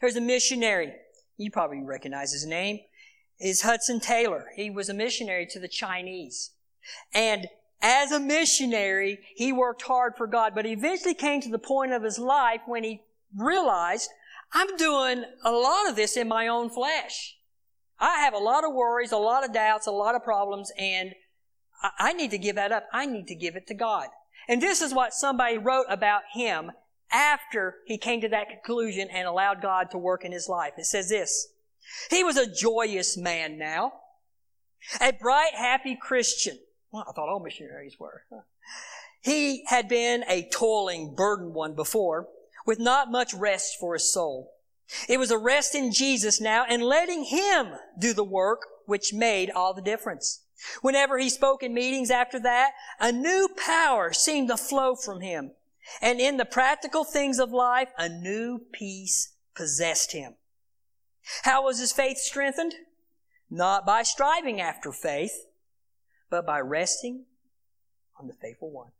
There's 0.00 0.16
a 0.16 0.20
missionary. 0.20 0.92
You 1.36 1.50
probably 1.50 1.82
recognize 1.82 2.32
his 2.32 2.46
name. 2.46 2.80
Is 3.38 3.62
Hudson 3.62 4.00
Taylor. 4.00 4.46
He 4.56 4.70
was 4.70 4.88
a 4.88 4.94
missionary 4.94 5.46
to 5.50 5.60
the 5.60 5.68
Chinese. 5.68 6.52
And 7.12 7.48
as 7.82 8.10
a 8.10 8.20
missionary, 8.20 9.20
he 9.34 9.52
worked 9.52 9.82
hard 9.82 10.14
for 10.16 10.26
God, 10.26 10.54
but 10.54 10.64
he 10.64 10.72
eventually 10.72 11.14
came 11.14 11.40
to 11.42 11.50
the 11.50 11.58
point 11.58 11.92
of 11.92 12.02
his 12.02 12.18
life 12.18 12.62
when 12.66 12.84
he 12.84 13.02
realized, 13.36 14.10
I'm 14.52 14.76
doing 14.76 15.24
a 15.44 15.50
lot 15.50 15.88
of 15.88 15.96
this 15.96 16.16
in 16.16 16.28
my 16.28 16.48
own 16.48 16.70
flesh. 16.70 17.36
I 17.98 18.18
have 18.20 18.34
a 18.34 18.38
lot 18.38 18.64
of 18.64 18.74
worries, 18.74 19.12
a 19.12 19.16
lot 19.16 19.44
of 19.44 19.52
doubts, 19.52 19.86
a 19.86 19.92
lot 19.92 20.14
of 20.14 20.22
problems, 20.22 20.72
and 20.78 21.14
I 21.98 22.12
need 22.12 22.30
to 22.30 22.38
give 22.38 22.56
that 22.56 22.72
up. 22.72 22.86
I 22.92 23.06
need 23.06 23.26
to 23.28 23.34
give 23.34 23.56
it 23.56 23.66
to 23.68 23.74
God. 23.74 24.08
And 24.48 24.62
this 24.62 24.80
is 24.80 24.94
what 24.94 25.12
somebody 25.12 25.58
wrote 25.58 25.86
about 25.88 26.22
him 26.32 26.72
after 27.12 27.76
he 27.86 27.98
came 27.98 28.20
to 28.20 28.28
that 28.28 28.48
conclusion 28.48 29.08
and 29.12 29.26
allowed 29.26 29.62
God 29.62 29.90
to 29.90 29.98
work 29.98 30.24
in 30.24 30.32
his 30.32 30.48
life. 30.48 30.72
It 30.76 30.86
says 30.86 31.08
this. 31.08 31.48
He 32.10 32.24
was 32.24 32.36
a 32.36 32.52
joyous 32.52 33.16
man 33.16 33.58
now, 33.58 33.92
a 35.00 35.12
bright, 35.12 35.54
happy 35.54 35.96
Christian. 36.00 36.58
Well, 36.96 37.04
I 37.06 37.12
thought 37.12 37.28
all 37.28 37.40
missionaries 37.40 38.00
were. 38.00 38.22
He 39.20 39.64
had 39.66 39.86
been 39.86 40.24
a 40.30 40.48
toiling, 40.50 41.14
burdened 41.14 41.52
one 41.52 41.74
before, 41.74 42.28
with 42.64 42.78
not 42.78 43.10
much 43.10 43.34
rest 43.34 43.76
for 43.78 43.92
his 43.92 44.10
soul. 44.10 44.54
It 45.06 45.18
was 45.18 45.30
a 45.30 45.36
rest 45.36 45.74
in 45.74 45.92
Jesus 45.92 46.40
now 46.40 46.64
and 46.66 46.82
letting 46.82 47.24
Him 47.24 47.74
do 47.98 48.14
the 48.14 48.24
work 48.24 48.62
which 48.86 49.12
made 49.12 49.50
all 49.50 49.74
the 49.74 49.82
difference. 49.82 50.40
Whenever 50.80 51.18
he 51.18 51.28
spoke 51.28 51.62
in 51.62 51.74
meetings 51.74 52.10
after 52.10 52.40
that, 52.40 52.70
a 52.98 53.12
new 53.12 53.50
power 53.58 54.14
seemed 54.14 54.48
to 54.48 54.56
flow 54.56 54.94
from 54.94 55.20
him. 55.20 55.50
And 56.00 56.18
in 56.18 56.38
the 56.38 56.46
practical 56.46 57.04
things 57.04 57.38
of 57.38 57.52
life, 57.52 57.90
a 57.98 58.08
new 58.08 58.60
peace 58.72 59.34
possessed 59.54 60.12
him. 60.12 60.36
How 61.42 61.64
was 61.64 61.78
his 61.78 61.92
faith 61.92 62.16
strengthened? 62.16 62.74
Not 63.50 63.84
by 63.84 64.02
striving 64.02 64.60
after 64.62 64.92
faith, 64.92 65.45
but 66.30 66.46
by 66.46 66.60
resting 66.60 67.24
on 68.18 68.26
the 68.26 68.34
faithful 68.34 68.70
one. 68.70 68.90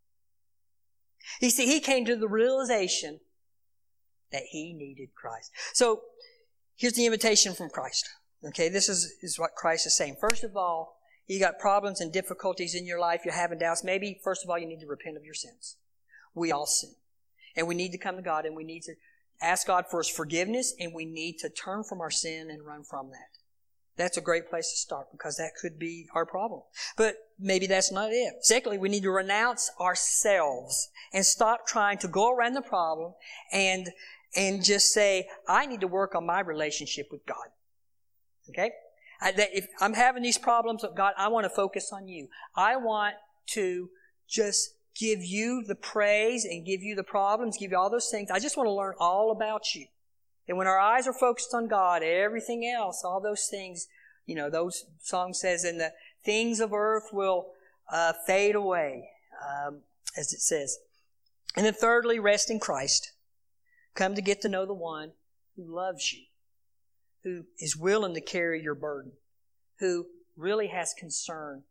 You 1.41 1.51
see, 1.51 1.67
he 1.67 1.81
came 1.81 2.05
to 2.05 2.17
the 2.17 2.29
realization 2.29 3.21
that 4.33 4.43
he 4.51 4.73
needed 4.73 5.15
Christ. 5.15 5.51
So, 5.73 6.03
here's 6.77 6.95
the 6.95 7.07
invitation 7.07 7.55
from 7.55 7.71
Christ. 7.71 8.09
Okay, 8.45 8.69
this 8.69 8.89
is, 8.89 9.15
is 9.23 9.39
what 9.39 9.55
Christ 9.55 9.87
is 9.87 9.97
saying. 9.97 10.17
First 10.21 10.45
of 10.45 10.57
all, 10.57 10.99
you 11.27 11.41
got 11.41 11.59
problems 11.59 12.01
and 12.01 12.13
difficulties 12.13 12.75
in 12.75 12.87
your 12.87 13.01
life, 13.01 13.23
you're 13.25 13.35
having 13.35 13.59
doubts, 13.59 13.83
maybe 13.83 14.21
first 14.23 14.45
of 14.45 14.51
all 14.51 14.59
you 14.59 14.67
need 14.67 14.81
to 14.81 14.87
repent 14.87 15.17
of 15.17 15.25
your 15.25 15.35
sins. 15.35 15.77
We 16.35 16.53
all 16.53 16.67
sin. 16.67 16.95
And 17.57 17.67
we 17.67 17.75
need 17.75 17.93
to 17.93 17.99
come 17.99 18.17
to 18.17 18.23
God 18.23 18.45
and 18.45 18.55
we 18.55 18.65
need 18.65 18.83
to 18.83 18.95
ask 19.41 19.67
God 19.67 19.87
for 19.91 19.99
His 20.01 20.09
forgiveness 20.09 20.75
and 20.79 20.95
we 20.95 21.05
need 21.05 21.39
to 21.39 21.49
turn 21.49 21.83
from 21.83 22.01
our 22.01 22.11
sin 22.11 22.51
and 22.51 22.65
run 22.65 22.85
from 22.85 23.11
that. 23.11 23.36
That's 23.97 24.19
a 24.19 24.21
great 24.21 24.51
place 24.51 24.71
to 24.71 24.77
start 24.77 25.07
because 25.11 25.37
that 25.37 25.53
could 25.61 25.79
be 25.79 26.07
our 26.15 26.27
problem. 26.27 26.63
But 26.97 27.17
maybe 27.39 27.67
that's 27.67 27.91
not 27.91 28.11
it. 28.13 28.35
Secondly, 28.43 28.79
we 28.79 28.91
need 28.91 29.03
to 29.05 29.11
renounce 29.11 29.71
ourselves 29.81 30.91
and 31.13 31.25
stop 31.25 31.67
trying 31.67 31.99
to 31.99 32.09
go 32.09 32.31
around 32.31 32.55
the 32.55 32.63
problem 32.63 33.15
and, 33.53 33.91
and 34.35 34.63
just 34.63 34.93
say, 34.93 35.29
I 35.49 35.65
need 35.67 35.81
to 35.81 35.87
work 35.87 36.15
on 36.15 36.27
my 36.27 36.41
relationship 36.41 37.09
with 37.11 37.25
God. 37.27 37.49
Okay? 38.51 38.71
I, 39.21 39.33
if 39.37 39.67
I'm 39.81 39.95
having 39.95 40.23
these 40.23 40.39
problems, 40.39 40.85
God, 40.95 41.15
I 41.17 41.29
want 41.29 41.45
to 41.45 41.51
focus 41.51 41.91
on 41.93 42.07
you. 42.07 42.29
I 42.55 42.77
want 42.77 43.15
to 43.53 43.89
just 44.29 44.75
give 44.95 45.23
you 45.23 45.65
the 45.67 45.75
praise 45.75 46.45
and 46.45 46.67
give 46.67 46.83
you 46.83 46.95
the 46.95 47.03
problems, 47.03 47.57
give 47.59 47.71
you 47.71 47.79
all 47.79 47.91
those 47.91 48.11
things. 48.11 48.31
I 48.31 48.39
just 48.39 48.57
want 48.57 48.67
to 48.67 48.73
learn 48.73 48.95
all 48.99 49.31
about 49.31 49.75
you. 49.75 49.87
And 50.49 50.57
when 50.57 50.67
our 50.67 50.79
eyes 50.79 51.07
are 51.07 51.13
focused 51.13 51.55
on 51.55 51.69
God, 51.69 52.03
everything 52.03 52.67
else, 52.67 53.03
all 53.05 53.21
those 53.21 53.49
things, 53.51 53.89
you 54.27 54.35
know, 54.35 54.49
those 54.51 54.85
song 55.03 55.35
says, 55.35 55.65
and 55.65 55.81
the 55.81 55.93
things 56.25 56.61
of 56.61 56.73
earth 56.73 57.11
will 57.13 57.49
uh, 57.91 58.13
fade 58.27 58.55
away, 58.55 59.09
um, 59.45 59.81
as 60.17 60.33
it 60.33 60.41
says. 60.41 60.79
And 61.57 61.67
then 61.67 61.73
thirdly, 61.73 62.19
rest 62.19 62.51
in 62.51 62.61
Christ. 62.61 63.13
Come 63.95 64.15
to 64.15 64.23
get 64.23 64.41
to 64.43 64.49
know 64.49 64.67
the 64.67 64.75
one 64.75 65.13
who 65.57 65.65
loves 65.65 66.13
you 66.13 66.27
who 67.27 67.45
is 67.59 67.77
willing 67.77 68.15
to 68.15 68.21
carry 68.21 68.63
your 68.63 68.77
burden, 68.77 69.11
who 69.81 70.07
really 70.37 70.69
has 70.69 70.95
concern 70.97 71.65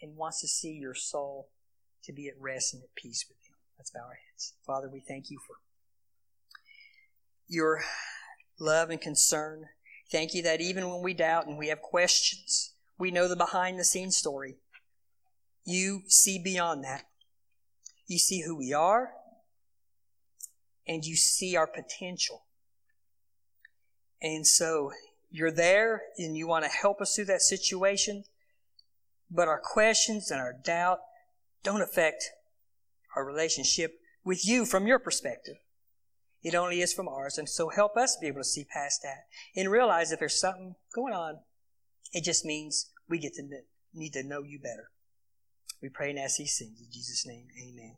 and 0.00 0.16
wants 0.16 0.40
to 0.40 0.48
see 0.48 0.70
your 0.70 0.94
soul 0.94 1.50
to 2.02 2.10
be 2.10 2.26
at 2.26 2.40
rest 2.40 2.72
and 2.72 2.82
at 2.82 2.94
peace 2.94 3.26
with 3.28 3.36
Him. 3.46 3.54
Let's 3.78 3.90
bow 3.90 4.00
our 4.00 4.18
heads. 4.30 4.54
Father, 4.66 4.88
we 4.90 5.00
thank 5.00 5.30
you 5.30 5.38
for 5.46 5.56
your 7.46 7.82
love 8.58 8.90
and 8.90 9.00
concern. 9.00 9.66
Thank 10.10 10.34
you 10.34 10.42
that 10.42 10.60
even 10.60 10.88
when 10.88 11.02
we 11.02 11.14
doubt 11.14 11.46
and 11.46 11.58
we 11.58 11.68
have 11.68 11.80
questions, 11.80 12.74
we 12.98 13.10
know 13.10 13.28
the 13.28 13.36
behind 13.36 13.78
the 13.78 13.84
scenes 13.84 14.16
story. 14.16 14.56
You 15.64 16.02
see 16.06 16.38
beyond 16.38 16.84
that. 16.84 17.04
You 18.06 18.18
see 18.18 18.42
who 18.42 18.54
we 18.54 18.72
are, 18.72 19.12
and 20.86 21.04
you 21.04 21.16
see 21.16 21.56
our 21.56 21.66
potential. 21.66 22.44
And 24.20 24.46
so 24.46 24.92
you're 25.30 25.50
there 25.50 26.02
and 26.16 26.36
you 26.36 26.46
want 26.46 26.64
to 26.64 26.70
help 26.70 27.00
us 27.00 27.14
through 27.14 27.24
that 27.26 27.42
situation, 27.42 28.24
but 29.30 29.48
our 29.48 29.60
questions 29.60 30.30
and 30.30 30.40
our 30.40 30.52
doubt 30.52 31.00
don't 31.62 31.82
affect 31.82 32.30
our 33.16 33.24
relationship 33.24 33.98
with 34.24 34.46
you 34.46 34.64
from 34.64 34.86
your 34.86 34.98
perspective. 34.98 35.56
It 36.44 36.54
only 36.54 36.82
is 36.82 36.92
from 36.92 37.08
ours. 37.08 37.38
And 37.38 37.48
so 37.48 37.70
help 37.70 37.96
us 37.96 38.16
be 38.20 38.28
able 38.28 38.40
to 38.40 38.44
see 38.44 38.64
past 38.64 39.02
that 39.02 39.24
and 39.56 39.70
realize 39.70 40.12
if 40.12 40.20
there's 40.20 40.38
something 40.38 40.76
going 40.94 41.14
on, 41.14 41.38
it 42.12 42.22
just 42.22 42.44
means 42.44 42.90
we 43.08 43.18
get 43.18 43.34
to 43.34 43.48
need 43.94 44.12
to 44.12 44.22
know 44.22 44.42
you 44.42 44.60
better. 44.60 44.90
We 45.82 45.88
pray 45.88 46.10
and 46.10 46.18
ask 46.18 46.36
these 46.36 46.58
things 46.58 46.80
in 46.80 46.92
Jesus' 46.92 47.26
name. 47.26 47.46
Amen. 47.60 47.96